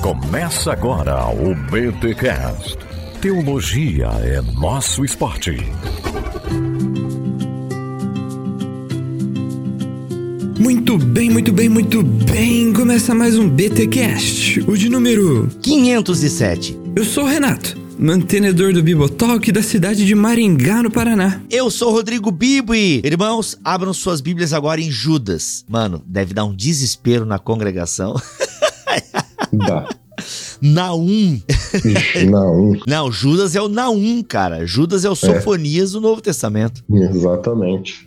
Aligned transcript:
Começa 0.00 0.72
agora 0.72 1.26
o 1.28 1.54
BTCast. 1.54 2.78
Teologia 3.20 4.06
é 4.22 4.40
nosso 4.40 5.04
esporte. 5.04 5.56
Muito 10.58 10.98
bem, 10.98 11.30
muito 11.30 11.52
bem, 11.52 11.68
muito 11.68 12.02
bem. 12.02 12.72
Começa 12.72 13.14
mais 13.14 13.38
um 13.38 13.48
BTcast, 13.48 14.60
o 14.68 14.76
de 14.76 14.88
número 14.88 15.48
507. 15.62 16.78
Eu 16.96 17.04
sou 17.04 17.24
o 17.24 17.28
Renato, 17.28 17.76
mantenedor 17.98 18.72
do 18.72 18.82
Bibotalk 18.82 19.52
da 19.52 19.62
cidade 19.62 20.04
de 20.06 20.14
Maringá, 20.14 20.82
no 20.82 20.90
Paraná. 20.90 21.40
Eu 21.50 21.70
sou 21.70 21.90
o 21.90 21.92
Rodrigo 21.92 22.30
Bibo 22.30 22.74
e, 22.74 23.00
irmãos, 23.04 23.56
abram 23.62 23.92
suas 23.92 24.20
Bíblias 24.20 24.52
agora 24.52 24.80
em 24.80 24.90
Judas. 24.90 25.64
Mano, 25.68 26.02
deve 26.06 26.34
dar 26.34 26.44
um 26.44 26.54
desespero 26.54 27.24
na 27.24 27.38
congregação. 27.38 28.14
Dá. 29.52 29.88
Naum. 30.60 31.40
Ixi, 31.84 32.24
não, 32.26 32.72
Não, 32.86 33.12
Judas 33.12 33.54
é 33.54 33.60
o 33.60 33.68
Naum, 33.68 34.22
cara. 34.22 34.66
Judas 34.66 35.04
é 35.04 35.10
o 35.10 35.14
Sofonias 35.14 35.92
do 35.92 36.00
Novo 36.00 36.20
Testamento. 36.20 36.82
exatamente. 36.92 38.04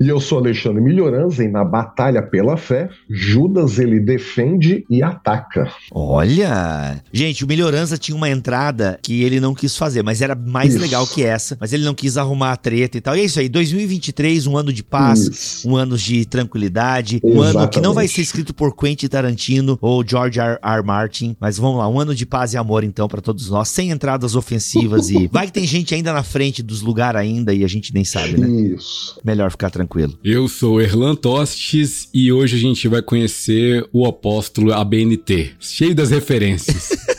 e 0.00 0.08
eu 0.08 0.20
sou 0.20 0.38
Alexandre 0.38 0.82
Melhoranza 0.82 1.42
e 1.44 1.48
na 1.48 1.64
batalha 1.64 2.22
pela 2.22 2.56
fé, 2.56 2.88
Judas 3.08 3.78
ele 3.78 4.00
defende 4.00 4.84
e 4.90 5.02
ataca. 5.02 5.70
Olha! 5.92 7.02
Gente, 7.12 7.44
o 7.44 7.48
Melhorança 7.48 7.96
tinha 7.96 8.16
uma 8.16 8.28
entrada 8.28 8.98
que 9.02 9.22
ele 9.22 9.40
não 9.40 9.54
quis 9.54 9.76
fazer, 9.76 10.02
mas 10.02 10.20
era 10.20 10.34
mais 10.34 10.74
Isso. 10.74 10.82
legal 10.82 11.06
que 11.06 11.22
essa. 11.24 11.56
Mas 11.60 11.72
ele 11.72 11.84
não 11.84 11.94
quis 11.94 12.16
arrumar 12.16 12.52
a 12.52 12.56
treta 12.56 12.98
e 12.98 13.00
tal. 13.00 13.16
E 13.16 13.20
é 13.20 13.24
isso 13.24 13.38
aí, 13.40 13.48
2023, 13.48 14.46
um 14.46 14.56
ano 14.56 14.72
de 14.72 14.82
paz, 14.82 15.20
Isso. 15.20 15.68
um 15.68 15.76
ano 15.76 15.96
de 15.96 16.24
tranquilidade, 16.26 17.20
um 17.24 17.40
ano 17.40 17.68
que 17.68 17.80
não 17.80 17.94
vai 17.94 18.04
Exatamente. 18.04 18.14
ser 18.14 18.20
escrito 18.22 18.54
por 18.54 18.74
Quentin 18.76 19.06
Tarantino 19.08 19.78
ou 19.80 20.04
George 20.06 20.38
R. 20.40 20.58
R. 20.62 20.82
Martin. 20.82 21.36
Mas 21.40 21.47
vamos 21.56 21.78
lá, 21.78 21.88
um 21.88 22.00
ano 22.00 22.14
de 22.14 22.26
paz 22.26 22.52
e 22.52 22.56
amor 22.56 22.84
então 22.84 23.08
pra 23.08 23.20
todos 23.20 23.48
nós, 23.48 23.68
sem 23.68 23.90
entradas 23.90 24.34
ofensivas 24.34 25.08
e 25.10 25.28
vai 25.32 25.46
que 25.46 25.52
tem 25.52 25.66
gente 25.66 25.94
ainda 25.94 26.12
na 26.12 26.22
frente 26.22 26.62
dos 26.62 26.82
lugares 26.82 27.20
ainda 27.20 27.54
e 27.54 27.64
a 27.64 27.68
gente 27.68 27.94
nem 27.94 28.04
sabe, 28.04 28.36
né? 28.36 28.48
Isso. 28.74 29.18
Melhor 29.24 29.50
ficar 29.50 29.70
tranquilo. 29.70 30.18
Eu 30.22 30.48
sou 30.48 30.80
Erlan 30.80 31.14
Tostes 31.14 32.08
e 32.12 32.32
hoje 32.32 32.56
a 32.56 32.60
gente 32.60 32.88
vai 32.88 33.00
conhecer 33.00 33.88
o 33.92 34.04
apóstolo 34.04 34.72
ABNT, 34.72 35.52
cheio 35.60 35.94
das 35.94 36.10
referências. 36.10 36.90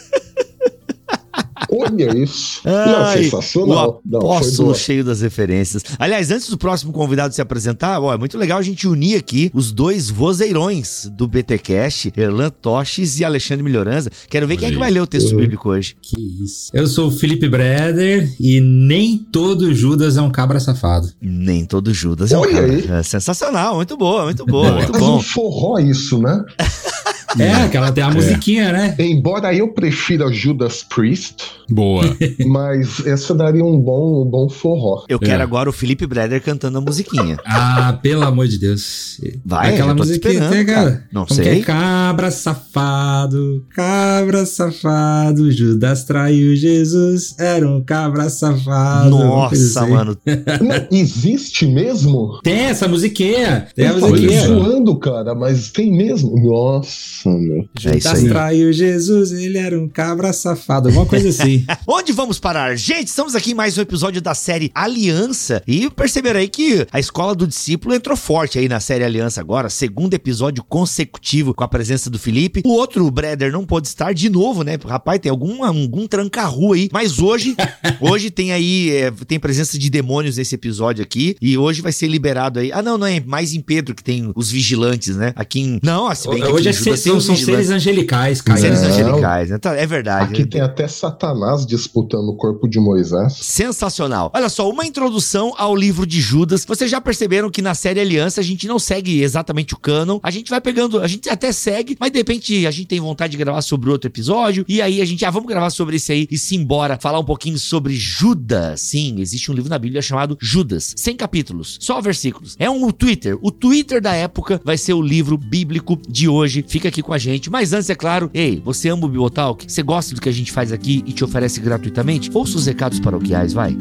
Olha 1.71 2.17
isso. 2.17 2.61
não, 2.65 2.73
Ai, 3.05 3.23
sensacional. 3.23 4.01
O 4.05 4.09
Não, 4.09 4.19
apóstolo 4.19 4.69
boa. 4.69 4.77
cheio 4.77 5.03
das 5.03 5.21
referências. 5.21 5.83
Aliás, 5.97 6.31
antes 6.31 6.49
do 6.49 6.57
próximo 6.57 6.91
convidado 6.91 7.33
se 7.33 7.41
apresentar, 7.41 7.99
ó, 8.01 8.13
é 8.13 8.17
muito 8.17 8.37
legal 8.37 8.57
a 8.57 8.61
gente 8.61 8.87
unir 8.87 9.15
aqui 9.17 9.51
os 9.53 9.71
dois 9.71 10.09
vozeirões 10.09 11.09
do 11.15 11.27
BTcast, 11.27 12.11
Erlan 12.17 12.49
Toches 12.49 13.19
e 13.19 13.25
Alexandre 13.25 13.63
Melhoranza. 13.63 14.09
Quero 14.29 14.47
ver 14.47 14.57
quem 14.57 14.69
é 14.69 14.71
que 14.71 14.77
vai 14.77 14.89
ler 14.91 15.01
o 15.01 15.07
texto 15.07 15.35
bíblico 15.35 15.69
hoje. 15.69 15.95
Que 16.01 16.19
isso. 16.43 16.69
Eu 16.73 16.87
sou 16.87 17.07
o 17.07 17.11
Felipe 17.11 17.47
Breder 17.47 18.31
e 18.39 18.59
nem 18.59 19.17
todo 19.17 19.73
Judas 19.73 20.17
é 20.17 20.21
um 20.21 20.31
cabra 20.31 20.59
safado. 20.59 21.09
Nem 21.21 21.65
todo 21.65 21.93
Judas 21.93 22.31
é 22.31 22.37
um 22.37 22.41
cara. 22.49 22.65
aí. 22.65 22.85
É 22.89 23.03
sensacional, 23.03 23.75
muito 23.75 23.95
boa, 23.95 24.23
muito 24.25 24.45
boa, 24.45 24.71
muito 24.73 24.91
Mas 24.91 25.01
bom. 25.01 25.17
um 25.17 25.21
forró 25.21 25.77
isso, 25.79 26.19
né? 26.19 26.43
É, 27.37 27.51
aquela 27.51 27.91
tem 27.91 28.03
a 28.03 28.09
musiquinha, 28.09 28.71
né? 28.71 28.95
Embora 28.97 29.53
eu 29.53 29.67
prefira 29.73 30.31
Judas 30.31 30.83
Priest, 30.83 31.35
Boa. 31.69 32.03
mas 32.47 33.05
essa 33.05 33.35
daria 33.35 33.63
um 33.63 33.79
bom, 33.79 34.23
um 34.25 34.29
bom 34.29 34.49
forró. 34.49 35.03
Eu 35.07 35.19
quero 35.19 35.39
É. 35.41 35.43
agora 35.43 35.69
o 35.69 35.73
Felipe 35.73 36.07
Breder 36.07 36.41
cantando 36.41 36.77
a 36.77 36.81
musiquinha. 36.81 37.37
Ah, 37.45 37.97
pelo 38.01 38.23
amor 38.23 38.47
de 38.47 38.57
Deus. 38.57 39.19
Vai, 39.45 39.73
Aquela 39.73 39.91
eu 39.91 39.95
musiquinha, 39.95 40.49
tem, 40.49 40.65
cara. 40.65 40.91
cara. 40.91 41.03
Não 41.11 41.25
Como 41.25 41.35
sei. 41.35 41.55
que 41.55 41.59
é? 41.61 41.63
Cabra 41.63 42.31
safado, 42.31 43.65
cabra 43.75 44.45
safado, 44.45 45.51
Judas 45.51 46.03
traiu 46.05 46.55
Jesus, 46.55 47.35
era 47.39 47.67
um 47.67 47.83
cabra 47.83 48.29
safado. 48.29 49.09
Nossa, 49.09 49.85
mano. 49.85 50.17
Não, 50.25 50.87
existe 50.97 51.65
mesmo? 51.67 52.39
Tem 52.43 52.59
essa 52.65 52.87
musiquinha, 52.87 53.67
tem 53.75 53.87
a 53.87 53.91
Eu 53.91 53.99
tô 53.99 54.07
musiquinha. 54.09 54.41
só. 54.41 54.47
zoando, 54.47 54.95
cara, 54.97 55.35
mas 55.35 55.69
tem 55.69 55.91
mesmo? 55.91 56.35
Nossa, 56.41 57.18
meu. 57.27 57.67
É 57.85 57.97
isso 57.97 58.07
aí. 58.07 58.29
traiu 58.29 58.71
Jesus, 58.71 59.31
ele 59.31 59.57
era 59.57 59.79
um 59.79 59.87
cabra 59.87 60.31
safado, 60.31 60.87
alguma 60.87 61.05
coisa 61.05 61.29
assim. 61.29 61.65
Onde 61.87 62.11
vamos 62.11 62.39
parar? 62.39 62.75
Gente, 62.77 63.07
estamos 63.07 63.35
aqui 63.35 63.51
em 63.51 63.55
mais 63.55 63.77
um 63.77 63.81
episódio 63.81 64.21
da 64.21 64.33
série 64.33 64.71
Aliança 64.73 65.61
e 65.67 65.89
perceberam 65.89 66.39
aí 66.39 66.47
que 66.47 66.85
a 66.91 66.99
escola 66.99 67.35
do 67.35 67.47
discípulo 67.47 67.93
entrou 67.95 68.15
forte 68.15 68.59
aí 68.59 68.69
na 68.69 68.79
série 68.79 69.03
Aliança 69.03 69.41
agora, 69.41 69.69
segundo 69.69 70.13
episódio 70.13 70.63
consecutivo 70.63 71.53
com 71.53 71.63
a 71.63 71.67
presença 71.67 72.09
do 72.09 72.19
Felipe. 72.19 72.61
O 72.65 72.69
outro, 72.69 73.05
o 73.05 73.11
Breder, 73.11 73.51
não 73.51 73.65
pôde 73.65 73.87
estar 73.87 74.13
de 74.13 74.29
novo, 74.29 74.63
né? 74.63 74.77
Rapaz, 74.85 75.19
tem 75.19 75.29
algum, 75.29 75.63
algum 75.63 76.07
tranca-rua 76.07 76.75
aí, 76.75 76.89
mas 76.91 77.19
hoje, 77.19 77.55
hoje 77.99 78.29
tem 78.29 78.51
aí, 78.51 78.91
é, 78.91 79.11
tem 79.27 79.39
presença 79.39 79.77
de 79.77 79.89
demônios 79.89 80.37
nesse 80.37 80.55
episódio 80.55 81.03
aqui 81.03 81.35
e 81.41 81.57
hoje 81.57 81.81
vai 81.81 81.91
ser 81.91 82.07
liberado 82.07 82.59
aí. 82.59 82.71
Ah, 82.71 82.81
não, 82.81 82.97
não 82.97 83.07
é 83.07 83.19
mais 83.19 83.53
em 83.53 83.61
Pedro 83.61 83.95
que 83.95 84.03
tem 84.03 84.31
os 84.35 84.51
vigilantes, 84.51 85.15
né? 85.15 85.33
Aqui 85.35 85.59
em... 85.59 85.79
Não, 85.81 86.13
se 86.13 86.27
bem 86.29 86.37
que 86.37 86.43
aqui 86.43 86.53
Hoje 86.53 86.69
é 86.69 86.73
são, 87.13 87.35
são 87.35 87.35
seres 87.35 87.69
angelicais, 87.69 88.41
cara. 88.41 88.59
Seres 88.59 88.81
angelicais, 88.81 89.49
né? 89.49 89.57
Tá, 89.57 89.75
É 89.75 89.85
verdade. 89.85 90.33
Aqui 90.33 90.43
né? 90.43 90.47
tem 90.49 90.61
até 90.61 90.87
Satanás 90.87 91.65
disputando 91.65 92.29
o 92.29 92.35
corpo 92.35 92.67
de 92.67 92.79
Moisés. 92.79 93.33
Sensacional. 93.41 94.31
Olha 94.33 94.49
só, 94.49 94.69
uma 94.69 94.85
introdução 94.85 95.53
ao 95.57 95.75
livro 95.75 96.05
de 96.05 96.21
Judas. 96.21 96.65
Vocês 96.65 96.91
já 96.91 97.01
perceberam 97.01 97.49
que 97.49 97.61
na 97.61 97.73
série 97.73 97.99
Aliança 97.99 98.41
a 98.41 98.43
gente 98.43 98.67
não 98.67 98.77
segue 98.77 99.21
exatamente 99.21 99.73
o 99.73 99.77
canon. 99.77 100.19
A 100.21 100.31
gente 100.31 100.49
vai 100.49 100.61
pegando, 100.61 100.99
a 100.99 101.07
gente 101.07 101.29
até 101.29 101.51
segue, 101.51 101.97
mas 101.99 102.11
de 102.11 102.17
repente 102.17 102.65
a 102.65 102.71
gente 102.71 102.87
tem 102.87 102.99
vontade 102.99 103.31
de 103.31 103.37
gravar 103.37 103.61
sobre 103.61 103.89
outro 103.89 104.07
episódio. 104.07 104.65
E 104.67 104.81
aí 104.81 105.01
a 105.01 105.05
gente, 105.05 105.25
ah, 105.25 105.31
vamos 105.31 105.47
gravar 105.47 105.69
sobre 105.69 105.95
esse 105.95 106.11
aí 106.11 106.27
e 106.29 106.37
se 106.37 106.55
embora 106.55 106.97
falar 106.99 107.19
um 107.19 107.25
pouquinho 107.25 107.57
sobre 107.57 107.95
Judas. 107.95 108.81
Sim, 108.81 109.19
existe 109.19 109.51
um 109.51 109.53
livro 109.53 109.69
na 109.69 109.79
Bíblia 109.79 110.01
chamado 110.01 110.37
Judas. 110.41 110.93
100 110.95 111.15
capítulos, 111.15 111.77
só 111.79 111.99
versículos. 112.01 112.55
É 112.59 112.69
um 112.69 112.89
Twitter. 112.91 113.37
O 113.41 113.51
Twitter 113.51 114.01
da 114.01 114.13
época 114.13 114.61
vai 114.63 114.77
ser 114.77 114.93
o 114.93 115.01
livro 115.01 115.37
bíblico 115.37 115.99
de 116.07 116.27
hoje. 116.27 116.63
Fica 116.67 116.89
aqui 116.89 116.98
com 117.01 117.13
a 117.13 117.17
gente. 117.17 117.49
Mas 117.49 117.73
antes, 117.73 117.89
é 117.89 117.95
claro, 117.95 118.29
ei, 118.33 118.61
você 118.63 118.89
ama 118.89 119.05
o 119.05 119.09
Bibotalk? 119.09 119.71
Você 119.71 119.83
gosta 119.83 120.15
do 120.15 120.21
que 120.21 120.29
a 120.29 120.33
gente 120.33 120.51
faz 120.51 120.71
aqui 120.71 121.03
e 121.05 121.13
te 121.13 121.23
oferece 121.23 121.59
gratuitamente? 121.59 122.29
Ouça 122.33 122.57
os 122.57 122.65
recados 122.65 122.99
paroquiais, 122.99 123.53
vai. 123.53 123.77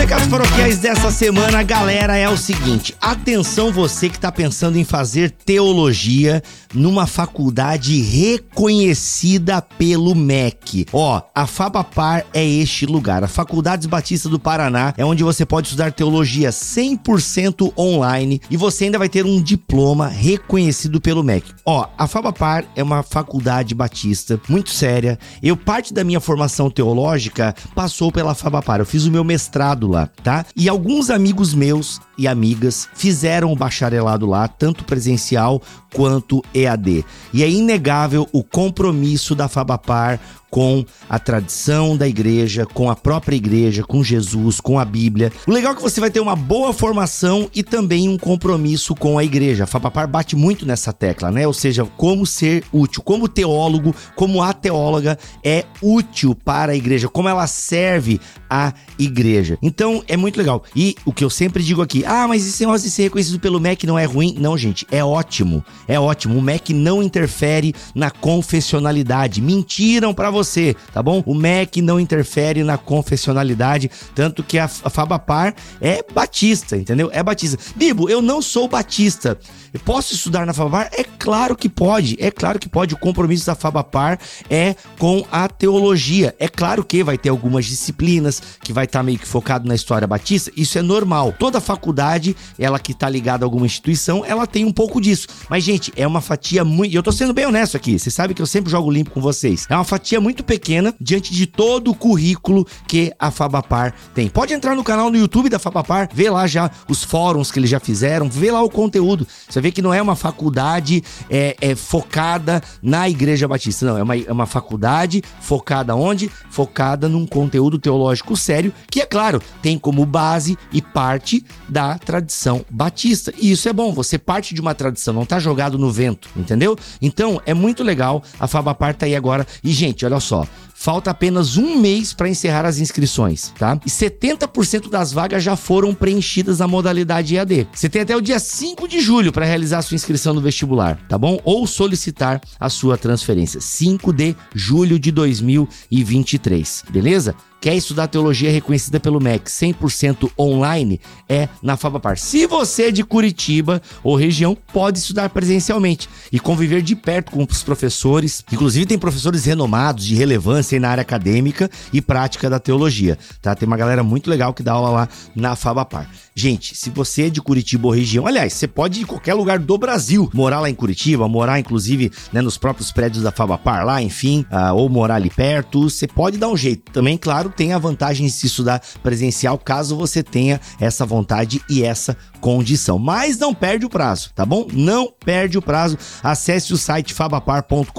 Recados 0.00 0.28
paroquiais 0.28 0.78
dessa 0.78 1.10
semana, 1.10 1.62
galera, 1.62 2.16
é 2.16 2.26
o 2.26 2.36
seguinte: 2.36 2.96
atenção 3.02 3.70
você 3.70 4.08
que 4.08 4.18
tá 4.18 4.32
pensando 4.32 4.78
em 4.78 4.84
fazer 4.84 5.30
teologia 5.30 6.42
numa 6.72 7.06
faculdade 7.06 8.00
reconhecida 8.00 9.60
pelo 9.60 10.14
MEC. 10.14 10.86
Ó, 10.92 11.20
a 11.34 11.46
Fabapar 11.46 12.24
é 12.32 12.42
este 12.42 12.86
lugar. 12.86 13.22
A 13.22 13.28
Faculdades 13.28 13.86
Batista 13.86 14.28
do 14.28 14.38
Paraná 14.38 14.94
é 14.96 15.04
onde 15.04 15.22
você 15.22 15.44
pode 15.44 15.66
estudar 15.66 15.92
teologia 15.92 16.48
100% 16.50 17.72
online 17.76 18.40
e 18.50 18.56
você 18.56 18.84
ainda 18.84 18.98
vai 18.98 19.08
ter 19.08 19.26
um 19.26 19.42
diploma 19.42 20.08
reconhecido 20.08 20.98
pelo 20.98 21.22
MEC. 21.22 21.52
Ó, 21.66 21.86
a 21.98 22.06
Fabapar 22.06 22.64
é 22.74 22.82
uma 22.82 23.02
faculdade 23.02 23.74
batista 23.74 24.40
muito 24.48 24.70
séria. 24.70 25.18
Eu 25.42 25.56
parte 25.56 25.92
da 25.92 26.04
minha 26.04 26.20
formação 26.20 26.70
teológica 26.70 27.54
passou 27.74 28.10
pela 28.10 28.34
Fabapar. 28.34 28.80
Eu 28.80 28.86
fiz 28.86 29.04
o 29.04 29.10
meu 29.10 29.24
mestrado 29.24 29.90
lá, 29.90 29.99
tá? 30.06 30.44
E 30.56 30.68
alguns 30.68 31.10
amigos 31.10 31.54
meus 31.54 32.00
e 32.16 32.28
amigas 32.28 32.88
fizeram 32.94 33.52
o 33.52 33.56
bacharelado 33.56 34.26
lá, 34.26 34.46
tanto 34.46 34.84
presencial 34.84 35.62
quanto 35.94 36.42
EAD. 36.54 37.04
E 37.32 37.42
é 37.42 37.50
inegável 37.50 38.28
o 38.32 38.42
compromisso 38.42 39.34
da 39.34 39.48
Fabapar 39.48 40.20
com 40.50 40.84
a 41.08 41.18
tradição 41.18 41.96
da 41.96 42.08
igreja, 42.08 42.66
com 42.66 42.90
a 42.90 42.96
própria 42.96 43.36
igreja, 43.36 43.84
com 43.84 44.02
Jesus, 44.02 44.60
com 44.60 44.78
a 44.78 44.84
Bíblia. 44.84 45.32
O 45.46 45.52
legal 45.52 45.72
é 45.72 45.76
que 45.76 45.82
você 45.82 46.00
vai 46.00 46.10
ter 46.10 46.20
uma 46.20 46.34
boa 46.34 46.72
formação 46.72 47.48
e 47.54 47.62
também 47.62 48.08
um 48.08 48.18
compromisso 48.18 48.94
com 48.94 49.16
a 49.16 49.24
igreja. 49.24 49.64
A 49.64 49.66
Fabapar 49.66 50.08
bate 50.08 50.34
muito 50.34 50.66
nessa 50.66 50.92
tecla, 50.92 51.30
né? 51.30 51.46
Ou 51.46 51.52
seja, 51.52 51.84
como 51.96 52.26
ser 52.26 52.64
útil, 52.72 53.02
como 53.02 53.28
teólogo, 53.28 53.94
como 54.16 54.42
a 54.42 54.52
teóloga 54.52 55.16
é 55.44 55.64
útil 55.80 56.34
para 56.34 56.72
a 56.72 56.76
igreja, 56.76 57.08
como 57.08 57.28
ela 57.28 57.46
serve 57.46 58.20
a 58.48 58.72
igreja. 58.98 59.56
Então 59.62 60.02
é 60.08 60.16
muito 60.16 60.36
legal. 60.36 60.64
E 60.74 60.96
o 61.04 61.12
que 61.12 61.22
eu 61.22 61.30
sempre 61.30 61.62
digo 61.62 61.80
aqui, 61.80 62.04
ah, 62.04 62.26
mas 62.26 62.46
esse 62.46 62.64
negócio 62.64 62.88
de 62.88 62.92
ser 62.92 63.04
reconhecido 63.04 63.38
pelo 63.38 63.60
MEC 63.60 63.86
não 63.86 63.98
é 63.98 64.04
ruim? 64.04 64.34
Não, 64.38 64.58
gente, 64.58 64.84
é 64.90 65.04
ótimo. 65.04 65.64
É 65.90 65.98
ótimo. 65.98 66.38
O 66.38 66.42
MEC 66.42 66.72
não 66.72 67.02
interfere 67.02 67.74
na 67.92 68.12
confessionalidade. 68.12 69.42
Mentiram 69.42 70.14
para 70.14 70.30
você, 70.30 70.76
tá 70.92 71.02
bom? 71.02 71.20
O 71.26 71.34
MEC 71.34 71.82
não 71.82 71.98
interfere 71.98 72.62
na 72.62 72.78
confessionalidade, 72.78 73.90
tanto 74.14 74.44
que 74.44 74.56
a, 74.56 74.66
a 74.66 74.88
Fabapar 74.88 75.52
é 75.80 76.04
batista, 76.14 76.76
entendeu? 76.76 77.10
É 77.12 77.24
batista. 77.24 77.58
Bibo, 77.74 78.08
eu 78.08 78.22
não 78.22 78.40
sou 78.40 78.68
batista. 78.68 79.36
Eu 79.72 79.78
posso 79.80 80.14
estudar 80.14 80.44
na 80.44 80.52
Fabapar? 80.52 80.90
É 80.92 81.04
claro 81.04 81.54
que 81.54 81.68
pode, 81.68 82.16
é 82.18 82.30
claro 82.30 82.58
que 82.58 82.68
pode. 82.68 82.94
O 82.94 82.98
compromisso 82.98 83.46
da 83.46 83.54
Fabapar 83.54 84.18
é 84.48 84.74
com 84.98 85.24
a 85.30 85.48
teologia. 85.48 86.34
É 86.40 86.48
claro 86.48 86.84
que 86.84 87.04
vai 87.04 87.16
ter 87.16 87.28
algumas 87.28 87.66
disciplinas 87.66 88.42
que 88.62 88.72
vai 88.72 88.84
estar 88.84 88.98
tá 88.98 89.02
meio 89.02 89.18
que 89.18 89.26
focado 89.26 89.68
na 89.68 89.74
história 89.74 90.08
batista. 90.08 90.50
Isso 90.56 90.76
é 90.76 90.82
normal. 90.82 91.32
Toda 91.38 91.60
faculdade, 91.60 92.36
ela 92.58 92.80
que 92.80 92.90
está 92.90 93.08
ligada 93.08 93.44
a 93.44 93.46
alguma 93.46 93.64
instituição, 93.64 94.24
ela 94.24 94.44
tem 94.44 94.64
um 94.64 94.72
pouco 94.72 95.00
disso. 95.00 95.28
Mas, 95.48 95.62
gente, 95.62 95.92
é 95.94 96.06
uma 96.06 96.20
fatia 96.20 96.64
muito. 96.64 96.94
Eu 96.94 97.02
tô 97.02 97.12
sendo 97.12 97.32
bem 97.32 97.46
honesto 97.46 97.76
aqui. 97.76 97.96
Você 97.96 98.10
sabe 98.10 98.34
que 98.34 98.42
eu 98.42 98.46
sempre 98.46 98.72
jogo 98.72 98.90
limpo 98.90 99.10
com 99.10 99.20
vocês. 99.20 99.66
É 99.70 99.74
uma 99.76 99.84
fatia 99.84 100.20
muito 100.20 100.42
pequena 100.42 100.92
diante 101.00 101.32
de 101.32 101.46
todo 101.46 101.92
o 101.92 101.94
currículo 101.94 102.66
que 102.88 103.12
a 103.18 103.30
Fabapar 103.30 103.94
tem. 104.14 104.28
Pode 104.28 104.52
entrar 104.52 104.74
no 104.74 104.82
canal 104.82 105.10
no 105.10 105.16
YouTube 105.16 105.48
da 105.48 105.60
Fabapar, 105.60 106.08
ver 106.12 106.30
lá 106.30 106.46
já 106.48 106.68
os 106.88 107.04
fóruns 107.04 107.52
que 107.52 107.60
eles 107.60 107.70
já 107.70 107.78
fizeram, 107.78 108.28
ver 108.28 108.50
lá 108.50 108.62
o 108.62 108.68
conteúdo. 108.68 109.26
Você 109.48 109.59
você 109.60 109.62
vê 109.62 109.70
que 109.70 109.82
não 109.82 109.92
é 109.92 110.00
uma 110.00 110.16
faculdade 110.16 111.04
é, 111.28 111.54
é 111.60 111.74
focada 111.74 112.62
na 112.82 113.08
Igreja 113.08 113.46
Batista, 113.46 113.84
não. 113.84 113.98
É 113.98 114.02
uma, 114.02 114.16
é 114.16 114.32
uma 114.32 114.46
faculdade 114.46 115.22
focada 115.40 115.94
onde? 115.94 116.30
Focada 116.48 117.08
num 117.08 117.26
conteúdo 117.26 117.78
teológico 117.78 118.36
sério, 118.36 118.72
que 118.90 119.00
é 119.00 119.06
claro, 119.06 119.42
tem 119.60 119.78
como 119.78 120.06
base 120.06 120.56
e 120.72 120.80
parte 120.80 121.44
da 121.68 121.98
tradição 121.98 122.64
batista. 122.70 123.32
E 123.38 123.52
isso 123.52 123.68
é 123.68 123.72
bom, 123.72 123.92
você 123.92 124.18
parte 124.18 124.54
de 124.54 124.60
uma 124.60 124.74
tradição, 124.74 125.12
não 125.12 125.26
tá 125.26 125.38
jogado 125.38 125.78
no 125.78 125.90
vento, 125.90 126.30
entendeu? 126.34 126.76
Então 127.02 127.40
é 127.44 127.52
muito 127.52 127.82
legal, 127.82 128.22
a 128.38 128.46
Fabapar 128.46 128.94
tá 128.94 129.04
aí 129.04 129.14
agora. 129.14 129.46
E, 129.62 129.72
gente, 129.72 130.06
olha 130.06 130.20
só, 130.20 130.46
Falta 130.82 131.10
apenas 131.10 131.58
um 131.58 131.78
mês 131.78 132.14
para 132.14 132.26
encerrar 132.26 132.64
as 132.64 132.78
inscrições, 132.78 133.52
tá? 133.58 133.78
E 133.84 133.90
70% 133.90 134.88
das 134.88 135.12
vagas 135.12 135.44
já 135.44 135.54
foram 135.54 135.94
preenchidas 135.94 136.60
na 136.60 136.66
modalidade 136.66 137.36
EAD. 137.36 137.68
Você 137.70 137.86
tem 137.86 138.00
até 138.00 138.16
o 138.16 138.20
dia 138.22 138.38
5 138.38 138.88
de 138.88 138.98
julho 138.98 139.30
para 139.30 139.44
realizar 139.44 139.82
sua 139.82 139.94
inscrição 139.94 140.32
no 140.32 140.40
vestibular, 140.40 140.98
tá 141.06 141.18
bom? 141.18 141.38
Ou 141.44 141.66
solicitar 141.66 142.40
a 142.58 142.70
sua 142.70 142.96
transferência. 142.96 143.60
5 143.60 144.10
de 144.10 144.34
julho 144.54 144.98
de 144.98 145.12
2023, 145.12 146.84
beleza? 146.88 147.36
Quer 147.60 147.74
estudar 147.74 148.08
teologia 148.08 148.50
reconhecida 148.50 148.98
pelo 148.98 149.20
MEC 149.20 149.50
100% 149.50 150.30
online? 150.38 150.98
É 151.28 151.46
na 151.62 151.76
Fabapar. 151.76 152.16
Se 152.16 152.46
você 152.46 152.84
é 152.84 152.90
de 152.90 153.04
Curitiba 153.04 153.82
ou 154.02 154.16
região, 154.16 154.56
pode 154.72 154.98
estudar 154.98 155.28
presencialmente 155.28 156.08
e 156.32 156.40
conviver 156.40 156.80
de 156.80 156.96
perto 156.96 157.32
com 157.32 157.46
os 157.48 157.62
professores. 157.62 158.42
Inclusive, 158.50 158.86
tem 158.86 158.98
professores 158.98 159.44
renomados 159.44 160.06
de 160.06 160.14
relevância 160.14 160.80
na 160.80 160.88
área 160.88 161.02
acadêmica 161.02 161.70
e 161.92 162.00
prática 162.00 162.48
da 162.48 162.58
teologia. 162.58 163.18
Tá? 163.42 163.54
Tem 163.54 163.66
uma 163.66 163.76
galera 163.76 164.02
muito 164.02 164.30
legal 164.30 164.54
que 164.54 164.62
dá 164.62 164.72
aula 164.72 164.88
lá 164.88 165.08
na 165.36 165.54
Fabapar. 165.54 166.08
Gente, 166.34 166.74
se 166.74 166.88
você 166.88 167.26
é 167.26 167.30
de 167.30 167.42
Curitiba 167.42 167.88
ou 167.88 167.92
região, 167.92 168.26
aliás, 168.26 168.54
você 168.54 168.66
pode 168.66 169.00
ir 169.00 169.02
em 169.02 169.06
qualquer 169.06 169.34
lugar 169.34 169.58
do 169.58 169.76
Brasil, 169.76 170.30
morar 170.32 170.60
lá 170.60 170.70
em 170.70 170.74
Curitiba, 170.74 171.28
morar 171.28 171.60
inclusive 171.60 172.10
né, 172.32 172.40
nos 172.40 172.56
próprios 172.56 172.90
prédios 172.90 173.22
da 173.22 173.30
Fabapar 173.30 173.84
lá, 173.84 174.00
enfim, 174.00 174.46
uh, 174.50 174.74
ou 174.74 174.88
morar 174.88 175.16
ali 175.16 175.28
perto, 175.28 175.90
você 175.90 176.06
pode 176.06 176.38
dar 176.38 176.48
um 176.48 176.56
jeito. 176.56 176.90
Também, 176.92 177.18
claro, 177.18 177.49
tem 177.50 177.72
a 177.72 177.78
vantagem 177.78 178.26
de 178.26 178.32
se 178.32 178.46
estudar 178.46 178.82
presencial, 179.02 179.58
caso 179.58 179.96
você 179.96 180.22
tenha 180.22 180.60
essa 180.78 181.04
vontade 181.04 181.60
e 181.68 181.82
essa 181.82 182.16
condição. 182.40 182.98
Mas 182.98 183.38
não 183.38 183.54
perde 183.54 183.84
o 183.84 183.90
prazo, 183.90 184.30
tá 184.34 184.46
bom? 184.46 184.66
Não 184.72 185.12
perde 185.24 185.58
o 185.58 185.62
prazo. 185.62 185.98
Acesse 186.22 186.72
o 186.72 186.78
site 186.78 187.12
fabapar.com.br 187.14 187.90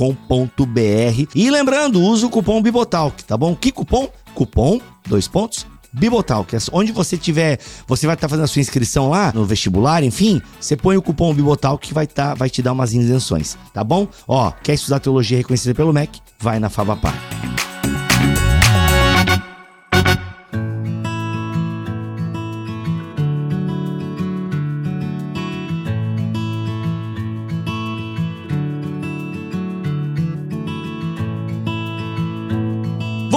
e 1.35 1.49
lembrando, 1.49 2.01
use 2.01 2.25
o 2.25 2.29
cupom 2.29 2.61
Bibotalk, 2.61 3.23
tá 3.23 3.37
bom? 3.37 3.55
Que 3.55 3.71
cupom? 3.71 4.09
Cupom, 4.33 4.79
dois 5.07 5.27
pontos, 5.27 5.65
Bibotalk. 5.93 6.55
Onde 6.71 6.91
você 6.91 7.17
tiver, 7.17 7.59
você 7.87 8.05
vai 8.05 8.15
estar 8.15 8.27
tá 8.27 8.29
fazendo 8.29 8.45
a 8.45 8.47
sua 8.47 8.61
inscrição 8.61 9.09
lá 9.09 9.31
no 9.33 9.45
vestibular, 9.45 10.03
enfim, 10.03 10.41
você 10.59 10.75
põe 10.75 10.97
o 10.97 11.01
cupom 11.01 11.33
Bibotalk 11.33 11.85
que 11.85 11.93
vai 11.93 12.07
tá, 12.07 12.33
vai 12.33 12.49
te 12.49 12.61
dar 12.61 12.73
umas 12.73 12.93
isenções, 12.93 13.57
tá 13.73 13.83
bom? 13.83 14.07
Ó, 14.27 14.51
quer 14.63 14.73
estudar 14.73 14.99
teologia 14.99 15.37
reconhecida 15.37 15.75
pelo 15.75 15.93
MEC? 15.93 16.19
Vai 16.39 16.59
na 16.59 16.69
Fabapar. 16.69 17.70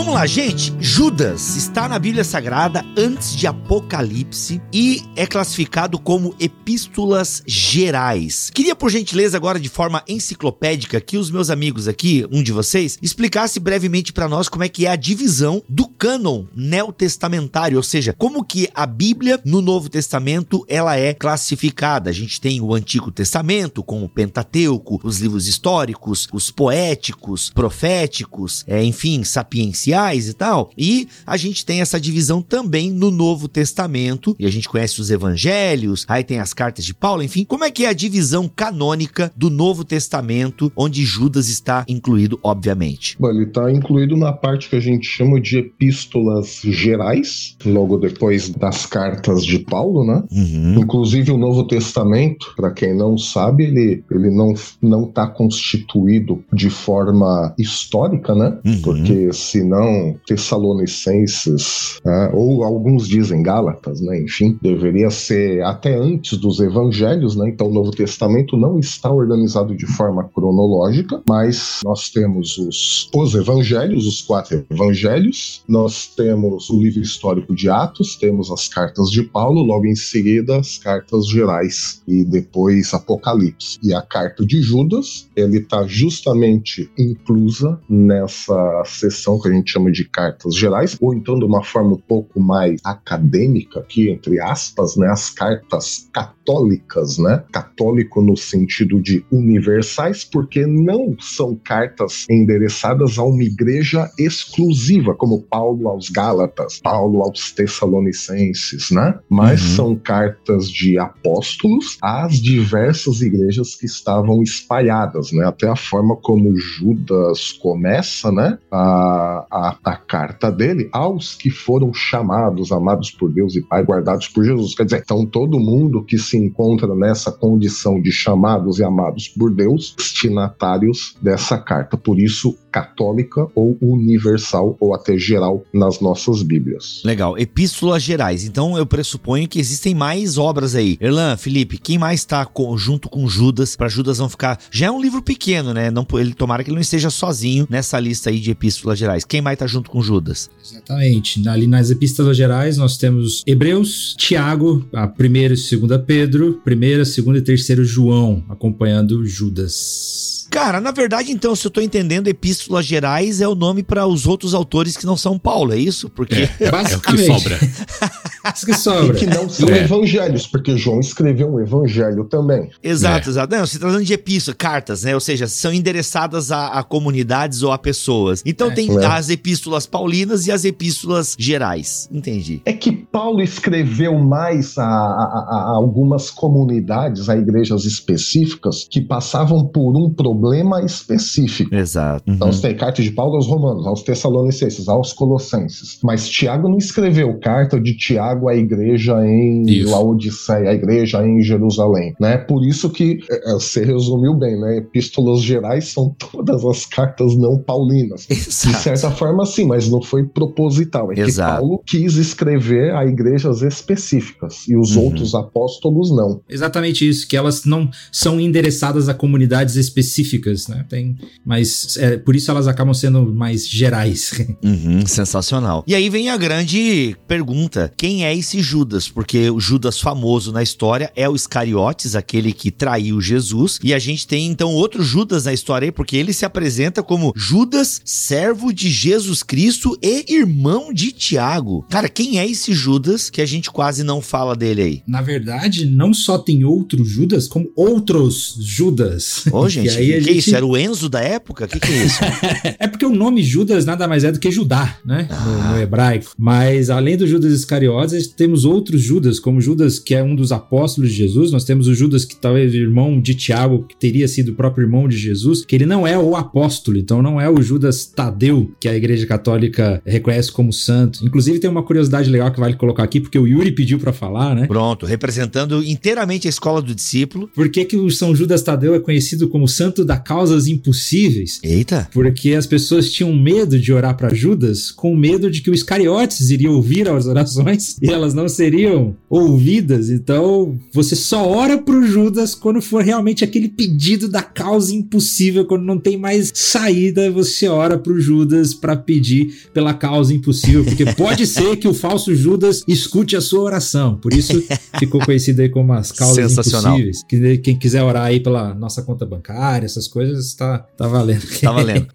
Vamos 0.05 0.21
lá, 0.21 0.27
gente. 0.27 0.71
Judas 0.79 1.57
está 1.57 1.89
na 1.89 1.99
Bíblia 1.99 2.25
Sagrada 2.25 2.85
antes 2.95 3.35
de 3.35 3.47
Apocalipse 3.47 4.61
e 4.71 5.03
é 5.17 5.27
classificado 5.27 5.99
como 5.99 6.35
epístolas 6.39 7.43
gerais. 7.47 8.51
Queria, 8.51 8.77
por 8.77 8.91
gentileza, 8.91 9.35
agora 9.39 9.59
de 9.59 9.71
forma 9.71 10.05
enciclopédica, 10.07 11.01
que 11.01 11.17
os 11.17 11.31
meus 11.31 11.49
amigos 11.49 11.89
aqui, 11.89 12.27
um 12.31 12.43
de 12.43 12.53
vocês, 12.53 12.99
explicasse 13.01 13.59
brevemente 13.59 14.13
para 14.13 14.29
nós 14.29 14.47
como 14.47 14.63
é 14.63 14.69
que 14.69 14.85
é 14.85 14.91
a 14.91 14.97
divisão 14.97 15.63
do 15.67 15.89
cânon 15.89 16.45
neotestamentário, 16.55 17.79
ou 17.79 17.83
seja, 17.83 18.13
como 18.13 18.45
que 18.45 18.69
a 18.75 18.85
Bíblia 18.85 19.41
no 19.43 19.63
Novo 19.63 19.89
Testamento 19.89 20.67
ela 20.69 20.99
é 20.99 21.15
classificada. 21.15 22.11
A 22.11 22.13
gente 22.13 22.43
tem 22.43 22.61
o 22.61 22.75
Antigo 22.75 23.11
Testamento 23.11 23.83
com 23.83 24.05
o 24.05 24.09
Pentateuco, 24.09 25.01
os 25.03 25.21
livros 25.21 25.49
históricos, 25.49 26.29
os 26.31 26.51
poéticos, 26.51 27.49
proféticos, 27.49 28.65
é, 28.69 28.85
enfim, 28.85 29.25
sapienciais 29.25 29.94
e 30.29 30.33
tal. 30.33 30.71
E 30.77 31.09
a 31.27 31.37
gente 31.37 31.65
tem 31.65 31.81
essa 31.81 32.01
divisão 32.01 32.43
também 32.43 32.91
no 32.91 33.11
Novo 33.11 33.49
Testamento, 33.49 34.35
e 34.39 34.47
a 34.47 34.51
gente 34.51 34.69
conhece 34.69 35.01
os 35.01 35.11
evangelhos, 35.11 36.05
aí 36.09 36.25
tem 36.25 36.41
as 36.41 36.53
cartas 36.53 36.85
de 36.85 36.95
Paulo, 36.95 37.23
enfim. 37.23 37.45
Como 37.45 37.65
é 37.65 37.71
que 37.71 37.85
é 37.85 37.89
a 37.89 37.93
divisão 37.93 38.49
canônica 38.49 39.33
do 39.37 39.51
Novo 39.51 39.85
Testamento, 39.85 40.73
onde 40.77 41.05
Judas 41.05 41.49
está 41.49 41.85
incluído, 41.89 42.39
obviamente? 42.43 43.17
Bom, 43.19 43.31
ele 43.31 43.45
está 43.45 43.71
incluído 43.71 44.17
na 44.17 44.33
parte 44.33 44.69
que 44.69 44.77
a 44.77 44.81
gente 44.81 45.07
chama 45.07 45.41
de 45.41 45.59
epístolas 45.59 46.61
gerais, 46.65 47.57
logo 47.65 47.97
depois 47.97 48.49
das 48.49 48.87
cartas 48.87 49.45
de 49.45 49.59
Paulo, 49.61 50.05
né? 50.05 50.23
Uhum. 50.31 50.81
Inclusive 50.81 51.31
o 51.31 51.39
Novo 51.39 51.67
Testamento, 51.67 52.53
para 52.57 52.71
quem 52.71 52.95
não 52.97 53.17
sabe, 53.17 53.65
ele, 53.65 54.05
ele 54.11 54.31
não 54.31 54.55
não 54.81 55.05
está 55.05 55.27
constituído 55.27 56.43
de 56.53 56.71
forma 56.71 57.55
histórica, 57.59 58.35
né? 58.35 58.59
Uhum. 58.65 58.83
Porque 58.83 59.33
senão 59.33 59.84
não 59.85 60.19
Tessalonicenses, 60.27 62.01
né? 62.05 62.31
ou 62.33 62.65
alguns 62.65 63.07
dizem 63.07 63.43
Gálatas, 63.43 64.01
né? 64.01 64.21
enfim, 64.23 64.59
deveria 64.63 65.11
ser 65.11 65.63
até 65.63 65.95
antes 65.95 66.39
dos 66.39 66.61
evangelhos, 66.61 67.37
né? 67.37 67.49
então 67.49 67.69
o 67.69 67.73
Novo 67.73 67.91
Testamento 67.91 68.57
não 68.57 68.79
está 68.79 69.11
organizado 69.11 69.77
de 69.77 69.87
forma 69.87 70.25
cronológica, 70.25 71.23
mas 71.29 71.81
nós 71.85 72.11
temos 72.11 72.57
os, 72.59 73.11
os 73.15 73.35
evangelhos, 73.35 74.07
os 74.07 74.23
quatro 74.23 74.65
evangelhos, 74.71 75.63
nós 75.69 76.07
temos 76.07 76.71
o 76.71 76.81
livro 76.81 77.01
histórico 77.01 77.55
de 77.55 77.69
Atos, 77.69 78.17
temos 78.17 78.51
as 78.51 78.69
cartas 78.69 79.11
de 79.11 79.23
Paulo, 79.23 79.63
logo 79.63 79.87
em 79.87 79.97
seguida 79.97 80.59
as 80.59 80.79
cartas 80.79 81.27
gerais 81.29 82.03
e 82.07 82.25
depois 82.25 82.95
Apocalipse. 82.95 83.79
E 83.83 83.93
a 83.93 84.03
carta 84.03 84.45
de 84.45 84.61
Judas, 84.63 85.29
ele 85.37 85.59
está 85.59 85.87
justamente 85.87 86.91
inclusa 86.99 87.79
nessa 87.89 88.83
sessão 88.87 89.39
que 89.41 89.49
a 89.49 89.53
gente 89.53 89.64
chama 89.71 89.91
de 89.91 90.05
cartas 90.05 90.55
gerais, 90.55 90.97
ou 91.01 91.15
então 91.15 91.39
de 91.39 91.45
uma 91.45 91.63
forma 91.63 91.95
um 91.95 92.01
pouco 92.01 92.41
mais 92.41 92.81
acadêmica, 92.85 93.81
aqui 93.81 94.11
entre 94.11 94.41
aspas, 94.41 94.97
né, 94.97 95.09
as 95.09 95.31
cartas 95.31 96.09
católicas, 96.13 97.19
né? 97.19 97.43
Católico 97.53 98.21
no 98.21 98.37
sentido 98.37 99.01
de 99.01 99.25
universais, 99.33 100.25
porque 100.25 100.67
não 100.67 101.17
são 101.19 101.55
cartas 101.57 102.27
endereçadas 102.29 103.19
a 103.19 103.25
uma 103.25 103.43
igreja 103.43 104.11
exclusiva, 104.19 105.15
como 105.15 105.43
Paulo 105.43 105.89
aos 105.89 106.11
Gálatas, 106.11 106.81
Paulo 106.81 107.23
aos 107.23 107.53
Tessalonicenses, 107.53 108.91
né? 108.91 109.19
Mas 109.29 109.63
uhum. 109.63 109.77
são 109.77 109.97
cartas 109.97 110.69
de 110.69 110.99
apóstolos 110.99 111.97
às 112.03 112.35
diversas 112.35 113.21
igrejas 113.21 113.75
que 113.75 113.87
estavam 113.87 114.43
espalhadas, 114.43 115.33
né? 115.33 115.47
Até 115.47 115.69
a 115.69 115.77
forma 115.77 116.17
como 116.17 116.57
Judas 116.57 117.53
começa, 117.53 118.31
né? 118.31 118.59
A, 118.71 119.47
a 119.55 119.97
carta 119.97 120.51
dele 120.51 120.89
aos 120.93 121.35
que 121.35 121.51
foram 121.51 121.95
chamados, 121.95 122.73
amados 122.73 123.11
por 123.11 123.31
Deus 123.31 123.55
e 123.55 123.63
Pai, 123.63 123.85
guardados 123.85 124.29
por 124.29 124.45
Jesus. 124.45 124.75
Quer 124.75 124.85
dizer, 124.85 125.03
então 125.05 125.25
todo 125.25 125.61
mundo 125.61 126.05
que 126.05 126.19
se 126.19 126.37
encontra 126.37 126.95
nessa 126.95 127.31
condição 127.31 128.01
de 128.01 128.11
chamados 128.11 128.79
e 128.79 128.85
amados 128.85 129.29
por 129.29 129.55
Deus, 129.55 129.95
destinatários 129.97 131.17
dessa 131.23 131.57
carta. 131.59 131.97
Por 131.97 132.19
isso, 132.19 132.57
católica 132.73 133.47
ou 133.55 133.79
universal 133.81 134.77
ou 134.81 134.95
até 134.95 135.17
geral 135.17 135.63
nas 135.73 136.01
nossas 136.01 136.43
Bíblias. 136.43 137.03
Legal. 137.05 137.39
Epístolas 137.39 138.03
gerais. 138.03 138.45
Então 138.45 138.77
eu 138.77 138.85
pressuponho 138.85 139.49
que 139.49 139.61
existem 139.61 139.95
mais 139.95 140.37
obras 140.37 140.75
aí. 140.75 140.99
Erlan, 141.01 141.37
Felipe, 141.37 141.79
quem 141.79 141.99
mais 141.99 142.21
está 142.21 142.49
junto 142.77 143.09
com 143.09 143.29
Judas 143.29 143.77
para 143.77 143.89
Judas 143.89 144.19
não 144.19 144.29
ficar. 144.29 144.59
Já 144.71 144.87
é 144.87 144.91
um 144.91 145.01
livro 145.01 145.23
pequeno, 145.23 145.73
né? 145.73 145.91
Não, 145.91 146.07
ele 146.15 146.35
tomara 146.35 146.65
que 146.65 146.71
ele 146.71 146.75
não 146.75 146.83
esteja 146.83 147.11
sozinho 147.11 147.67
nessa 147.71 148.01
lista 148.01 148.31
aí 148.31 148.41
de 148.41 148.51
epístolas 148.51 148.99
gerais. 148.99 149.25
Quem 149.25 149.41
mais 149.45 149.55
está 149.55 149.67
junto 149.67 149.91
com 149.91 150.03
Judas? 150.03 150.51
Exatamente. 150.65 151.47
Ali 151.49 151.67
nas 151.67 151.91
epístolas 151.91 152.37
gerais 152.37 152.77
nós 152.77 152.97
temos 152.97 153.43
Hebreus, 153.47 154.17
Tiago, 154.19 154.85
a 154.93 155.07
primeira 155.07 155.55
e 155.55 155.57
segunda 155.57 155.99
Pedro, 155.99 156.61
primeira, 156.65 157.05
segunda 157.05 157.39
e 157.39 157.43
terceira 157.43 157.85
João, 157.85 158.43
acompanhando 158.49 159.25
Judas. 159.27 160.47
Cara, 160.51 160.81
na 160.81 160.93
verdade, 160.93 161.33
então, 161.33 161.57
se 161.57 161.67
eu 161.67 161.71
tô 161.71 161.81
entendendo, 161.81 162.29
Epístolas 162.29 162.87
Gerais 162.87 163.41
é 163.41 163.49
o 163.49 163.57
nome 163.57 163.83
para 163.83 164.07
os 164.07 164.27
outros 164.27 164.55
autores 164.55 164.97
que 164.97 165.05
não 165.05 165.17
são 165.17 165.39
Paulo, 165.39 165.73
é 165.73 165.79
isso? 165.79 166.09
Porque. 166.09 166.49
É, 166.61 166.93
é 166.93 166.97
o 166.97 167.01
que 167.01 167.19
sobra. 167.19 167.59
isso 168.55 168.67
que 168.67 168.75
sobra. 168.75 169.17
E 169.17 169.21
que 169.21 169.27
não 169.27 169.49
são 169.49 169.69
é. 169.69 169.85
evangelhos, 169.85 170.47
porque 170.47 170.77
João 170.77 171.01
escreveu 171.01 171.53
um 171.53 171.61
evangelho 171.61 172.25
também. 172.25 172.71
Exato, 172.83 173.29
é. 173.29 173.31
exato. 173.31 173.57
Não, 173.57 173.67
se 173.67 173.79
tratando 173.79 174.05
de 174.05 174.13
epístolas, 174.13 174.57
cartas, 174.59 175.05
né? 175.05 175.15
Ou 175.15 175.21
seja, 175.21 175.47
são 175.47 175.73
endereçadas 175.73 176.51
a, 176.51 176.69
a 176.69 176.83
comunidades 176.83 177.63
ou 177.63 177.73
a 177.73 177.79
pessoas. 177.79 178.43
Então 178.45 178.71
é. 178.71 178.75
tem 178.75 178.91
é. 178.99 179.07
as 179.07 179.31
epístolas 179.31 179.87
paulinas 179.87 180.47
e 180.47 180.53
as 180.53 180.65
epístolas 180.65 181.37
gerais. 181.39 182.09
Entendi. 182.13 182.63
É 182.65 182.73
que 182.73 182.93
Paulo 182.93 183.41
escreveu 183.43 184.19
mais 184.19 184.77
a, 184.79 184.85
a, 184.85 184.87
a 184.87 185.77
algumas 185.77 186.31
comunidades, 186.31 187.29
a 187.29 187.37
igrejas 187.37 187.85
específicas, 187.85 188.87
que 188.91 189.01
passavam 189.01 189.67
por 189.67 189.97
um 189.97 190.11
problema 190.11 190.83
específico. 190.83 191.75
Exato. 191.75 192.23
Então, 192.27 192.33
uhum. 192.33 192.37
Então 192.45 192.53
você 192.53 192.69
tem 192.69 192.77
carta 192.77 193.03
de 193.03 193.11
Paulo 193.11 193.37
aos 193.37 193.47
Romanos, 193.47 193.87
aos 193.87 194.03
Tessalonicenses, 194.03 194.89
aos 194.89 195.13
Colossenses. 195.13 195.99
Mas 196.03 196.29
Tiago 196.29 196.69
não 196.69 196.79
escreveu 196.79 197.39
carta 197.41 197.81
de 197.81 197.97
Tiago 197.97 198.34
à 198.49 198.55
igreja 198.55 199.15
em 199.27 199.63
isso. 199.69 199.91
Laodiceia, 199.91 200.71
à 200.71 200.75
igreja 200.75 201.27
em 201.27 201.43
Jerusalém. 201.43 202.15
Né? 202.21 202.39
Por 202.39 202.65
isso 202.67 202.91
que 202.91 203.21
é, 203.31 203.51
é, 203.51 203.53
você 203.55 203.85
resumiu 203.85 204.35
bem, 204.35 204.59
né? 204.61 204.79
Epístolas 204.79 205.43
gerais 205.43 205.89
são 205.89 206.15
todas 206.33 206.65
as 206.65 206.87
cartas 206.87 207.37
não 207.37 207.59
paulinas. 207.59 208.27
Exato. 208.29 208.77
De 208.77 208.83
certa 208.83 209.11
forma, 209.11 209.45
sim, 209.47 209.67
mas 209.67 209.89
não 209.89 210.03
foi 210.03 210.25
proposital. 210.25 211.13
É 211.13 211.21
Exato. 211.21 211.55
que 211.55 211.59
Paulo 211.61 211.83
quis 211.87 212.17
escrever 212.17 212.95
a 212.95 213.05
igrejas 213.05 213.63
específicas 213.63 214.67
e 214.69 214.77
os 214.77 214.97
uhum. 214.97 215.05
outros 215.05 215.35
apóstolos 215.35 216.11
não. 216.11 216.41
Exatamente 216.49 217.09
isso, 217.09 217.27
que 217.27 217.37
elas 217.37 217.65
não 217.65 217.89
são 218.13 218.41
endereçadas 218.41 219.09
a 219.09 219.15
comunidades 219.15 219.77
específicas 219.77 220.15
específicas, 220.15 220.69
né? 220.69 220.85
Tem, 220.89 221.17
mas 221.45 221.97
é, 221.97 222.17
por 222.17 222.37
isso 222.37 222.51
elas 222.51 222.69
acabam 222.69 222.95
sendo 222.95 223.23
mais 223.33 223.69
gerais. 223.69 224.33
Uhum, 224.65 225.05
sensacional. 225.07 225.85
E 225.87 225.95
aí 225.95 226.09
vem 226.09 226.31
a 226.31 226.37
grande 226.37 227.17
pergunta: 227.27 227.93
quem 227.97 228.24
é 228.25 228.35
esse 228.35 228.61
Judas? 228.61 229.09
Porque 229.09 229.51
o 229.51 229.61
Judas 229.61 230.01
famoso 230.01 230.53
na 230.53 230.63
história 230.63 231.13
é 231.15 231.29
o 231.29 231.37
Iscariotes, 231.37 232.15
aquele 232.15 232.53
que 232.53 232.71
traiu 232.71 233.21
Jesus. 233.21 233.79
E 233.83 233.93
a 233.95 233.99
gente 233.99 234.27
tem 234.27 234.47
então 234.47 234.73
outro 234.73 235.03
Judas 235.03 235.45
na 235.45 235.53
história 235.53 235.87
aí, 235.87 235.93
porque 235.93 236.17
ele 236.17 236.33
se 236.33 236.45
apresenta 236.45 237.03
como 237.03 237.33
Judas, 237.37 238.01
servo 238.05 238.73
de 238.73 238.91
Jesus 238.91 239.43
Cristo 239.43 239.97
e 240.03 240.35
irmão 240.35 240.93
de 240.93 241.13
Tiago. 241.13 241.85
Cara, 241.91 242.09
quem 242.09 242.39
é 242.39 242.47
esse 242.47 242.73
Judas 242.73 243.31
que 243.31 243.41
a 243.41 243.47
gente 243.47 243.71
quase 243.71 244.03
não 244.03 244.21
fala 244.21 244.55
dele 244.55 244.83
aí? 244.83 245.03
Na 245.07 245.23
verdade, 245.23 245.87
não 245.87 246.13
só 246.15 246.39
tem 246.39 246.65
outro 246.65 247.05
Judas, 247.05 247.47
como 247.49 247.71
outros 247.77 248.57
Judas. 248.61 249.45
Ô, 249.53 249.69
gente, 249.69 249.89
que 249.97 250.21
gente... 250.21 250.39
isso? 250.39 250.55
Era 250.55 250.67
o 250.67 250.77
Enzo 250.77 251.09
da 251.09 251.21
época? 251.21 251.65
O 251.65 251.69
que, 251.69 251.81
que 251.81 251.93
é 251.93 252.05
isso? 252.05 252.21
é 252.79 252.87
porque 252.87 253.05
o 253.05 253.15
nome 253.15 253.43
Judas 253.43 253.85
nada 253.85 254.07
mais 254.07 254.25
é 254.25 254.33
do 254.33 254.39
que 254.39 254.51
Judá, 254.51 254.99
né? 255.05 255.29
Ah. 255.31 255.45
No, 255.45 255.73
no, 255.73 255.81
hebraico. 255.81 256.33
Mas 256.39 256.91
além 256.91 257.17
do 257.17 257.27
Judas 257.27 257.53
Iscariotes, 257.53 258.14
temos 258.37 258.65
outros 258.65 259.01
Judas, 259.01 259.39
como 259.39 259.61
Judas, 259.61 259.99
que 259.99 260.15
é 260.15 260.23
um 260.23 260.35
dos 260.35 260.53
apóstolos 260.53 261.11
de 261.11 261.17
Jesus. 261.17 261.53
Nós 261.53 261.65
temos 261.65 261.87
o 261.87 261.95
Judas, 261.95 262.25
que 262.25 262.37
talvez 262.37 262.75
irmão 262.75 263.21
de 263.21 263.35
Tiago, 263.35 263.85
que 263.89 263.97
teria 263.97 264.27
sido 264.27 264.51
o 264.51 264.55
próprio 264.55 264.85
irmão 264.85 265.09
de 265.09 265.17
Jesus, 265.17 265.65
que 265.65 265.75
ele 265.77 265.87
não 265.87 266.07
é 266.07 266.19
o 266.19 266.37
apóstolo, 266.37 266.99
então 266.99 267.23
não 267.23 267.41
é 267.41 267.49
o 267.49 267.63
Judas 267.63 268.05
Tadeu, 268.05 268.73
que 268.81 268.89
a 268.89 268.97
Igreja 268.97 269.27
Católica 269.27 270.03
reconhece 270.05 270.51
como 270.51 270.73
santo. 270.73 271.25
Inclusive, 271.25 271.59
tem 271.59 271.71
uma 271.71 271.83
curiosidade 271.83 272.29
legal 272.31 272.51
que 272.51 272.61
vale 272.61 272.75
colocar 272.75 273.05
aqui, 273.05 273.21
porque 273.21 273.39
o 273.39 273.47
Yuri 273.47 273.73
pediu 273.73 273.99
para 273.99 274.13
falar, 274.13 274.55
né? 274.55 274.67
Pronto, 274.67 275.07
representando 275.07 275.83
inteiramente 275.83 276.49
a 276.49 276.51
escola 276.51 276.83
do 276.83 276.95
discípulo. 276.95 277.49
Por 277.55 277.69
que, 277.69 277.85
que 277.85 277.97
o 277.97 278.11
São 278.11 278.35
Judas 278.35 278.63
Tadeu 278.63 278.95
é 278.95 279.01
conhecido 279.01 279.49
como 279.49 279.69
santo 279.69 280.05
da 280.05 280.17
causas 280.17 280.67
impossíveis. 280.67 281.61
Eita! 281.63 282.09
Porque 282.13 282.55
as 282.55 282.67
pessoas 282.67 283.11
tinham 283.11 283.35
medo 283.35 283.79
de 283.79 283.93
orar 283.93 284.17
para 284.17 284.35
Judas, 284.35 284.91
com 284.91 285.15
medo 285.15 285.51
de 285.51 285.61
que 285.61 285.71
o 285.71 285.75
Iscariotes 285.75 286.51
iria 286.51 286.71
ouvir 286.71 287.09
as 287.09 287.27
orações 287.27 287.97
e 288.05 288.13
elas 288.13 288.35
não 288.35 288.47
seriam 288.49 289.17
ouvidas. 289.31 290.11
Então, 290.11 290.79
você 290.93 291.17
só 291.17 291.49
ora 291.49 291.79
pro 291.79 292.07
Judas 292.07 292.55
quando 292.55 292.83
for 292.83 293.03
realmente 293.03 293.43
aquele 293.43 293.69
pedido 293.69 294.29
da 294.29 294.43
causa 294.43 294.95
impossível, 294.95 295.65
quando 295.65 295.85
não 295.85 295.99
tem 295.99 296.19
mais 296.19 296.53
saída, 296.55 297.31
você 297.31 297.67
ora 297.67 297.97
pro 297.97 298.21
Judas 298.21 298.75
para 298.75 298.95
pedir 298.95 299.69
pela 299.73 299.95
causa 299.95 300.35
impossível, 300.35 300.85
porque 300.85 301.07
pode 301.15 301.47
ser 301.47 301.77
que 301.77 301.89
o 301.89 301.95
falso 301.95 302.35
Judas 302.35 302.85
escute 302.87 303.37
a 303.37 303.41
sua 303.41 303.61
oração. 303.61 304.17
Por 304.17 304.35
isso 304.35 304.63
ficou 304.99 305.25
conhecido 305.25 305.63
aí 305.63 305.71
como 305.71 305.95
as 305.95 306.13
causas 306.13 306.53
impossíveis. 306.53 307.23
Quem 307.63 307.79
quiser 307.79 308.03
orar 308.03 308.25
aí 308.25 308.39
pela 308.39 308.75
nossa 308.75 309.03
conta 309.03 309.25
bancária, 309.25 309.87
essas 309.87 310.07
coisas, 310.07 310.53
tá, 310.53 310.79
tá 310.79 311.09
valendo. 311.09 311.45
Tá 311.61 311.73
valendo. 311.73 312.07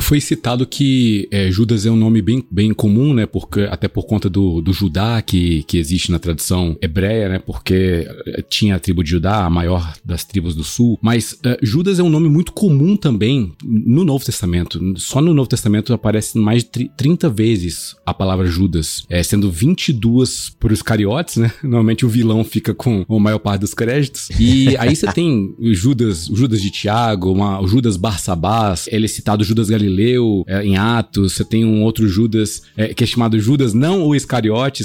Foi 0.00 0.20
citado 0.20 0.66
que 0.66 1.28
é, 1.30 1.50
Judas 1.52 1.86
é 1.86 1.90
um 1.90 1.96
nome 1.96 2.20
bem, 2.20 2.44
bem 2.50 2.74
comum, 2.74 3.14
né? 3.14 3.26
Porque, 3.26 3.60
até 3.60 3.86
por 3.86 4.04
conta 4.04 4.28
do, 4.28 4.60
do 4.60 4.72
Judá 4.88 5.20
que, 5.20 5.62
que 5.64 5.78
existe 5.78 6.10
na 6.10 6.18
tradição 6.18 6.76
hebreia, 6.80 7.28
né? 7.28 7.38
Porque 7.38 8.08
é, 8.26 8.42
tinha 8.42 8.76
a 8.76 8.78
tribo 8.78 9.04
de 9.04 9.10
Judá, 9.10 9.44
a 9.44 9.50
maior 9.50 9.94
das 10.04 10.24
tribos 10.24 10.54
do 10.54 10.64
sul. 10.64 10.98
Mas 11.02 11.32
uh, 11.32 11.58
Judas 11.62 11.98
é 11.98 12.02
um 12.02 12.08
nome 12.08 12.28
muito 12.28 12.52
comum 12.52 12.96
também 12.96 13.52
no 13.62 14.02
Novo 14.04 14.24
Testamento. 14.24 14.80
Só 14.96 15.20
no 15.20 15.34
Novo 15.34 15.48
Testamento 15.48 15.92
aparece 15.92 16.38
mais 16.38 16.64
de 16.64 16.88
30 16.96 17.28
vezes 17.28 17.94
a 18.04 18.14
palavra 18.14 18.46
Judas, 18.46 19.04
é, 19.10 19.22
sendo 19.22 19.50
22 19.50 20.56
por 20.58 20.72
os 20.72 20.82
cariotes, 20.82 21.36
né? 21.36 21.52
Normalmente 21.62 22.06
o 22.06 22.08
vilão 22.08 22.42
fica 22.42 22.74
com 22.74 23.04
a 23.08 23.18
maior 23.20 23.38
parte 23.38 23.60
dos 23.60 23.74
créditos. 23.74 24.30
E 24.38 24.76
aí 24.78 24.96
você 24.96 25.12
tem 25.12 25.54
Judas, 25.60 26.26
Judas 26.26 26.62
de 26.62 26.70
Tiago, 26.70 27.30
uma, 27.30 27.60
o 27.60 27.68
Judas 27.68 27.96
Barsabás, 27.96 28.88
ele 28.90 29.04
é 29.04 29.08
citado 29.08 29.44
Judas 29.44 29.68
Galileu 29.68 30.44
é, 30.46 30.64
em 30.64 30.76
Atos, 30.76 31.34
você 31.34 31.44
tem 31.44 31.64
um 31.64 31.82
outro 31.82 32.08
Judas 32.08 32.62
é, 32.76 32.94
que 32.94 33.04
é 33.04 33.06
chamado 33.06 33.38
Judas, 33.38 33.74
não 33.74 34.02
o 34.06 34.14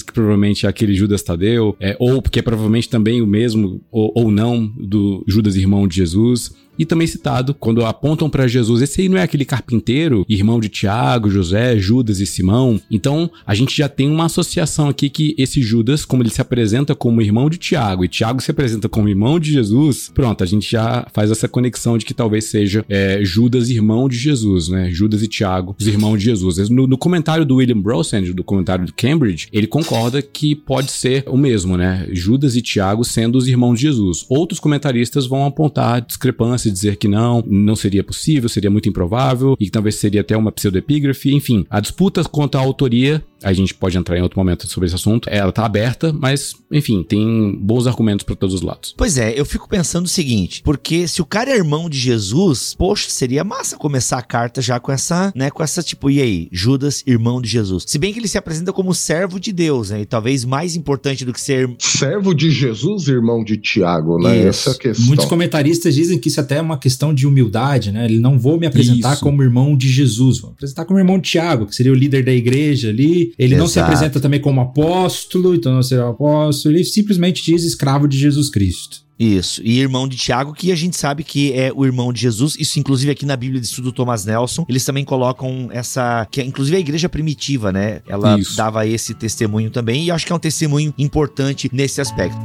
Que 0.01 0.13
provavelmente 0.13 0.65
é 0.65 0.69
aquele 0.69 0.95
Judas 0.95 1.21
Tadeu, 1.21 1.75
é, 1.79 1.95
ou 2.00 2.21
porque 2.21 2.39
é 2.39 2.41
provavelmente 2.41 2.89
também 2.89 3.21
o 3.21 3.27
mesmo, 3.27 3.81
ou, 3.91 4.12
ou 4.15 4.31
não, 4.31 4.65
do 4.67 5.23
Judas 5.27 5.55
irmão 5.55 5.88
de 5.88 5.97
Jesus 5.97 6.51
e 6.77 6.85
também 6.85 7.07
citado 7.07 7.53
quando 7.53 7.85
apontam 7.85 8.29
para 8.29 8.47
Jesus. 8.47 8.81
Esse 8.81 9.01
aí 9.01 9.09
não 9.09 9.17
é 9.17 9.23
aquele 9.23 9.45
carpinteiro, 9.45 10.25
irmão 10.27 10.59
de 10.59 10.69
Tiago, 10.69 11.29
José, 11.29 11.77
Judas 11.77 12.19
e 12.19 12.25
Simão. 12.25 12.79
Então 12.89 13.29
a 13.45 13.53
gente 13.53 13.75
já 13.75 13.87
tem 13.87 14.09
uma 14.09 14.25
associação 14.25 14.89
aqui 14.89 15.09
que 15.09 15.35
esse 15.37 15.61
Judas, 15.61 16.05
como 16.05 16.23
ele 16.23 16.29
se 16.29 16.41
apresenta 16.41 16.95
como 16.95 17.21
irmão 17.21 17.49
de 17.49 17.57
Tiago 17.57 18.03
e 18.03 18.07
Tiago 18.07 18.41
se 18.41 18.51
apresenta 18.51 18.89
como 18.89 19.09
irmão 19.09 19.39
de 19.39 19.51
Jesus, 19.51 20.11
pronto, 20.13 20.43
a 20.43 20.47
gente 20.47 20.69
já 20.69 21.07
faz 21.13 21.31
essa 21.31 21.47
conexão 21.47 21.97
de 21.97 22.05
que 22.05 22.13
talvez 22.13 22.45
seja 22.45 22.85
é, 22.89 23.19
Judas, 23.23 23.69
irmão 23.69 24.07
de 24.07 24.17
Jesus, 24.17 24.69
né? 24.69 24.89
Judas 24.91 25.21
e 25.21 25.27
Tiago, 25.27 25.75
os 25.79 25.87
irmãos 25.87 26.17
de 26.17 26.25
Jesus. 26.25 26.69
No, 26.69 26.87
no 26.87 26.97
comentário 26.97 27.45
do 27.45 27.55
William 27.55 27.79
Brosand, 27.79 28.31
do 28.33 28.43
comentário 28.43 28.85
do 28.85 28.93
Cambridge, 28.93 29.47
ele 29.51 29.67
concorda 29.67 30.21
que 30.21 30.55
pode 30.55 30.91
ser 30.91 31.23
o 31.27 31.37
mesmo, 31.37 31.77
né? 31.77 32.07
Judas 32.11 32.55
e 32.55 32.61
Tiago 32.61 33.03
sendo 33.03 33.37
os 33.37 33.47
irmãos 33.47 33.75
de 33.75 33.83
Jesus. 33.83 34.25
Outros 34.29 34.59
comentaristas 34.59 35.25
vão 35.27 35.45
apontar 35.45 36.01
discrepâncias 36.01 36.62
se 36.63 36.72
dizer 36.72 36.96
que 36.96 37.08
não, 37.08 37.43
não 37.46 37.75
seria 37.75 38.03
possível, 38.03 38.50
seria 38.50 38.70
muito 38.70 38.89
improvável 38.89 39.55
e 39.60 39.70
talvez 39.70 39.96
seria 39.96 40.22
até 40.22 40.36
uma 40.36 40.51
pseudoepígrafe. 40.51 41.34
Enfim, 41.34 41.65
a 41.70 41.79
disputa 41.79 42.24
quanto 42.24 42.58
à 42.58 42.62
autoria 42.62 43.24
a 43.43 43.51
gente 43.51 43.74
pode 43.74 43.98
entrar 43.98 44.17
em 44.17 44.22
outro 44.22 44.39
momento 44.39 44.65
sobre 44.67 44.88
esse 44.88 44.96
assunto. 44.96 45.27
Ela 45.29 45.51
tá 45.51 45.65
aberta, 45.65 46.13
mas, 46.13 46.55
enfim, 46.72 47.03
tem 47.03 47.53
bons 47.62 47.86
argumentos 47.86 48.24
para 48.24 48.38
todos 48.38 48.55
os 48.55 48.62
lados. 48.62 48.96
Pois 48.98 49.17
é, 49.17 49.38
eu 49.38 49.43
fico 49.43 49.67
pensando 49.67 50.05
o 50.05 50.10
seguinte, 50.10 50.62
porque 50.63 51.10
se 51.10 51.22
o 51.22 51.25
cara 51.25 51.51
é 51.51 51.58
irmão 51.58 51.89
de 51.89 52.00
Jesus, 52.00 52.74
poxa, 52.74 53.10
seria 53.10 53.43
massa 53.43 53.75
começar 53.75 54.17
a 54.17 54.22
carta 54.22 54.62
já 54.62 54.79
com 54.79 54.93
essa, 54.93 55.34
né, 55.36 55.51
com 55.51 55.62
essa 55.62 55.84
tipo, 55.84 56.10
e 56.10 56.22
aí, 56.22 56.48
Judas, 56.53 57.03
irmão 57.05 57.41
de 57.41 57.50
Jesus. 57.50 57.84
Se 57.86 58.00
bem 58.00 58.13
que 58.13 58.20
ele 58.20 58.29
se 58.29 58.38
apresenta 58.38 58.72
como 58.72 58.93
servo 58.93 59.38
de 59.38 59.51
Deus, 59.51 59.74
Deus, 59.74 59.89
né? 59.89 60.01
E 60.01 60.05
talvez 60.05 60.46
mais 60.46 60.75
importante 60.75 61.25
do 61.25 61.34
que 61.34 61.41
ser. 61.41 61.70
Servo 61.79 62.34
de 62.34 62.51
Jesus, 62.51 63.08
irmão 63.08 63.43
de 63.43 63.58
Tiago, 63.58 64.22
né? 64.22 64.38
Isso. 64.38 64.48
Essa 64.48 64.70
é 64.70 64.74
a 64.74 64.77
questão. 64.77 65.05
Muitos 65.08 65.25
comentaristas 65.25 65.96
dizem 65.96 66.20
que 66.20 66.27
isso 66.27 66.39
até 66.39 66.52
é 66.53 66.62
uma 66.62 66.77
questão 66.77 67.13
de 67.13 67.27
humildade, 67.27 67.91
né? 67.91 68.05
Ele 68.05 68.19
não 68.19 68.38
vou 68.38 68.60
me 68.60 68.65
apresentar 68.65 69.13
Isso. 69.13 69.22
como 69.22 69.43
irmão 69.43 69.75
de 69.75 69.89
Jesus, 69.89 70.39
vou 70.39 70.51
me 70.51 70.55
apresentar 70.55 70.86
como 70.86 71.00
irmão 71.00 71.17
de 71.17 71.29
Tiago, 71.29 71.65
que 71.65 71.75
seria 71.75 71.91
o 71.91 71.95
líder 71.95 72.24
da 72.24 72.33
igreja 72.33 72.89
ali. 72.89 73.33
Ele 73.38 73.55
não 73.55 73.67
se 73.67 73.79
Exato. 73.79 73.91
apresenta 73.91 74.19
também 74.19 74.39
como 74.39 74.62
apóstolo, 74.62 75.55
então 75.55 75.74
não 75.74 75.83
será 75.83 76.10
apóstolo. 76.10 76.75
Ele 76.75 76.83
simplesmente 76.83 77.43
diz 77.43 77.63
escravo 77.63 78.07
de 78.07 78.17
Jesus 78.17 78.50
Cristo. 78.50 79.03
Isso. 79.19 79.62
E 79.63 79.79
irmão 79.79 80.07
de 80.07 80.17
Tiago, 80.17 80.53
que 80.53 80.72
a 80.72 80.75
gente 80.75 80.98
sabe 80.98 81.24
que 81.24 81.53
é 81.53 81.72
o 81.74 81.86
irmão 81.86 82.12
de 82.12 82.22
Jesus. 82.22 82.55
Isso, 82.60 82.79
inclusive, 82.79 83.12
aqui 83.12 83.25
na 83.25 83.36
Bíblia 83.36 83.62
de 83.62 83.67
Estudo 83.67 83.91
Thomas 83.91 84.25
Nelson, 84.25 84.65
eles 84.67 84.83
também 84.83 85.05
colocam 85.05 85.69
essa. 85.72 86.27
Que 86.29 86.41
é, 86.41 86.45
inclusive, 86.45 86.75
a 86.75 86.79
igreja 86.79 87.07
primitiva, 87.07 87.72
né? 87.72 88.01
Ela 88.07 88.39
Isso. 88.39 88.57
dava 88.57 88.86
esse 88.88 89.13
testemunho 89.13 89.69
também. 89.69 90.05
E 90.05 90.12
acho 90.12 90.25
que 90.25 90.33
é 90.33 90.36
um 90.36 90.39
testemunho 90.39 90.93
importante 90.98 91.69
nesse 91.72 92.01
aspecto. 92.01 92.38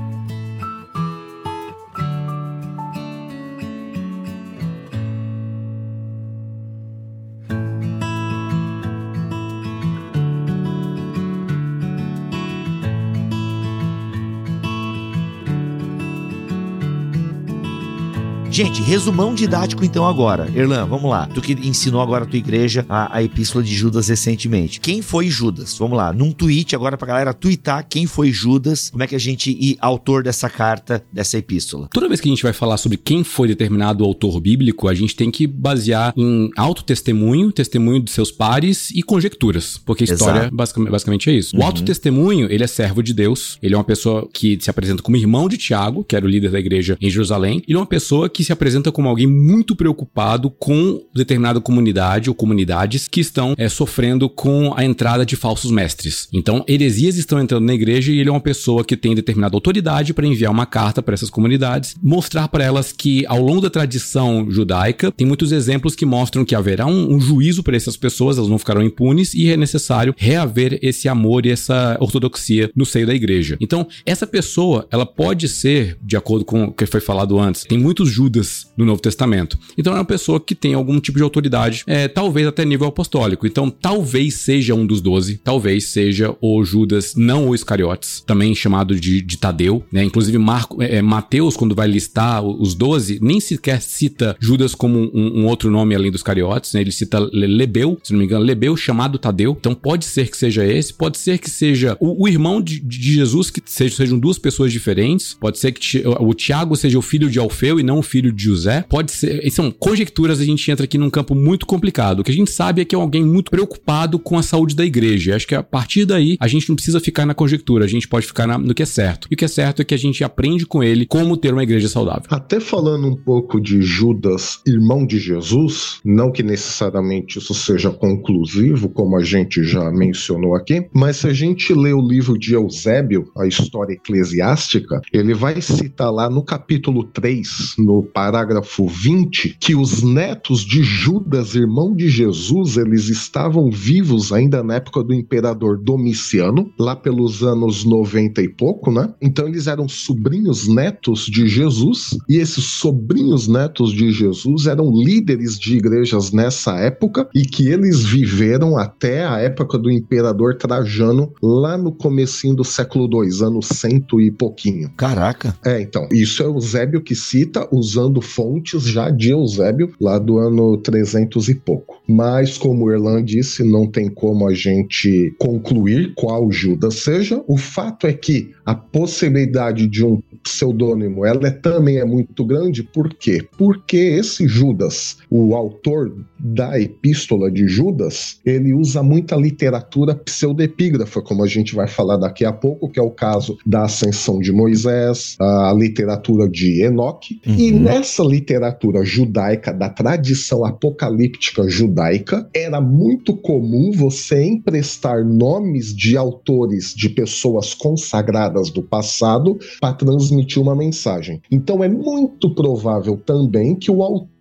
Gente, 18.58 18.82
resumão 18.82 19.36
didático 19.36 19.84
então 19.84 20.04
agora. 20.04 20.50
Erlan, 20.52 20.84
vamos 20.84 21.08
lá. 21.08 21.28
Tu 21.32 21.40
que 21.40 21.52
ensinou 21.52 22.00
agora 22.00 22.24
a 22.24 22.26
tua 22.26 22.40
igreja 22.40 22.84
a, 22.88 23.18
a 23.18 23.22
epístola 23.22 23.62
de 23.62 23.72
Judas 23.72 24.08
recentemente. 24.08 24.80
Quem 24.80 25.00
foi 25.00 25.28
Judas? 25.28 25.78
Vamos 25.78 25.96
lá. 25.96 26.12
Num 26.12 26.32
tweet 26.32 26.74
agora 26.74 26.96
pra 26.96 27.06
galera 27.06 27.32
twittar 27.32 27.86
quem 27.88 28.04
foi 28.04 28.32
Judas, 28.32 28.90
como 28.90 29.04
é 29.04 29.06
que 29.06 29.14
a 29.14 29.18
gente 29.18 29.52
e 29.52 29.78
autor 29.80 30.24
dessa 30.24 30.50
carta, 30.50 31.04
dessa 31.12 31.38
epístola. 31.38 31.88
Toda 31.92 32.08
vez 32.08 32.20
que 32.20 32.28
a 32.28 32.32
gente 32.32 32.42
vai 32.42 32.52
falar 32.52 32.78
sobre 32.78 32.98
quem 32.98 33.22
foi 33.22 33.46
determinado 33.46 34.02
autor 34.02 34.40
bíblico, 34.40 34.88
a 34.88 34.94
gente 34.94 35.14
tem 35.14 35.30
que 35.30 35.46
basear 35.46 36.12
em 36.16 36.50
autotestemunho, 36.56 37.52
testemunho 37.52 38.02
de 38.02 38.10
seus 38.10 38.32
pares 38.32 38.90
e 38.90 39.04
conjecturas, 39.04 39.80
porque 39.86 40.02
a 40.02 40.06
história 40.06 40.50
basicamente, 40.52 40.90
basicamente 40.90 41.30
é 41.30 41.34
isso. 41.34 41.56
O 41.56 41.62
autotestemunho, 41.62 42.50
ele 42.50 42.64
é 42.64 42.66
servo 42.66 43.04
de 43.04 43.14
Deus, 43.14 43.56
ele 43.62 43.74
é 43.74 43.78
uma 43.78 43.84
pessoa 43.84 44.28
que 44.34 44.58
se 44.60 44.68
apresenta 44.68 45.00
como 45.00 45.16
irmão 45.16 45.48
de 45.48 45.56
Tiago, 45.56 46.02
que 46.02 46.16
era 46.16 46.26
o 46.26 46.28
líder 46.28 46.50
da 46.50 46.58
igreja 46.58 46.98
em 47.00 47.08
Jerusalém, 47.08 47.62
ele 47.68 47.76
é 47.76 47.80
uma 47.80 47.86
pessoa 47.86 48.28
que 48.28 48.47
se 48.48 48.52
apresenta 48.52 48.90
como 48.90 49.08
alguém 49.08 49.26
muito 49.26 49.76
preocupado 49.76 50.50
com 50.50 51.02
determinada 51.14 51.60
comunidade 51.60 52.30
ou 52.30 52.34
comunidades 52.34 53.06
que 53.06 53.20
estão 53.20 53.54
é, 53.58 53.68
sofrendo 53.68 54.28
com 54.28 54.72
a 54.74 54.84
entrada 54.84 55.26
de 55.26 55.36
falsos 55.36 55.70
mestres. 55.70 56.28
Então, 56.32 56.64
heresias 56.66 57.16
estão 57.16 57.38
entrando 57.38 57.66
na 57.66 57.74
igreja 57.74 58.10
e 58.10 58.18
ele 58.18 58.30
é 58.30 58.32
uma 58.32 58.40
pessoa 58.40 58.82
que 58.82 58.96
tem 58.96 59.14
determinada 59.14 59.54
autoridade 59.54 60.14
para 60.14 60.26
enviar 60.26 60.50
uma 60.50 60.64
carta 60.64 61.02
para 61.02 61.12
essas 61.12 61.28
comunidades, 61.28 61.94
mostrar 62.02 62.48
para 62.48 62.64
elas 62.64 62.90
que 62.90 63.26
ao 63.26 63.40
longo 63.42 63.60
da 63.60 63.68
tradição 63.68 64.50
judaica 64.50 65.12
tem 65.12 65.26
muitos 65.26 65.52
exemplos 65.52 65.94
que 65.94 66.06
mostram 66.06 66.42
que 66.42 66.54
haverá 66.54 66.86
um, 66.86 67.16
um 67.16 67.20
juízo 67.20 67.62
para 67.62 67.76
essas 67.76 67.98
pessoas, 67.98 68.38
elas 68.38 68.48
não 68.48 68.58
ficarão 68.58 68.82
impunes 68.82 69.34
e 69.34 69.50
é 69.50 69.58
necessário 69.58 70.14
reaver 70.16 70.78
esse 70.80 71.06
amor 71.06 71.44
e 71.44 71.50
essa 71.50 71.98
ortodoxia 72.00 72.70
no 72.74 72.86
seio 72.86 73.06
da 73.06 73.14
igreja. 73.14 73.58
Então, 73.60 73.86
essa 74.06 74.26
pessoa, 74.26 74.88
ela 74.90 75.04
pode 75.04 75.48
ser, 75.48 75.98
de 76.02 76.16
acordo 76.16 76.46
com 76.46 76.64
o 76.64 76.72
que 76.72 76.86
foi 76.86 77.00
falado 77.00 77.38
antes, 77.38 77.64
tem 77.64 77.76
muitos 77.76 78.08
Judas 78.08 78.37
no 78.76 78.84
Novo 78.84 79.00
Testamento. 79.00 79.58
Então, 79.76 79.92
é 79.92 79.96
uma 79.96 80.04
pessoa 80.04 80.40
que 80.40 80.54
tem 80.54 80.74
algum 80.74 80.98
tipo 81.00 81.18
de 81.18 81.22
autoridade, 81.24 81.82
é, 81.86 82.08
talvez 82.08 82.46
até 82.46 82.64
nível 82.64 82.86
apostólico. 82.86 83.46
Então, 83.46 83.70
talvez 83.70 84.34
seja 84.34 84.74
um 84.74 84.86
dos 84.86 85.00
doze, 85.00 85.40
talvez 85.42 85.84
seja 85.86 86.34
o 86.40 86.64
Judas, 86.64 87.14
não 87.16 87.48
o 87.48 87.54
Iscariotes, 87.54 88.22
também 88.26 88.54
chamado 88.54 88.98
de, 88.98 89.20
de 89.20 89.36
Tadeu, 89.38 89.84
né? 89.92 90.04
Inclusive, 90.04 90.38
Marco, 90.38 90.82
é, 90.82 91.00
Mateus, 91.02 91.56
quando 91.56 91.74
vai 91.74 91.88
listar 91.88 92.42
os 92.44 92.74
doze, 92.74 93.18
nem 93.22 93.40
sequer 93.40 93.80
cita 93.82 94.36
Judas 94.40 94.74
como 94.74 94.98
um, 95.14 95.40
um 95.40 95.46
outro 95.46 95.70
nome 95.70 95.94
além 95.94 96.10
dos 96.10 96.22
Cariotes, 96.22 96.72
né? 96.72 96.80
Ele 96.80 96.92
cita 96.92 97.18
Le- 97.18 97.46
Lebeu, 97.46 97.98
se 98.02 98.12
não 98.12 98.18
me 98.20 98.24
engano, 98.26 98.44
Lebeu 98.44 98.76
chamado 98.76 99.18
Tadeu. 99.18 99.56
Então, 99.58 99.74
pode 99.74 100.04
ser 100.04 100.28
que 100.30 100.36
seja 100.36 100.64
esse, 100.66 100.92
pode 100.94 101.18
ser 101.18 101.38
que 101.38 101.50
seja 101.50 101.96
o, 102.00 102.24
o 102.24 102.28
irmão 102.28 102.60
de, 102.60 102.80
de 102.80 103.12
Jesus, 103.14 103.50
que 103.50 103.62
seja- 103.64 103.94
sejam 103.96 104.18
duas 104.18 104.38
pessoas 104.38 104.72
diferentes, 104.72 105.34
pode 105.40 105.58
ser 105.58 105.72
que 105.72 106.02
o 106.20 106.34
Tiago 106.34 106.76
seja 106.76 106.98
o 106.98 107.02
filho 107.02 107.30
de 107.30 107.38
Alfeu 107.38 107.78
e 107.80 107.82
não 107.82 107.98
o 107.98 108.02
filho 108.02 108.27
de 108.32 108.44
José, 108.44 108.84
pode 108.88 109.10
ser, 109.12 109.48
são 109.50 109.70
conjecturas, 109.70 110.40
a 110.40 110.44
gente 110.44 110.70
entra 110.70 110.84
aqui 110.84 110.98
num 110.98 111.10
campo 111.10 111.34
muito 111.34 111.66
complicado. 111.66 112.20
O 112.20 112.24
que 112.24 112.30
a 112.30 112.34
gente 112.34 112.50
sabe 112.50 112.80
é 112.80 112.84
que 112.84 112.94
é 112.94 112.98
alguém 112.98 113.24
muito 113.24 113.50
preocupado 113.50 114.18
com 114.18 114.38
a 114.38 114.42
saúde 114.42 114.74
da 114.74 114.84
igreja. 114.84 115.34
Acho 115.36 115.46
que 115.46 115.54
a 115.54 115.62
partir 115.62 116.04
daí 116.04 116.36
a 116.40 116.48
gente 116.48 116.68
não 116.68 116.76
precisa 116.76 117.00
ficar 117.00 117.26
na 117.26 117.34
conjectura, 117.34 117.84
a 117.84 117.88
gente 117.88 118.06
pode 118.08 118.26
ficar 118.26 118.46
na- 118.46 118.58
no 118.58 118.74
que 118.74 118.82
é 118.82 118.86
certo. 118.86 119.28
E 119.30 119.34
o 119.34 119.36
que 119.36 119.44
é 119.44 119.48
certo 119.48 119.82
é 119.82 119.84
que 119.84 119.94
a 119.94 119.98
gente 119.98 120.22
aprende 120.24 120.66
com 120.66 120.82
ele 120.82 121.06
como 121.06 121.36
ter 121.36 121.52
uma 121.52 121.62
igreja 121.62 121.88
saudável. 121.88 122.24
Até 122.28 122.60
falando 122.60 123.06
um 123.06 123.16
pouco 123.16 123.60
de 123.60 123.80
Judas, 123.82 124.60
irmão 124.66 125.06
de 125.06 125.18
Jesus, 125.18 126.00
não 126.04 126.30
que 126.32 126.42
necessariamente 126.42 127.38
isso 127.38 127.54
seja 127.54 127.90
conclusivo, 127.90 128.88
como 128.88 129.16
a 129.16 129.22
gente 129.24 129.62
já 129.64 129.90
mencionou 129.90 130.54
aqui, 130.54 130.86
mas 130.92 131.18
se 131.18 131.26
a 131.26 131.32
gente 131.32 131.72
lê 131.72 131.92
o 131.92 132.00
livro 132.06 132.38
de 132.38 132.54
Eusébio, 132.54 133.30
a 133.36 133.46
história 133.46 133.94
eclesiástica, 133.94 135.00
ele 135.12 135.34
vai 135.34 135.60
citar 135.60 136.12
lá 136.12 136.28
no 136.28 136.42
capítulo 136.42 137.04
3, 137.04 137.74
no 137.78 138.02
parágrafo 138.12 138.86
20, 138.86 139.56
que 139.60 139.74
os 139.74 140.02
netos 140.02 140.60
de 140.60 140.82
Judas, 140.82 141.54
irmão 141.54 141.94
de 141.94 142.08
Jesus, 142.08 142.76
eles 142.76 143.08
estavam 143.08 143.70
vivos 143.70 144.32
ainda 144.32 144.62
na 144.62 144.76
época 144.76 145.02
do 145.02 145.14
imperador 145.14 145.78
Domiciano, 145.78 146.72
lá 146.78 146.96
pelos 146.96 147.42
anos 147.42 147.84
90 147.84 148.42
e 148.42 148.48
pouco, 148.48 148.90
né? 148.90 149.12
Então 149.20 149.46
eles 149.46 149.66
eram 149.66 149.88
sobrinhos 149.88 150.68
netos 150.68 151.26
de 151.26 151.46
Jesus, 151.48 152.16
e 152.28 152.36
esses 152.36 152.64
sobrinhos 152.64 153.48
netos 153.48 153.92
de 153.92 154.10
Jesus 154.10 154.66
eram 154.66 154.90
líderes 154.92 155.58
de 155.58 155.76
igrejas 155.76 156.32
nessa 156.32 156.76
época 156.76 157.28
e 157.34 157.42
que 157.42 157.68
eles 157.68 158.04
viveram 158.04 158.76
até 158.76 159.26
a 159.26 159.38
época 159.38 159.78
do 159.78 159.90
imperador 159.90 160.56
Trajano, 160.56 161.32
lá 161.42 161.76
no 161.76 161.92
comecinho 161.92 162.54
do 162.54 162.64
século 162.64 163.08
II, 163.24 163.46
ano 163.46 163.62
cento 163.62 164.20
e 164.20 164.30
pouquinho. 164.30 164.90
Caraca. 164.96 165.56
É, 165.64 165.80
então, 165.80 166.08
isso 166.12 166.42
é 166.42 166.46
Eusébio 166.46 167.02
que 167.02 167.14
cita 167.14 167.68
usando 167.98 168.22
fontes 168.22 168.84
já 168.84 169.10
de 169.10 169.30
Eusébio, 169.30 169.92
lá 170.00 170.18
do 170.18 170.38
ano 170.38 170.76
300 170.78 171.48
e 171.48 171.54
pouco. 171.54 172.00
Mas, 172.06 172.56
como 172.56 172.84
o 172.84 172.92
Erlan 172.92 173.24
disse, 173.24 173.64
não 173.64 173.86
tem 173.86 174.08
como 174.08 174.48
a 174.48 174.54
gente 174.54 175.34
concluir 175.38 176.14
qual 176.14 176.50
Judas 176.50 176.94
seja. 176.96 177.42
O 177.46 177.56
fato 177.56 178.06
é 178.06 178.12
que 178.12 178.52
a 178.64 178.74
possibilidade 178.74 179.86
de 179.86 180.04
um 180.04 180.22
pseudônimo, 180.42 181.26
ela 181.26 181.48
é, 181.48 181.50
também 181.50 181.98
é 181.98 182.04
muito 182.04 182.44
grande. 182.44 182.82
Por 182.82 183.12
quê? 183.14 183.46
Porque 183.58 183.96
esse 183.96 184.46
Judas, 184.46 185.18
o 185.28 185.54
autor 185.54 186.14
da 186.38 186.78
epístola 186.80 187.50
de 187.50 187.66
Judas, 187.66 188.40
ele 188.44 188.72
usa 188.72 189.02
muita 189.02 189.36
literatura 189.36 190.14
pseudepígrafa, 190.14 191.20
como 191.20 191.42
a 191.42 191.46
gente 191.46 191.74
vai 191.74 191.88
falar 191.88 192.16
daqui 192.16 192.44
a 192.44 192.52
pouco, 192.52 192.88
que 192.88 193.00
é 193.00 193.02
o 193.02 193.10
caso 193.10 193.56
da 193.66 193.84
ascensão 193.84 194.38
de 194.38 194.52
Moisés, 194.52 195.36
a 195.40 195.74
literatura 195.76 196.48
de 196.48 196.82
Enoque. 196.82 197.40
E 197.44 197.72
Uhum. 197.72 197.87
Nessa 197.88 198.22
literatura 198.22 199.02
judaica, 199.02 199.72
da 199.72 199.88
tradição 199.88 200.64
apocalíptica 200.64 201.66
judaica, 201.68 202.48
era 202.54 202.80
muito 202.80 203.34
comum 203.34 203.90
você 203.92 204.44
emprestar 204.44 205.24
nomes 205.24 205.96
de 205.96 206.16
autores 206.16 206.92
de 206.94 207.08
pessoas 207.08 207.72
consagradas 207.72 208.70
do 208.70 208.82
passado 208.82 209.58
para 209.80 209.94
transmitir 209.94 210.62
uma 210.62 210.76
mensagem. 210.76 211.40
Então 211.50 211.82
é 211.82 211.88
muito 211.88 212.54
provável 212.54 213.16
também 213.24 213.74
que 213.74 213.90
o 213.90 214.02
autor 214.02 214.37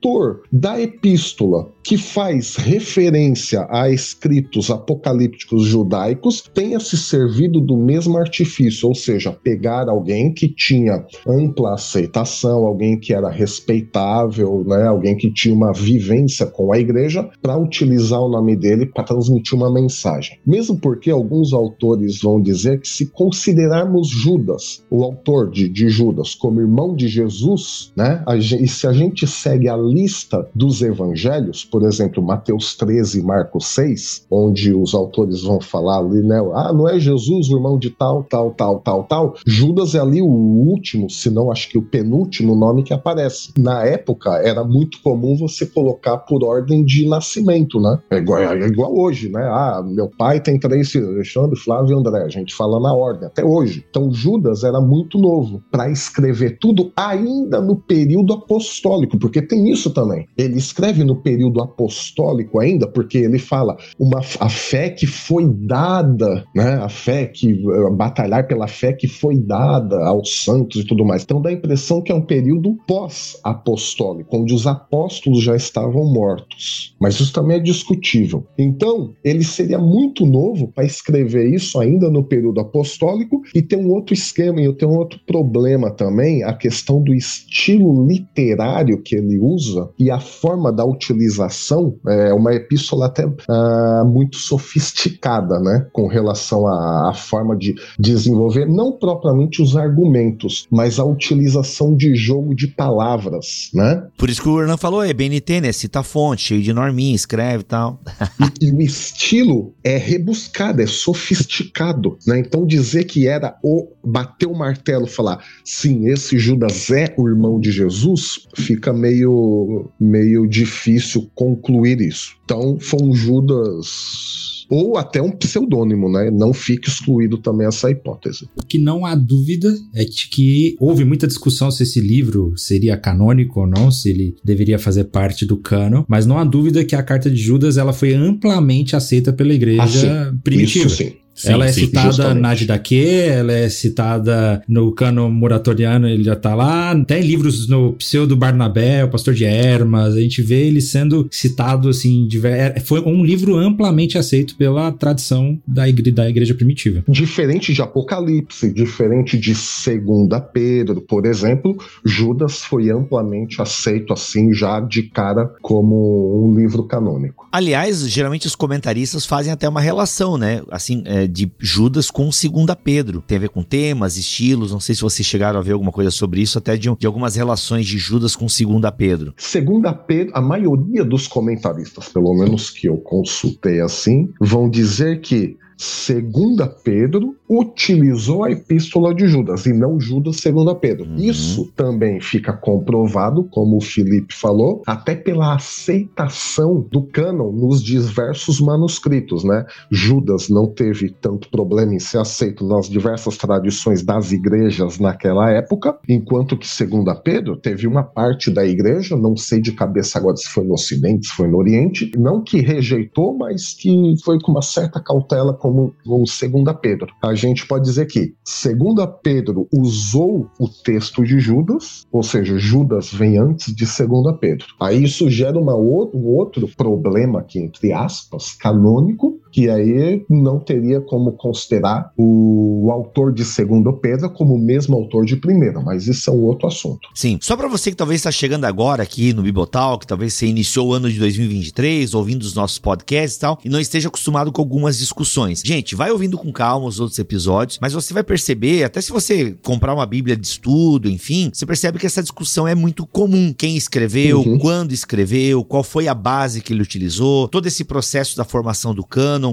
da 0.52 0.80
epístola 0.80 1.72
que 1.84 1.98
faz 1.98 2.58
referência 2.58 3.66
a 3.70 3.90
escritos 3.90 4.70
apocalípticos 4.70 5.64
judaicos 5.64 6.44
tenha 6.54 6.82
se 6.82 6.98
servido 6.98 7.62
do 7.62 7.78
mesmo 7.78 8.18
artifício, 8.18 8.90
ou 8.90 8.96
seja, 8.96 9.32
pegar 9.32 9.88
alguém 9.88 10.34
que 10.34 10.50
tinha 10.50 11.06
ampla 11.26 11.76
aceitação, 11.76 12.66
alguém 12.66 13.00
que 13.00 13.14
era 13.14 13.30
respeitável, 13.30 14.66
né, 14.68 14.86
alguém 14.86 15.16
que 15.16 15.32
tinha 15.32 15.56
uma 15.56 15.72
vivência 15.72 16.46
com 16.46 16.74
a 16.74 16.78
igreja, 16.78 17.30
para 17.42 17.58
utilizar 17.58 18.20
o 18.20 18.30
nome 18.30 18.58
dele 18.58 18.86
para 18.86 19.06
transmitir 19.06 19.56
uma 19.56 19.72
mensagem. 19.72 20.40
Mesmo 20.46 20.78
porque 20.78 21.10
alguns 21.10 21.54
autores 21.54 22.22
vão 22.22 22.42
dizer 22.42 22.82
que 22.82 22.88
se 22.88 23.06
considerarmos 23.08 24.10
Judas, 24.10 24.86
o 24.92 25.04
autor 25.04 25.50
de, 25.50 25.70
de 25.70 25.88
Judas, 25.90 26.36
como 26.36 26.60
irmão 26.60 26.94
de 26.94 27.08
Jesus, 27.08 27.94
né, 27.96 28.24
a 28.28 28.36
e 28.36 28.68
se 28.68 28.88
a 28.88 28.94
gente 28.94 29.26
segue 29.26 29.70
a 29.70 29.76
lista 29.88 30.48
dos 30.54 30.82
evangelhos, 30.82 31.66
por 31.66 31.84
exemplo, 31.84 32.24
Mateus 32.24 32.76
13 32.76 33.20
e 33.20 33.24
Marcos 33.24 33.68
6, 33.68 34.28
onde 34.30 34.74
os 34.74 34.94
autores 34.94 35.44
vão 35.44 35.60
falar 35.60 36.00
ali, 36.00 36.22
né? 36.22 36.40
Ah, 36.54 36.74
não 36.74 36.88
é 36.88 37.00
Jesus 37.00 37.50
o 37.50 37.58
irmão 37.58 37.78
de 37.78 37.90
tal, 37.90 38.24
tal, 38.24 38.52
tal, 38.52 38.80
tal, 38.80 39.04
tal. 39.04 39.36
Judas 39.46 39.96
é 39.96 40.00
ali 40.00 40.22
o 40.22 40.28
último, 40.28 41.10
se 41.10 41.30
não 41.30 41.52
acho 41.52 41.70
que 41.70 41.78
o 41.78 41.82
penúltimo 41.82 42.56
nome 42.56 42.84
que 42.84 42.94
aparece. 42.94 43.52
Na 43.58 43.84
época, 43.86 44.32
era 44.44 44.64
muito 44.64 45.02
comum 45.02 45.36
você 45.36 45.66
colocar 45.66 46.18
por 46.18 46.44
ordem 46.44 46.84
de 46.84 47.08
nascimento, 47.08 47.80
né? 47.80 48.00
É 48.12 48.18
igual, 48.18 48.40
é 48.40 48.68
igual 48.68 48.98
hoje, 48.98 49.30
né? 49.30 49.44
Ah, 49.44 49.84
meu 49.86 50.10
pai 50.10 50.40
tem 50.40 50.60
três 50.60 50.92
filhos, 50.92 51.10
Alexandre, 51.10 51.60
Flávio 51.60 51.96
e 51.96 52.00
André. 52.00 52.24
A 52.24 52.30
gente 52.30 52.54
fala 52.54 52.80
na 52.80 52.94
ordem, 52.94 53.28
até 53.28 53.44
hoje. 53.44 53.86
Então, 53.90 54.12
Judas 54.12 54.64
era 54.64 54.82
muito 54.82 55.18
novo 55.18 55.62
para 55.72 55.90
escrever 55.90 56.58
tudo 56.60 56.92
ainda 56.96 57.62
no 57.62 57.76
período 57.76 58.34
apostólico, 58.34 59.18
porque 59.18 59.42
tem 59.42 59.70
isso 59.70 59.77
também. 59.86 60.28
Ele 60.38 60.58
escreve 60.58 61.04
no 61.04 61.16
período 61.16 61.62
apostólico 61.62 62.60
ainda, 62.60 62.88
porque 62.88 63.18
ele 63.18 63.40
fala 63.40 63.78
uma, 64.00 64.20
a 64.40 64.50
fé 64.50 64.90
que 64.90 65.06
foi 65.06 65.46
dada, 65.46 66.44
né? 66.56 66.76
A 66.76 66.90
fé 66.90 67.26
que 67.26 67.56
batalhar 67.96 68.48
pela 68.48 68.68
fé 68.68 68.94
que 68.94 69.08
foi 69.08 69.38
dada 69.38 70.06
aos 70.06 70.44
santos 70.44 70.82
e 70.82 70.86
tudo 70.86 71.06
mais. 71.06 71.24
Então 71.24 71.42
dá 71.42 71.50
a 71.50 71.54
impressão 71.54 72.02
que 72.02 72.12
é 72.12 72.16
um 72.16 72.22
período 72.22 72.76
pós-apostólico, 72.88 74.38
onde 74.38 74.54
os 74.54 74.68
apóstolos 74.68 75.44
já 75.44 75.56
estavam 75.56 76.06
mortos. 76.06 76.96
Mas 77.00 77.20
isso 77.20 77.34
também 77.34 77.58
é 77.58 77.60
discutível. 77.60 78.46
Então, 78.58 79.14
ele 79.24 79.44
seria 79.44 79.80
muito 79.80 80.26
novo 80.26 80.68
para 80.68 80.86
escrever 80.86 81.54
isso 81.54 81.80
ainda 81.80 82.10
no 82.10 82.24
período 82.24 82.60
apostólico 82.60 83.42
e 83.54 83.62
tem 83.62 83.80
um 83.80 83.92
outro 83.92 84.14
esquema 84.14 84.62
e 84.62 84.74
tem 84.74 84.88
um 84.88 84.98
outro 84.98 85.20
problema 85.26 85.92
também, 85.92 86.44
a 86.44 86.54
questão 86.54 87.02
do 87.02 87.14
estilo 87.14 88.08
literário 88.08 89.02
que 89.02 89.16
ele 89.16 89.40
usa 89.40 89.67
e 89.98 90.10
a 90.12 90.20
forma 90.20 90.72
da 90.72 90.86
utilização 90.86 91.96
é 92.08 92.34
uma 92.34 92.54
epístola 92.54 93.08
até 93.08 93.26
uh, 93.26 94.06
muito 94.06 94.38
sofisticada, 94.38 95.60
né, 95.60 95.88
com 95.92 96.08
relação 96.08 96.68
à, 96.68 97.10
à 97.10 97.14
forma 97.14 97.56
de 97.56 97.76
desenvolver 98.00 98.66
não 98.66 98.92
propriamente 98.92 99.62
os 99.62 99.76
argumentos, 99.76 100.68
mas 100.72 101.00
a 101.00 101.06
utilização 101.06 101.96
de 101.96 102.16
jogo 102.16 102.56
de 102.56 102.68
palavras, 102.68 103.70
né? 103.74 104.04
Por 104.18 104.30
isso 104.30 104.42
que 104.42 104.50
o 104.50 104.60
Hernan 104.60 104.78
falou, 104.78 105.04
é 105.04 105.14
BNT, 105.14 105.62
né? 105.62 105.72
Cita 105.72 106.04
fonte, 106.04 106.44
cheio 106.44 106.62
de 106.62 106.74
norminha, 106.74 107.16
escreve 107.16 107.62
e 107.62 107.66
tal. 107.66 108.02
e, 108.62 108.68
e 108.68 108.72
o 108.72 108.82
estilo 108.82 109.74
é 109.84 109.98
rebuscado, 109.98 110.82
é 110.82 110.88
sofisticado, 110.88 112.18
né? 112.26 112.40
Então 112.40 112.66
dizer 112.66 113.06
que 113.06 113.28
era 113.28 113.58
o 113.64 113.88
bater 114.04 114.48
o 114.48 114.58
martelo, 114.58 115.08
falar 115.08 115.44
sim, 115.64 116.08
esse 116.08 116.38
Judas 116.38 116.90
é 116.92 117.14
o 117.18 117.28
irmão 117.28 117.60
de 117.60 117.72
Jesus, 117.72 118.48
fica 118.56 118.94
meio 118.94 119.57
meio 120.00 120.48
difícil 120.48 121.30
concluir 121.34 122.02
isso. 122.02 122.36
Então 122.44 122.78
foi 122.80 123.02
um 123.02 123.14
Judas 123.14 124.48
ou 124.70 124.98
até 124.98 125.22
um 125.22 125.32
pseudônimo, 125.32 126.12
né? 126.12 126.30
Não 126.30 126.54
fica 126.54 126.90
excluído 126.90 127.38
também 127.38 127.68
essa 127.68 127.90
hipótese. 127.90 128.48
O 128.56 128.66
que 128.66 128.78
não 128.78 129.06
há 129.06 129.16
dúvida 129.16 129.74
é 129.94 130.04
de 130.04 130.28
que 130.28 130.76
houve 130.80 131.06
muita 131.06 131.28
discussão 131.28 131.72
se 131.72 131.84
esse 131.84 132.02
livro 132.02 132.54
seria 132.58 132.98
canônico 132.98 133.62
ou 133.62 133.68
não, 133.68 133.90
se 133.90 134.10
ele 134.10 134.36
deveria 134.44 134.78
fazer 134.78 135.06
parte 135.06 135.46
do 135.46 135.58
cano, 135.58 136.06
mas 136.08 136.26
não 136.26 136.38
há 136.38 136.44
dúvida 136.44 136.84
que 136.84 136.96
a 136.96 137.04
carta 137.04 137.30
de 137.30 137.38
Judas 137.38 137.78
ela 137.78 137.94
foi 137.94 138.14
amplamente 138.14 138.96
aceita 138.96 139.32
pela 139.32 139.54
igreja 139.54 140.30
ah, 140.30 140.38
primitiva. 140.44 140.88
Isso 140.88 140.98
sim. 140.98 141.14
Sim, 141.38 141.52
ela 141.52 141.66
é 141.66 141.72
sim, 141.72 141.82
citada 141.82 142.08
justamente. 142.08 142.42
na 142.42 142.56
Didaquê, 142.56 143.28
ela 143.30 143.54
é 143.54 143.70
citada 143.70 144.64
no 144.68 144.92
cano 144.92 145.30
muratoriano, 145.30 146.08
ele 146.08 146.24
já 146.24 146.36
tá 146.36 146.56
lá. 146.56 146.96
Tem 147.06 147.22
livros 147.22 147.70
no 147.70 147.94
Pseudo 147.94 148.36
Barnabé, 148.36 149.04
o 149.06 149.10
Pastor 149.10 149.36
de 149.36 149.46
Hermas, 149.46 150.16
a 150.16 150.20
gente 150.20 150.42
vê 150.42 150.66
ele 150.66 150.82
sendo 150.82 151.28
citado 151.32 151.90
assim. 151.90 152.28
É, 152.44 152.80
foi 152.80 153.02
um 153.02 153.24
livro 153.24 153.56
amplamente 153.56 154.18
aceito 154.18 154.56
pela 154.56 154.92
tradição 154.92 155.60
da 155.68 155.88
igreja, 155.88 156.16
da 156.16 156.30
igreja 156.30 156.56
primitiva. 156.56 157.04
Diferente 157.08 157.72
de 157.72 157.82
Apocalipse, 157.82 158.74
diferente 158.74 159.38
de 159.38 159.54
Segunda 159.54 160.42
Pedro, 160.42 161.02
por 161.02 161.26
exemplo, 161.26 161.78
Judas 162.04 162.64
foi 162.64 162.90
amplamente 162.90 163.62
aceito 163.62 164.12
assim 164.12 164.54
já 164.54 164.80
de 164.80 165.04
cara 165.04 165.54
como 165.62 166.44
um 166.44 166.58
livro 166.58 166.84
canônico. 166.84 167.48
Aliás, 167.52 168.10
geralmente 168.10 168.48
os 168.48 168.56
comentaristas 168.56 169.26
fazem 169.26 169.54
até 169.54 169.68
uma 169.70 169.82
relação, 169.82 170.38
né? 170.38 170.62
Assim, 170.72 171.04
é, 171.06 171.27
de 171.28 171.52
Judas 171.60 172.10
com 172.10 172.32
Segunda 172.32 172.76
Pedro. 172.76 173.24
Tem 173.26 173.38
a 173.38 173.42
ver 173.42 173.50
com 173.50 173.64
temas, 173.64 174.18
estilos, 174.18 174.72
não 174.72 174.80
sei 174.80 174.96
se 174.96 175.02
vocês 175.02 175.26
chegaram 175.26 175.60
a 175.60 175.64
ver 175.64 175.74
alguma 175.74 175.92
coisa 175.92 176.12
sobre 176.12 176.42
isso, 176.42 176.58
até 176.58 176.76
de, 176.78 176.90
de 176.96 177.08
algumas 177.08 177.36
relações 177.36 177.86
de 177.86 177.98
Judas 177.98 178.36
com 178.36 178.48
Segunda 178.48 178.92
Pedro. 178.92 179.34
Segunda 179.38 179.94
Pedro, 179.94 180.34
a 180.36 180.42
maioria 180.42 181.04
dos 181.04 181.28
comentaristas, 181.28 182.10
pelo 182.10 182.34
menos 182.34 182.70
que 182.70 182.88
eu 182.88 182.98
consultei 182.98 183.82
assim, 183.82 184.30
vão 184.40 184.70
dizer 184.70 185.22
que 185.22 185.58
Segunda 185.78 186.66
Pedro 186.68 187.36
utilizou 187.48 188.44
a 188.44 188.52
epístola 188.52 189.14
de 189.14 189.28
Judas 189.28 189.66
e 189.68 189.74
não 189.74 190.00
Judas 190.00 190.38
segunda 190.38 190.74
Pedro. 190.74 191.06
Uhum. 191.06 191.18
Isso 191.18 191.72
também 191.76 192.20
fica 192.20 192.52
comprovado, 192.52 193.44
como 193.44 193.78
o 193.78 193.82
Felipe 193.82 194.34
falou, 194.34 194.82
até 194.88 195.16
pela 195.16 195.56
aceitação 195.56 196.82
do 196.82 197.04
cânon 197.04 197.52
nos 197.52 197.84
diversos 197.84 198.60
manuscritos, 198.60 199.44
né? 199.44 199.66
Judas 199.92 200.50
não 200.50 200.68
teve 200.68 201.10
tanto 201.10 201.50
problema 201.50 201.94
em 201.94 202.00
ser 202.00 202.18
aceito 202.18 202.66
nas 202.66 202.90
diversas 202.90 203.38
tradições 203.38 204.04
das 204.04 204.32
igrejas 204.32 205.00
naquela 205.00 205.52
época, 205.52 205.98
enquanto 206.10 206.58
que 206.58 206.68
segunda 206.68 207.14
Pedro 207.14 207.56
teve 207.56 207.86
uma 207.86 208.04
parte 208.04 208.50
da 208.50 208.66
igreja, 208.66 209.16
não 209.16 209.38
sei 209.38 209.62
de 209.62 209.72
cabeça 209.72 210.18
agora 210.18 210.36
se 210.36 210.50
foi 210.50 210.64
no 210.64 210.74
Ocidente, 210.74 211.28
se 211.28 211.34
foi 211.34 211.48
no 211.48 211.58
Oriente, 211.58 212.12
não 212.18 212.42
que 212.42 212.62
rejeitou, 212.62 213.38
mas 213.38 213.74
que 213.74 214.16
foi 214.24 214.40
com 214.40 214.52
uma 214.52 214.62
certa 214.62 215.00
cautela 215.00 215.54
como 215.68 215.94
o 216.06 216.26
segunda 216.26 216.74
Pedro. 216.74 217.14
A 217.22 217.36
gente 217.36 217.68
pode 217.68 217.84
dizer 217.84 218.06
que 218.06 218.34
segunda 218.42 219.06
Pedro 219.06 219.68
usou 219.74 220.50
o 220.58 220.70
texto 220.70 221.26
de 221.26 221.40
Judas, 221.40 222.06
ou 222.10 222.24
seja, 222.24 222.58
Judas 222.58 223.12
vem 223.12 223.38
antes 223.38 223.76
de 223.76 223.86
segunda 223.86 224.34
Pedro. 224.34 224.66
Aí 224.80 225.04
isso 225.04 225.30
gera 225.30 225.60
uma 225.60 225.76
outro, 225.76 226.18
um 226.18 226.26
outro 226.28 226.70
problema 226.78 227.40
aqui, 227.40 227.60
entre 227.60 227.92
aspas, 227.92 228.54
canônico, 228.54 229.42
que 229.58 229.72
aí 229.72 230.24
não 230.30 230.60
teria 230.60 231.02
como 231.02 231.32
considerar 231.32 232.12
o, 232.16 232.86
o 232.86 232.92
autor 232.92 233.34
de 233.34 233.44
Segunda 233.44 233.92
Pedro 233.92 234.30
como 234.30 234.54
o 234.54 234.60
mesmo 234.60 234.96
autor 234.96 235.26
de 235.26 235.36
Primeira, 235.36 235.82
mas 235.82 236.08
isso 236.08 236.30
é 236.30 236.34
um 236.34 236.44
outro 236.44 236.68
assunto. 236.68 237.10
Sim, 237.16 237.40
só 237.42 237.58
para 237.58 237.68
você 237.68 237.90
que 237.90 237.98
talvez 237.98 238.20
está 238.20 238.30
chegando 238.30 238.66
agora 238.66 239.02
aqui 239.02 239.34
no 239.34 239.42
Bibotal, 239.42 239.98
que 239.98 240.06
talvez 240.06 240.36
você 240.36 240.46
iniciou 240.46 240.90
o 240.90 240.94
ano 240.94 241.12
de 241.12 241.18
2023 241.18 242.14
ouvindo 242.14 242.44
os 242.44 242.54
nossos 242.54 242.78
podcasts 242.78 243.38
e 243.38 243.40
tal, 243.40 243.60
e 243.66 243.70
não 243.70 243.80
esteja 243.80 244.10
acostumado 244.10 244.52
com 244.52 244.62
algumas 244.62 245.00
discussões. 245.00 245.64
Gente, 245.66 245.96
vai 245.96 246.12
ouvindo 246.12 246.38
com 246.38 246.54
calma 246.54 246.86
os 246.86 247.00
outros 247.00 247.18
episódios, 247.18 247.80
mas 247.82 247.94
você 247.94 248.14
vai 248.14 248.24
perceber, 248.24 248.84
até 248.84 249.02
se 249.02 249.12
você 249.12 249.58
comprar 249.64 249.92
uma 249.92 250.06
bíblia 250.06 250.38
de 250.38 250.46
estudo, 250.46 251.10
enfim, 251.10 251.50
você 251.52 251.66
percebe 251.66 251.98
que 251.98 252.06
essa 252.06 252.22
discussão 252.22 252.68
é 252.68 252.76
muito 252.76 253.08
comum. 253.08 253.52
Quem 253.58 253.76
escreveu, 253.76 254.42
uhum. 254.42 254.60
quando 254.60 254.92
escreveu, 254.92 255.64
qual 255.64 255.82
foi 255.82 256.08
a 256.08 256.14
base 256.14 256.62
que 256.62 256.72
ele 256.72 256.84
utilizou, 256.84 257.48
todo 257.48 257.66
esse 257.66 257.84
processo 257.84 258.38
da 258.38 258.44
formação 258.44 258.94
do 258.94 259.04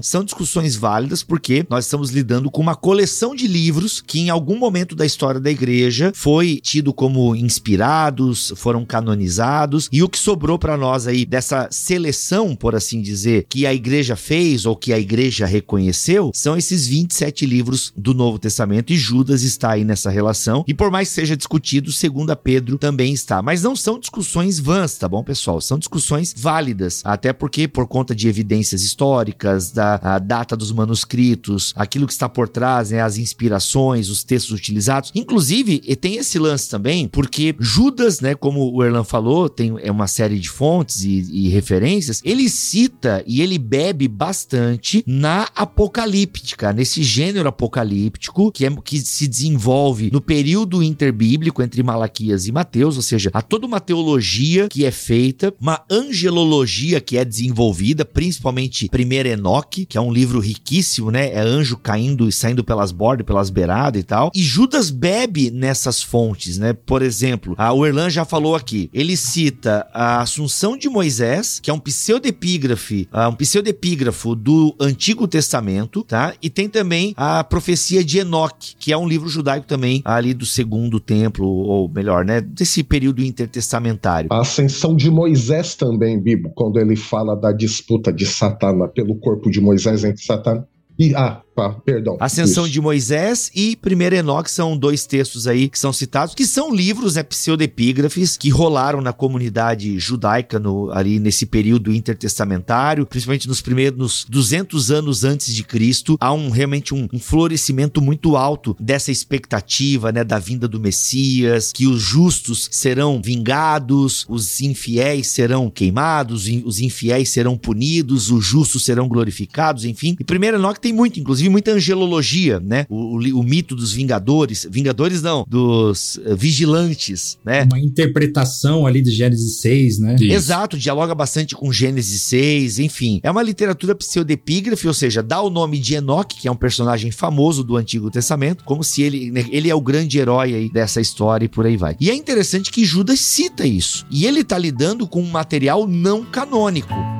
são 0.02 0.24
discussões 0.24 0.76
válidas 0.76 1.22
porque 1.22 1.66
nós 1.68 1.84
estamos 1.84 2.10
lidando 2.10 2.50
com 2.50 2.62
uma 2.62 2.76
coleção 2.76 3.34
de 3.34 3.46
livros 3.46 4.00
que 4.00 4.20
em 4.20 4.30
algum 4.30 4.58
momento 4.58 4.94
da 4.94 5.06
história 5.06 5.40
da 5.40 5.50
igreja 5.50 6.12
foi 6.14 6.60
tido 6.62 6.92
como 6.92 7.34
inspirados, 7.34 8.52
foram 8.56 8.84
canonizados 8.84 9.88
e 9.92 10.02
o 10.02 10.08
que 10.08 10.18
sobrou 10.18 10.58
para 10.58 10.76
nós 10.76 11.06
aí 11.06 11.24
dessa 11.24 11.68
seleção, 11.70 12.54
por 12.54 12.74
assim 12.74 13.00
dizer, 13.00 13.46
que 13.48 13.66
a 13.66 13.74
igreja 13.74 14.16
fez 14.16 14.66
ou 14.66 14.76
que 14.76 14.92
a 14.92 14.98
igreja 14.98 15.46
reconheceu, 15.46 16.30
são 16.34 16.56
esses 16.56 16.86
27 16.86 17.46
livros 17.46 17.92
do 17.96 18.14
Novo 18.14 18.38
Testamento 18.38 18.92
e 18.92 18.96
Judas 18.96 19.42
está 19.42 19.72
aí 19.72 19.84
nessa 19.84 20.10
relação. 20.10 20.64
E 20.66 20.74
por 20.74 20.90
mais 20.90 21.08
que 21.08 21.14
seja 21.14 21.36
discutido, 21.36 21.92
segunda 21.92 22.36
Pedro 22.36 22.78
também 22.78 23.12
está, 23.12 23.42
mas 23.42 23.62
não 23.62 23.76
são 23.76 23.98
discussões 23.98 24.58
vãs, 24.58 24.96
tá 24.96 25.08
bom, 25.08 25.22
pessoal? 25.22 25.60
São 25.60 25.78
discussões 25.78 26.34
válidas, 26.36 27.02
até 27.04 27.32
porque 27.32 27.68
por 27.68 27.86
conta 27.86 28.14
de 28.14 28.28
evidências 28.28 28.82
históricas, 28.82 29.73
da 29.74 30.00
a 30.02 30.18
data 30.18 30.56
dos 30.56 30.72
manuscritos, 30.72 31.72
aquilo 31.76 32.06
que 32.06 32.12
está 32.12 32.28
por 32.28 32.48
trás, 32.48 32.90
né, 32.90 33.00
as 33.00 33.16
inspirações, 33.18 34.08
os 34.08 34.24
textos 34.24 34.52
utilizados. 34.52 35.10
Inclusive, 35.14 35.78
tem 35.96 36.16
esse 36.16 36.38
lance 36.38 36.68
também, 36.68 37.08
porque 37.08 37.54
Judas, 37.58 38.20
né, 38.20 38.34
como 38.34 38.72
o 38.72 38.84
Erlan 38.84 39.04
falou, 39.04 39.48
tem 39.48 39.74
é 39.82 39.90
uma 39.90 40.06
série 40.06 40.38
de 40.38 40.48
fontes 40.48 41.02
e, 41.02 41.24
e 41.30 41.48
referências, 41.48 42.20
ele 42.24 42.48
cita 42.48 43.22
e 43.26 43.40
ele 43.40 43.58
bebe 43.58 44.08
bastante 44.08 45.02
na 45.06 45.48
apocalíptica, 45.54 46.72
nesse 46.72 47.02
gênero 47.02 47.48
apocalíptico 47.48 48.52
que, 48.52 48.64
é, 48.66 48.70
que 48.84 48.98
se 48.98 49.26
desenvolve 49.26 50.10
no 50.12 50.20
período 50.20 50.82
interbíblico 50.82 51.62
entre 51.62 51.82
Malaquias 51.82 52.46
e 52.46 52.52
Mateus, 52.52 52.96
ou 52.96 53.02
seja, 53.02 53.30
há 53.32 53.42
toda 53.42 53.66
uma 53.66 53.80
teologia 53.80 54.68
que 54.68 54.84
é 54.84 54.90
feita, 54.90 55.54
uma 55.60 55.82
angelologia 55.90 57.00
que 57.00 57.16
é 57.16 57.24
desenvolvida, 57.24 58.04
principalmente 58.04 58.88
primeiro 58.88 59.28
Enoque, 59.28 59.63
Enoque, 59.64 59.86
que 59.86 59.96
é 59.96 60.00
um 60.00 60.12
livro 60.12 60.38
riquíssimo, 60.38 61.10
né? 61.10 61.32
É 61.32 61.40
anjo 61.40 61.76
caindo 61.76 62.28
e 62.28 62.32
saindo 62.32 62.62
pelas 62.62 62.92
bordas, 62.92 63.26
pelas 63.26 63.50
beiradas 63.50 64.00
e 64.00 64.04
tal. 64.04 64.30
E 64.34 64.42
Judas 64.42 64.90
bebe 64.90 65.50
nessas 65.50 66.02
fontes, 66.02 66.58
né? 66.58 66.72
Por 66.72 67.02
exemplo, 67.02 67.54
a 67.58 67.74
Erlan 67.74 68.10
já 68.10 68.24
falou 68.24 68.54
aqui, 68.54 68.90
ele 68.92 69.16
cita 69.16 69.86
a 69.92 70.20
Assunção 70.20 70.76
de 70.76 70.88
Moisés, 70.88 71.60
que 71.60 71.70
é 71.70 71.74
um 71.74 71.78
pseudepígrafe, 71.78 73.08
um 73.30 73.34
pseudepígrafo 73.34 74.34
do 74.34 74.74
Antigo 74.80 75.26
Testamento, 75.26 76.02
tá? 76.04 76.34
E 76.42 76.50
tem 76.50 76.68
também 76.68 77.14
a 77.16 77.42
profecia 77.42 78.04
de 78.04 78.18
Enoque, 78.18 78.74
que 78.78 78.92
é 78.92 78.96
um 78.96 79.08
livro 79.08 79.28
judaico 79.28 79.66
também 79.66 80.02
ali 80.04 80.34
do 80.34 80.46
segundo 80.46 81.00
templo, 81.00 81.46
ou 81.46 81.88
melhor, 81.88 82.24
né? 82.24 82.40
Desse 82.40 82.82
período 82.82 83.22
intertestamentário. 83.22 84.28
A 84.32 84.40
ascensão 84.40 84.94
de 84.94 85.10
Moisés 85.10 85.74
também, 85.74 86.20
Bibo, 86.20 86.50
quando 86.54 86.78
ele 86.78 86.96
fala 86.96 87.34
da 87.34 87.52
disputa 87.52 88.12
de 88.12 88.26
Satana 88.26 88.88
pelo 88.88 89.14
corpo 89.16 89.50
de 89.54 89.60
Moisés 89.60 90.04
entre 90.04 90.22
Satana 90.22 90.66
e, 90.98 91.14
ah, 91.14 91.42
perdão. 91.84 92.16
Ascensão 92.20 92.64
isso. 92.64 92.72
de 92.72 92.80
Moisés 92.80 93.50
e 93.54 93.76
Primeiro 93.76 94.16
Enoque 94.16 94.50
são 94.50 94.76
dois 94.76 95.06
textos 95.06 95.46
aí 95.46 95.68
que 95.68 95.78
são 95.78 95.92
citados, 95.92 96.34
que 96.34 96.46
são 96.46 96.74
livros, 96.74 97.14
né, 97.14 97.22
pseudepígrafes, 97.22 98.36
que 98.36 98.50
rolaram 98.50 99.00
na 99.00 99.12
comunidade 99.12 99.98
judaica 99.98 100.58
no, 100.58 100.90
ali 100.90 101.18
nesse 101.18 101.46
período 101.46 101.92
intertestamentário, 101.94 103.06
principalmente 103.06 103.46
nos 103.46 103.60
primeiros 103.60 104.26
200 104.28 104.90
anos 104.90 105.24
antes 105.24 105.54
de 105.54 105.62
Cristo. 105.62 106.16
Há 106.20 106.32
um 106.32 106.50
realmente 106.50 106.94
um, 106.94 107.08
um 107.12 107.18
florescimento 107.18 108.02
muito 108.02 108.36
alto 108.36 108.76
dessa 108.80 109.12
expectativa, 109.12 110.10
né, 110.10 110.24
da 110.24 110.38
vinda 110.38 110.66
do 110.66 110.80
Messias, 110.80 111.72
que 111.72 111.86
os 111.86 112.00
justos 112.00 112.68
serão 112.70 113.20
vingados, 113.22 114.26
os 114.28 114.60
infiéis 114.60 115.28
serão 115.28 115.70
queimados, 115.70 116.46
os 116.64 116.80
infiéis 116.80 117.28
serão 117.28 117.56
punidos, 117.56 118.30
os 118.30 118.44
justos 118.44 118.84
serão 118.84 119.08
glorificados, 119.08 119.84
enfim. 119.84 120.16
E 120.18 120.24
Primeiro 120.24 120.56
Enoque 120.56 120.80
tem 120.80 120.92
muito, 120.92 121.20
inclusive 121.20 121.43
inclusive 121.44 121.48
muita 121.48 121.72
angelologia, 121.72 122.60
né? 122.60 122.86
O, 122.88 123.16
o, 123.16 123.40
o 123.40 123.42
mito 123.42 123.74
dos 123.74 123.92
vingadores, 123.92 124.66
vingadores 124.70 125.22
não, 125.22 125.44
dos 125.48 126.16
uh, 126.16 126.36
vigilantes, 126.36 127.38
né? 127.44 127.64
Uma 127.64 127.80
interpretação 127.80 128.86
ali 128.86 129.02
de 129.02 129.10
Gênesis 129.10 129.60
6, 129.60 129.98
né? 129.98 130.16
Isso. 130.16 130.32
Exato, 130.32 130.78
dialoga 130.78 131.14
bastante 131.14 131.54
com 131.54 131.72
Gênesis 131.72 132.22
6, 132.22 132.78
enfim. 132.78 133.20
É 133.22 133.30
uma 133.30 133.42
literatura 133.42 133.94
pseudepígrafe, 133.94 134.86
ou 134.86 134.94
seja, 134.94 135.22
dá 135.22 135.40
o 135.40 135.50
nome 135.50 135.78
de 135.78 135.94
Enoque, 135.94 136.40
que 136.40 136.48
é 136.48 136.50
um 136.50 136.56
personagem 136.56 137.10
famoso 137.10 137.62
do 137.62 137.76
Antigo 137.76 138.10
Testamento, 138.10 138.64
como 138.64 138.82
se 138.82 139.02
ele, 139.02 139.30
né, 139.30 139.44
ele 139.50 139.70
é 139.70 139.74
o 139.74 139.80
grande 139.80 140.18
herói 140.18 140.54
aí 140.54 140.70
dessa 140.70 141.00
história 141.00 141.44
e 141.44 141.48
por 141.48 141.66
aí 141.66 141.76
vai. 141.76 141.96
E 142.00 142.10
é 142.10 142.14
interessante 142.14 142.70
que 142.70 142.84
Judas 142.84 143.20
cita 143.20 143.66
isso. 143.66 144.06
E 144.10 144.26
ele 144.26 144.44
tá 144.44 144.58
lidando 144.58 145.06
com 145.06 145.20
um 145.20 145.30
material 145.30 145.86
não 145.86 146.24
canônico. 146.24 147.13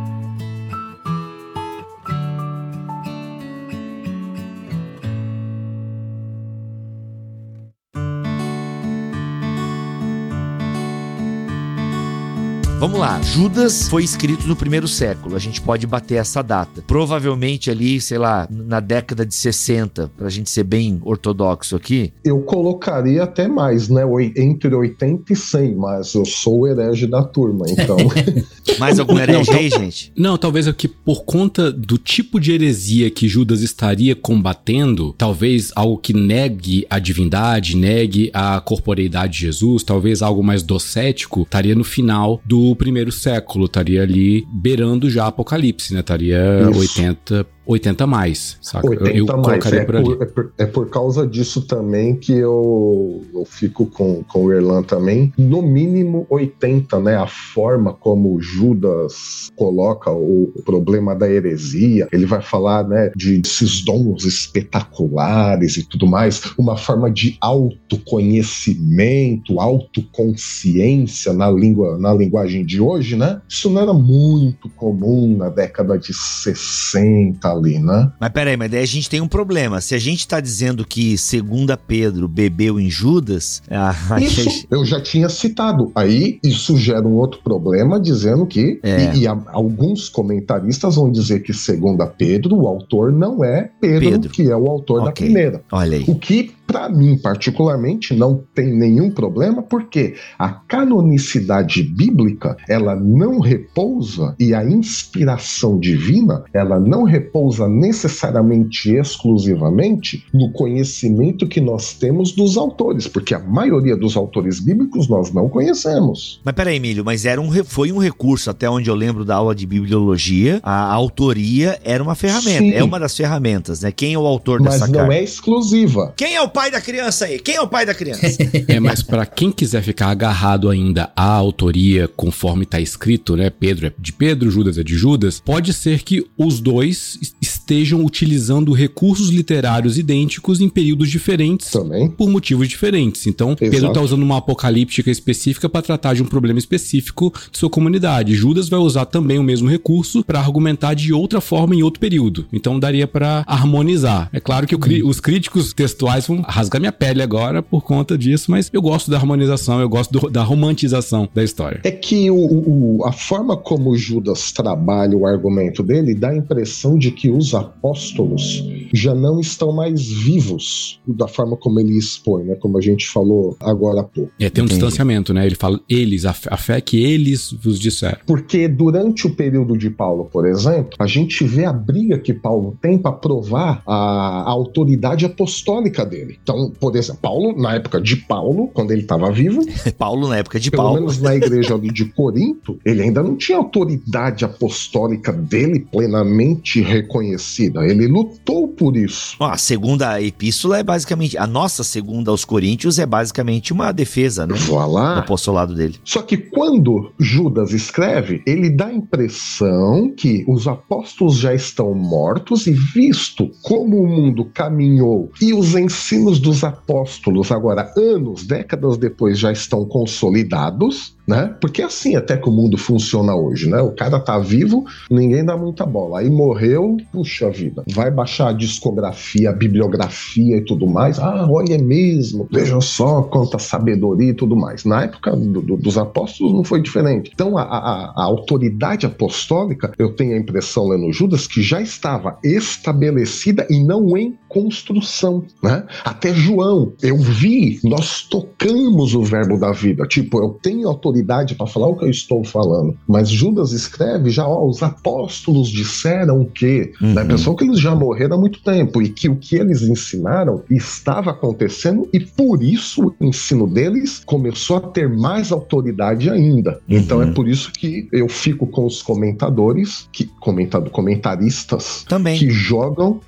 Vamos 12.84 13.00
lá, 13.00 13.18
Judas 13.22 13.88
foi 13.88 14.04
escrito 14.04 14.46
no 14.46 14.54
primeiro 14.54 14.86
século, 14.86 15.34
a 15.34 15.38
gente 15.38 15.58
pode 15.58 15.86
bater 15.86 16.16
essa 16.16 16.42
data. 16.42 16.84
Provavelmente 16.86 17.70
ali, 17.70 17.98
sei 17.98 18.18
lá, 18.18 18.46
na 18.50 18.78
década 18.78 19.24
de 19.24 19.34
60, 19.34 20.12
pra 20.14 20.28
gente 20.28 20.50
ser 20.50 20.64
bem 20.64 21.00
ortodoxo 21.02 21.76
aqui. 21.76 22.12
Eu 22.22 22.42
colocaria 22.42 23.22
até 23.22 23.48
mais, 23.48 23.88
né? 23.88 24.02
Entre 24.36 24.74
80 24.74 25.32
e 25.32 25.34
100, 25.34 25.74
mas 25.76 26.12
eu 26.12 26.26
sou 26.26 26.60
o 26.60 26.66
herege 26.66 27.06
da 27.06 27.22
turma, 27.22 27.64
então. 27.70 27.96
mais 28.78 28.98
algum 28.98 29.18
herege 29.18 29.50
aí, 29.50 29.70
gente? 29.70 30.12
Não, 30.14 30.36
talvez 30.36 30.68
aqui 30.68 30.86
por 30.86 31.24
conta 31.24 31.72
do 31.72 31.96
tipo 31.96 32.38
de 32.38 32.52
heresia 32.52 33.10
que 33.10 33.26
Judas 33.26 33.62
estaria 33.62 34.14
combatendo, 34.14 35.14
talvez 35.16 35.72
algo 35.74 35.96
que 35.96 36.12
negue 36.12 36.86
a 36.90 36.98
divindade, 36.98 37.78
negue 37.78 38.30
a 38.34 38.60
corporeidade 38.60 39.32
de 39.32 39.38
Jesus, 39.38 39.82
talvez 39.82 40.20
algo 40.20 40.44
mais 40.44 40.62
docético, 40.62 41.44
estaria 41.44 41.74
no 41.74 41.82
final 41.82 42.42
do 42.44 42.73
primeiro 42.74 43.12
século, 43.12 43.66
estaria 43.66 44.02
ali 44.02 44.46
beirando 44.50 45.10
já 45.10 45.26
Apocalipse, 45.26 45.92
né? 45.94 46.00
Estaria 46.00 46.68
Isso. 46.70 46.80
80 47.00 47.53
80 47.66 48.06
mais, 48.06 48.56
saca? 48.60 48.86
80 48.88 49.10
eu, 49.10 49.26
eu 49.26 49.36
mais. 49.38 49.72
É 49.72 49.84
por, 49.84 49.94
é, 49.94 50.02
por, 50.26 50.52
é, 50.58 50.66
por, 50.66 50.90
causa 50.90 51.26
disso 51.26 51.62
também 51.62 52.14
que 52.14 52.32
eu, 52.32 53.22
eu 53.32 53.46
fico 53.46 53.86
com, 53.86 54.22
com 54.24 54.44
o 54.44 54.52
Erlan 54.52 54.82
também. 54.82 55.32
No 55.38 55.62
mínimo 55.62 56.26
80, 56.28 57.00
né? 57.00 57.16
A 57.16 57.26
forma 57.26 57.94
como 57.94 58.38
Judas 58.40 59.50
coloca 59.56 60.10
o, 60.10 60.52
problema 60.64 61.14
da 61.14 61.30
heresia. 61.30 62.08
Ele 62.12 62.26
vai 62.26 62.42
falar, 62.42 62.86
né? 62.86 63.10
De 63.16 63.40
esses 63.40 63.82
dons 63.84 64.24
espetaculares 64.24 65.76
e 65.76 65.88
tudo 65.88 66.06
mais. 66.06 66.42
Uma 66.58 66.76
forma 66.76 67.10
de 67.10 67.38
autoconhecimento, 67.40 69.58
autoconsciência 69.58 71.32
na 71.32 71.50
língua, 71.50 71.96
na 71.98 72.12
linguagem 72.12 72.62
de 72.64 72.80
hoje, 72.80 73.16
né? 73.16 73.40
Isso 73.48 73.70
não 73.70 73.80
era 73.80 73.94
muito 73.94 74.68
comum 74.70 75.36
na 75.36 75.48
década 75.48 75.98
de 75.98 76.12
60 76.12 77.53
ali, 77.54 77.78
né? 77.78 78.10
Mas 78.20 78.30
peraí, 78.30 78.56
mas 78.56 78.70
daí 78.70 78.82
a 78.82 78.86
gente 78.86 79.08
tem 79.08 79.20
um 79.20 79.28
problema. 79.28 79.80
Se 79.80 79.94
a 79.94 79.98
gente 79.98 80.26
tá 80.26 80.40
dizendo 80.40 80.84
que 80.84 81.16
segunda 81.16 81.76
Pedro 81.76 82.28
bebeu 82.28 82.78
em 82.80 82.90
Judas... 82.90 83.62
Ah, 83.84 84.20
isso, 84.20 84.42
gente... 84.42 84.66
eu 84.70 84.84
já 84.84 85.00
tinha 85.00 85.28
citado. 85.28 85.90
Aí 85.94 86.38
isso 86.42 86.76
gera 86.76 87.06
um 87.06 87.14
outro 87.14 87.40
problema, 87.42 87.98
dizendo 88.00 88.46
que... 88.46 88.78
É. 88.82 89.14
E, 89.14 89.20
e 89.20 89.26
a, 89.26 89.36
alguns 89.48 90.08
comentaristas 90.08 90.96
vão 90.96 91.10
dizer 91.10 91.40
que 91.40 91.52
segunda 91.52 92.06
Pedro, 92.06 92.56
o 92.56 92.66
autor 92.66 93.12
não 93.12 93.44
é 93.44 93.70
Pedro, 93.80 94.10
Pedro. 94.10 94.30
que 94.30 94.50
é 94.50 94.56
o 94.56 94.68
autor 94.68 95.00
okay. 95.00 95.06
da 95.06 95.12
primeira. 95.12 95.62
Olha 95.70 95.96
aí. 95.96 96.04
O 96.06 96.14
que 96.14 96.52
para 96.66 96.88
mim, 96.88 97.18
particularmente, 97.18 98.14
não 98.14 98.42
tem 98.54 98.74
nenhum 98.74 99.10
problema, 99.10 99.62
porque 99.62 100.14
a 100.38 100.48
canonicidade 100.48 101.82
bíblica, 101.82 102.56
ela 102.68 102.94
não 102.94 103.40
repousa 103.40 104.34
e 104.38 104.54
a 104.54 104.64
inspiração 104.64 105.78
divina, 105.78 106.44
ela 106.52 106.80
não 106.80 107.04
repousa 107.04 107.68
necessariamente 107.68 108.90
exclusivamente 108.90 110.24
no 110.32 110.50
conhecimento 110.52 111.46
que 111.46 111.60
nós 111.60 111.94
temos 111.94 112.32
dos 112.32 112.56
autores, 112.56 113.06
porque 113.06 113.34
a 113.34 113.38
maioria 113.38 113.96
dos 113.96 114.16
autores 114.16 114.60
bíblicos 114.60 115.08
nós 115.08 115.32
não 115.32 115.48
conhecemos. 115.48 116.40
Mas 116.44 116.54
peraí, 116.54 116.76
Emílio, 116.76 117.04
mas 117.04 117.24
era 117.24 117.40
um, 117.40 117.50
foi 117.64 117.92
um 117.92 117.98
recurso, 117.98 118.50
até 118.50 118.68
onde 118.68 118.88
eu 118.88 118.94
lembro 118.94 119.24
da 119.24 119.36
aula 119.36 119.54
de 119.54 119.66
bibliologia, 119.66 120.60
a 120.62 120.92
autoria 120.92 121.78
era 121.84 122.02
uma 122.02 122.14
ferramenta, 122.14 122.58
Sim. 122.58 122.72
é 122.72 122.82
uma 122.82 122.98
das 122.98 123.16
ferramentas, 123.16 123.82
né? 123.82 123.92
Quem 123.92 124.14
é 124.14 124.18
o 124.18 124.26
autor 124.26 124.60
mas 124.60 124.74
dessa 124.74 124.86
carta? 124.86 125.06
Não 125.06 125.12
é 125.12 125.22
exclusiva. 125.22 126.12
Quem 126.16 126.34
é 126.34 126.42
o 126.42 126.48
pai 126.54 126.70
da 126.70 126.80
criança 126.80 127.24
aí? 127.24 127.40
Quem 127.40 127.56
é 127.56 127.60
o 127.60 127.66
pai 127.66 127.84
da 127.84 127.92
criança? 127.92 128.26
é, 128.68 128.78
mas 128.78 129.02
para 129.02 129.26
quem 129.26 129.50
quiser 129.50 129.82
ficar 129.82 130.06
agarrado 130.06 130.70
ainda 130.70 131.10
à 131.16 131.24
autoria 131.24 132.06
conforme 132.06 132.64
tá 132.64 132.80
escrito, 132.80 133.36
né? 133.36 133.50
Pedro 133.50 133.88
é 133.88 133.92
de 133.98 134.12
Pedro, 134.12 134.50
Judas 134.50 134.78
é 134.78 134.84
de 134.84 134.96
Judas, 134.96 135.40
pode 135.40 135.72
ser 135.72 136.02
que 136.04 136.24
os 136.38 136.60
dois 136.60 137.18
estejam 137.64 138.04
utilizando 138.04 138.72
recursos 138.72 139.30
literários 139.30 139.96
idênticos 139.96 140.60
em 140.60 140.68
períodos 140.68 141.10
diferentes 141.10 141.70
Também. 141.70 142.10
por 142.10 142.28
motivos 142.28 142.68
diferentes. 142.68 143.26
Então, 143.26 143.50
Exato. 143.52 143.70
Pedro 143.70 143.92
tá 143.92 144.02
usando 144.02 144.22
uma 144.22 144.36
apocalíptica 144.36 145.10
específica 145.10 145.66
para 145.66 145.80
tratar 145.80 146.14
de 146.14 146.22
um 146.22 146.26
problema 146.26 146.58
específico 146.58 147.32
de 147.50 147.58
sua 147.58 147.70
comunidade. 147.70 148.34
Judas 148.34 148.68
vai 148.68 148.78
usar 148.78 149.06
também 149.06 149.38
o 149.38 149.42
mesmo 149.42 149.68
recurso 149.68 150.22
para 150.22 150.38
argumentar 150.38 150.92
de 150.92 151.12
outra 151.12 151.40
forma 151.40 151.74
em 151.74 151.82
outro 151.82 151.98
período. 152.00 152.44
Então, 152.52 152.78
daria 152.78 153.08
para 153.08 153.42
harmonizar. 153.46 154.28
É 154.32 154.40
claro 154.40 154.66
que 154.66 154.74
o, 154.74 155.08
os 155.08 155.18
críticos 155.18 155.72
textuais 155.72 156.26
vão 156.26 156.42
rasgar 156.42 156.80
minha 156.80 156.92
pele 156.92 157.22
agora 157.22 157.62
por 157.62 157.82
conta 157.82 158.18
disso, 158.18 158.50
mas 158.50 158.68
eu 158.72 158.82
gosto 158.82 159.10
da 159.10 159.16
harmonização, 159.16 159.80
eu 159.80 159.88
gosto 159.88 160.12
do, 160.12 160.30
da 160.30 160.42
romantização 160.42 161.28
da 161.34 161.42
história. 161.42 161.80
É 161.82 161.90
que 161.90 162.30
o, 162.30 162.36
o, 162.36 163.04
a 163.06 163.12
forma 163.12 163.56
como 163.56 163.96
Judas 163.96 164.52
trabalha 164.52 165.16
o 165.16 165.26
argumento 165.26 165.82
dele 165.82 166.14
dá 166.14 166.28
a 166.28 166.36
impressão 166.36 166.98
de 166.98 167.10
que 167.10 167.30
os 167.30 167.53
apóstolos 167.54 168.64
já 168.92 169.14
não 169.14 169.40
estão 169.40 169.72
mais 169.72 170.06
vivos 170.06 171.00
da 171.06 171.26
forma 171.26 171.56
como 171.56 171.80
ele 171.80 171.96
expõe, 171.96 172.44
né? 172.44 172.54
Como 172.56 172.78
a 172.78 172.80
gente 172.80 173.08
falou 173.08 173.56
agora 173.60 174.00
há 174.00 174.04
pouco. 174.04 174.30
É, 174.38 174.48
tem 174.50 174.62
um 174.62 174.66
Entendi. 174.66 174.80
distanciamento, 174.80 175.34
né? 175.34 175.46
Ele 175.46 175.54
fala 175.54 175.80
eles, 175.88 176.24
a 176.24 176.32
fé, 176.32 176.48
a 176.52 176.56
fé 176.56 176.80
que 176.80 177.02
eles 177.02 177.52
vos 177.52 177.78
disseram. 177.78 178.18
Porque 178.26 178.68
durante 178.68 179.26
o 179.26 179.34
período 179.34 179.76
de 179.76 179.90
Paulo, 179.90 180.28
por 180.32 180.46
exemplo, 180.46 180.90
a 180.98 181.06
gente 181.06 181.44
vê 181.44 181.64
a 181.64 181.72
briga 181.72 182.18
que 182.18 182.32
Paulo 182.32 182.76
tem 182.80 182.98
para 182.98 183.12
provar 183.12 183.82
a, 183.86 183.94
a 183.94 184.50
autoridade 184.50 185.24
apostólica 185.24 186.04
dele. 186.04 186.38
Então, 186.42 186.72
por 186.78 186.94
exemplo, 186.94 187.20
Paulo, 187.22 187.60
na 187.60 187.74
época 187.74 188.00
de 188.00 188.16
Paulo, 188.16 188.68
quando 188.72 188.90
ele 188.92 189.02
estava 189.02 189.30
vivo. 189.30 189.62
Paulo, 189.98 190.28
na 190.28 190.38
época 190.38 190.60
de 190.60 190.70
pelo 190.70 190.82
Paulo. 190.82 190.98
Pelo 190.98 191.06
menos 191.06 191.20
na 191.20 191.34
igreja 191.34 191.74
ali 191.74 191.90
de 191.90 192.04
Corinto, 192.06 192.78
ele 192.84 193.02
ainda 193.02 193.22
não 193.22 193.36
tinha 193.36 193.58
autoridade 193.58 194.44
apostólica 194.44 195.32
dele 195.32 195.80
plenamente 195.80 196.80
reconhecida 196.80 197.43
estabelecida. 197.44 197.84
Ele 197.86 198.06
lutou 198.06 198.68
por 198.68 198.96
isso. 198.96 199.36
Ó, 199.38 199.46
a 199.46 199.56
segunda 199.56 200.20
epístola 200.20 200.78
é 200.78 200.82
basicamente. 200.82 201.36
A 201.36 201.46
nossa 201.46 201.84
segunda 201.84 202.30
aos 202.30 202.44
Coríntios 202.44 202.98
é 202.98 203.06
basicamente 203.06 203.72
uma 203.72 203.92
defesa, 203.92 204.46
né? 204.46 204.54
Voilà. 204.54 205.14
Do 205.14 205.20
apostolado 205.20 205.74
dele. 205.74 205.96
Só 206.04 206.22
que 206.22 206.36
quando 206.36 207.12
Judas 207.18 207.72
escreve, 207.72 208.42
ele 208.46 208.70
dá 208.70 208.86
a 208.86 208.94
impressão 208.94 210.12
que 210.16 210.44
os 210.48 210.66
apóstolos 210.66 211.36
já 211.36 211.54
estão 211.54 211.94
mortos 211.94 212.66
e 212.66 212.72
visto 212.72 213.50
como 213.62 214.02
o 214.02 214.06
mundo 214.06 214.46
caminhou 214.52 215.30
e 215.40 215.52
os 215.52 215.74
ensinos 215.74 216.38
dos 216.38 216.64
apóstolos 216.64 217.52
agora 217.52 217.92
anos, 217.96 218.44
décadas 218.44 218.96
depois 218.96 219.38
já 219.38 219.52
estão 219.52 219.84
consolidados, 219.84 221.13
né? 221.26 221.54
Porque 221.60 221.82
é 221.82 221.84
assim 221.84 222.16
até 222.16 222.36
que 222.36 222.48
o 222.48 222.52
mundo 222.52 222.76
funciona 222.76 223.34
hoje, 223.34 223.68
né? 223.68 223.80
O 223.80 223.92
cara 223.92 224.20
tá 224.20 224.38
vivo, 224.38 224.84
ninguém 225.10 225.44
dá 225.44 225.56
muita 225.56 225.86
bola. 225.86 226.20
Aí 226.20 226.30
morreu, 226.30 226.96
puxa 227.12 227.50
vida. 227.50 227.82
Vai 227.92 228.10
baixar 228.10 228.48
a 228.48 228.52
discografia, 228.52 229.50
a 229.50 229.52
bibliografia 229.52 230.56
e 230.56 230.64
tudo 230.64 230.86
mais. 230.86 231.18
Ah, 231.18 231.46
olha 231.50 231.74
é 231.74 231.78
mesmo. 231.78 232.46
Veja 232.50 232.80
só 232.80 233.22
quanta 233.22 233.58
sabedoria 233.58 234.30
e 234.30 234.34
tudo 234.34 234.56
mais. 234.56 234.84
Na 234.84 235.04
época 235.04 235.34
do, 235.34 235.60
do, 235.60 235.76
dos 235.76 235.98
apóstolos 235.98 236.52
não 236.52 236.64
foi 236.64 236.80
diferente. 236.80 237.30
Então 237.34 237.56
a, 237.56 237.62
a, 237.62 238.12
a, 238.16 238.24
autoridade 238.24 239.06
apostólica, 239.06 239.92
eu 239.98 240.14
tenho 240.14 240.34
a 240.34 240.38
impressão 240.38 240.88
lendo 240.88 241.12
Judas 241.12 241.46
que 241.46 241.62
já 241.62 241.80
estava 241.80 242.38
estabelecida 242.42 243.66
e 243.70 243.82
não 243.82 244.16
em 244.16 244.36
construção, 244.54 245.44
né? 245.60 245.84
Até 246.04 246.32
João, 246.32 246.92
eu 247.02 247.18
vi, 247.18 247.80
nós 247.82 248.22
tocamos 248.22 249.12
o 249.12 249.22
verbo 249.24 249.58
da 249.58 249.72
vida. 249.72 250.06
Tipo, 250.06 250.38
eu 250.38 250.50
tenho 250.62 250.88
autoridade 250.88 251.56
para 251.56 251.66
falar 251.66 251.88
o 251.88 251.96
que 251.96 252.04
eu 252.04 252.10
estou 252.10 252.44
falando. 252.44 252.96
Mas 253.08 253.28
Judas 253.28 253.72
escreve 253.72 254.30
já, 254.30 254.46
ó, 254.46 254.64
os 254.64 254.80
apóstolos 254.80 255.68
disseram 255.68 256.42
o 256.42 256.46
quê? 256.46 256.92
Uhum. 257.02 257.14
Dá 257.14 257.22
a 257.22 257.24
impressão 257.24 257.56
que 257.56 257.64
eles 257.64 257.80
já 257.80 257.96
morreram 257.96 258.36
há 258.36 258.40
muito 258.40 258.62
tempo 258.62 259.02
e 259.02 259.08
que 259.08 259.28
o 259.28 259.34
que 259.34 259.56
eles 259.56 259.82
ensinaram 259.82 260.62
estava 260.70 261.32
acontecendo 261.32 262.08
e 262.12 262.20
por 262.20 262.62
isso 262.62 263.12
o 263.18 263.24
ensino 263.24 263.66
deles 263.66 264.22
começou 264.24 264.76
a 264.76 264.80
ter 264.80 265.08
mais 265.08 265.50
autoridade 265.50 266.30
ainda. 266.30 266.80
Uhum. 266.88 266.96
Então 266.96 267.20
é 267.20 267.26
por 267.26 267.48
isso 267.48 267.72
que 267.72 268.08
eu 268.12 268.28
fico 268.28 268.68
com 268.68 268.86
os 268.86 269.02
comentadores, 269.02 270.08
que 270.12 270.24
comentado, 270.38 270.90
comentaristas 270.90 272.04
Também. 272.08 272.38
que 272.38 272.48
jogam 272.50 273.20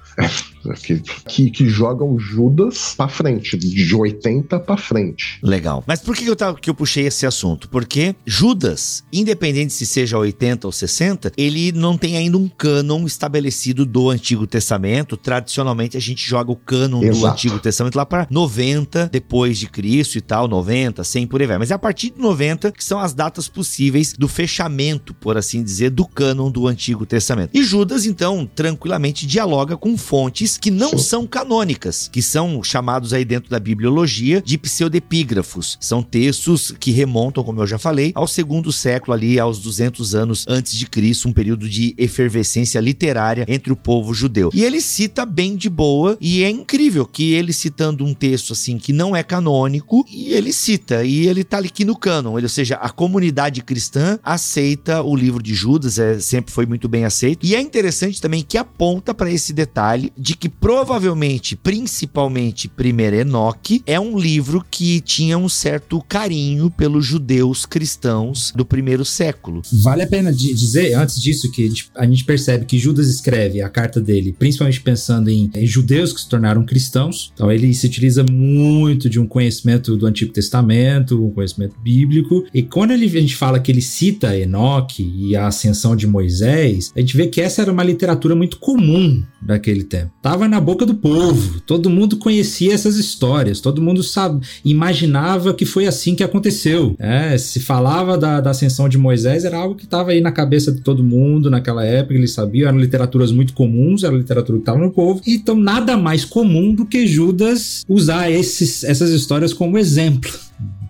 que, 0.75 1.03
que, 1.27 1.51
que 1.51 1.69
jogam 1.69 2.19
Judas 2.19 2.95
para 2.97 3.09
frente, 3.09 3.57
de 3.57 3.95
80 3.95 4.59
para 4.61 4.77
frente. 4.77 5.39
Legal. 5.43 5.85
Mas 5.87 6.01
por 6.01 6.17
que 6.17 6.27
eu, 6.27 6.35
tava, 6.35 6.59
que 6.59 6.69
eu 6.69 6.75
puxei 6.75 7.07
esse 7.07 7.27
assunto? 7.27 7.69
Porque 7.69 8.15
Judas, 8.25 9.05
independente 9.13 9.73
se 9.73 9.87
seja 9.87 10.19
80 10.19 10.67
ou 10.67 10.73
60, 10.73 11.33
ele 11.37 11.73
não 11.73 11.97
tem 11.97 12.17
ainda 12.17 12.39
um 12.39 12.49
cânon 12.49 13.07
estabelecido 13.07 13.85
do 13.85 14.11
Antigo 14.11 14.47
Testamento. 14.47 15.17
Tradicionalmente 15.17 15.97
a 15.97 16.01
gente 16.01 16.27
joga 16.27 16.51
o 16.51 16.57
cânon 16.57 17.03
Exato. 17.03 17.19
do 17.19 17.27
Antigo 17.27 17.59
Testamento 17.59 17.97
lá 17.97 18.07
para 18.07 18.27
90 18.31 19.11
depois 19.13 19.59
de 19.59 19.69
Cristo 19.69 20.17
e 20.19 20.21
tal, 20.21 20.49
90, 20.49 21.05
100 21.05 21.27
por 21.27 21.41
aí 21.41 21.47
vai. 21.47 21.59
Mas 21.59 21.71
é 21.71 21.75
a 21.75 21.79
partir 21.79 22.11
de 22.11 22.21
90 22.21 22.73
que 22.73 22.83
são 22.83 22.99
as 22.99 23.15
datas 23.15 23.49
possíveis 23.49 24.13
do 24.13 24.29
fechamento, 24.29 25.15
por 25.15 25.37
assim 25.37 25.63
dizer, 25.63 25.91
do 25.91 26.07
cânon 26.07 26.51
do 26.51 26.67
Antigo 26.67 27.05
Testamento. 27.07 27.51
E 27.55 27.63
Judas 27.63 28.07
então 28.07 28.47
tranquilamente 28.47 29.27
dialoga 29.27 29.77
com 29.77 29.97
fontes 30.07 30.57
que 30.57 30.71
não 30.71 30.91
Sim. 30.91 30.99
são 30.99 31.27
canônicas, 31.27 32.09
que 32.13 32.23
são 32.23 32.63
chamados 32.63 33.13
aí 33.13 33.25
dentro 33.25 33.51
da 33.51 33.59
bibliologia 33.59 34.41
de 34.41 34.57
pseudepígrafos. 34.57 35.77
São 35.81 36.01
textos 36.01 36.73
que 36.79 36.93
remontam, 36.93 37.43
como 37.43 37.61
eu 37.61 37.67
já 37.67 37.77
falei, 37.77 38.13
ao 38.15 38.29
segundo 38.29 38.73
século 38.73 39.15
ali, 39.15 39.41
aos 39.41 39.59
200 39.59 40.15
anos 40.15 40.45
antes 40.49 40.75
de 40.75 40.87
Cristo, 40.87 41.29
um 41.29 41.33
período 41.33 41.69
de 41.69 41.93
efervescência 41.99 42.81
literária 42.81 43.45
entre 43.49 43.73
o 43.73 43.77
povo 43.77 44.15
judeu. 44.15 44.51
E 44.55 44.63
ele 44.63 44.81
cita 44.81 45.27
bem 45.27 45.57
de 45.57 45.69
boa 45.69 46.17
e 46.21 46.45
é 46.45 46.51
incrível 46.51 47.05
que 47.05 47.33
ele 47.33 47.53
citando 47.53 48.05
um 48.05 48.15
texto 48.15 48.53
assim 48.53 48.79
que 48.79 48.93
não 48.93 49.17
é 49.17 49.25
canônico 49.25 50.07
e 50.09 50.33
ele 50.33 50.53
cita 50.53 51.05
e 51.05 51.27
ele 51.27 51.43
tá 51.43 51.59
aqui 51.59 51.85
no 51.85 51.97
cânon, 51.97 52.35
ou 52.41 52.49
seja, 52.49 52.77
a 52.77 52.91
comunidade 52.91 53.61
cristã 53.63 54.21
aceita 54.23 55.03
o 55.03 55.17
livro 55.17 55.43
de 55.43 55.53
Judas, 55.53 55.99
é, 55.99 56.21
sempre 56.21 56.53
foi 56.53 56.65
muito 56.65 56.89
bem 56.89 57.05
aceito. 57.05 57.45
E 57.45 57.57
é 57.57 57.61
interessante 57.61 58.21
também 58.21 58.43
que 58.43 58.57
aponta 58.57 59.13
para 59.13 59.31
esse 59.31 59.53
detalhe 59.53 59.96
detalhe 59.97 60.13
de 60.17 60.37
que 60.37 60.49
provavelmente, 60.49 61.57
principalmente 61.57 62.69
Primeiro 62.69 63.17
Enoque, 63.17 63.83
é 63.87 63.99
um 63.99 64.19
livro 64.19 64.65
que 64.71 65.01
tinha 65.01 65.39
um 65.39 65.49
certo 65.49 66.03
carinho 66.07 66.71
pelos 66.71 67.05
judeus 67.05 67.65
cristãos 67.65 68.53
do 68.55 68.65
primeiro 68.65 69.05
século. 69.05 69.63
Vale 69.73 70.03
a 70.03 70.07
pena 70.07 70.33
dizer, 70.33 70.95
antes 70.95 71.21
disso, 71.21 71.51
que 71.51 71.71
a 71.95 72.07
gente 72.07 72.25
percebe 72.25 72.67
que 72.67 72.79
Judas 72.79 73.09
escreve 73.09 73.63
a 73.63 73.69
carta 73.69 74.01
dele, 74.01 74.35
principalmente 74.39 74.81
pensando 74.81 75.31
em, 75.31 75.51
judeus 75.67 76.13
que 76.13 76.21
se 76.21 76.29
tornaram 76.29 76.65
cristãos. 76.65 77.33
Então 77.35 77.51
ele 77.51 77.73
se 77.75 77.87
utiliza 77.87 78.25
muito 78.25 79.09
de 79.09 79.19
um 79.19 79.27
conhecimento 79.27 79.97
do 79.97 80.07
Antigo 80.07 80.33
Testamento, 80.33 81.25
um 81.25 81.31
conhecimento 81.31 81.77
bíblico. 81.81 82.45
E 82.53 82.63
quando 82.63 82.93
ele, 82.93 83.07
a 83.07 83.21
gente 83.21 83.37
fala 83.37 83.59
que 83.59 83.73
ele 83.73 83.83
cita 83.83 84.37
Enoque 84.37 85.03
e 85.03 85.35
a 85.35 85.47
ascensão 85.47 85.97
de 85.97 86.07
Moisés, 86.07 86.93
a 86.95 87.01
gente 87.01 87.17
vê 87.17 87.27
que 87.27 87.41
essa 87.41 87.63
era 87.63 87.73
uma 87.73 87.85
literatura 87.85 88.35
muito 88.35 88.59
comum 88.59 89.23
daquele 89.41 89.85
tempo. 89.87 90.13
Tava 90.23 90.49
na 90.49 90.61
boca 90.61 90.85
do 90.85 90.95
povo, 90.95 91.61
todo 91.61 91.91
mundo 91.91 92.17
conhecia 92.17 92.75
essas 92.75 92.97
histórias, 92.97 93.61
todo 93.61 93.83
mundo 93.83 94.03
sabe, 94.03 94.47
imaginava 94.65 95.55
que 95.55 95.65
foi 95.65 95.87
assim 95.87 96.15
que 96.15 96.25
aconteceu. 96.25 96.95
É, 96.99 97.37
se 97.39 97.61
falava 97.61 98.19
da, 98.19 98.41
da 98.41 98.51
ascensão 98.51 98.89
de 98.89 98.99
Moisés, 98.99 99.45
era 99.45 99.57
algo 99.57 99.75
que 99.75 99.85
estava 99.85 100.11
aí 100.11 100.21
na 100.21 100.33
cabeça 100.33 100.73
de 100.73 100.81
todo 100.81 101.03
mundo 101.03 101.51
naquela 101.51 101.85
época, 101.85 102.15
eles 102.15 102.33
sabiam, 102.33 102.69
eram 102.69 102.79
literaturas 102.79 103.33
muito 103.33 103.53
comuns, 103.53 104.03
era 104.03 104.15
literatura 104.15 104.59
que 104.59 104.63
estava 104.63 104.79
no 104.79 104.91
povo. 104.91 105.21
Então, 105.27 105.57
nada 105.57 105.97
mais 105.97 106.25
comum 106.25 106.75
do 106.75 106.85
que 106.85 107.07
Judas 107.07 107.85
usar 107.89 108.31
esses, 108.31 108.85
essas 108.85 109.11
histórias 109.11 109.53
como 109.53 109.79
exemplo 109.79 110.31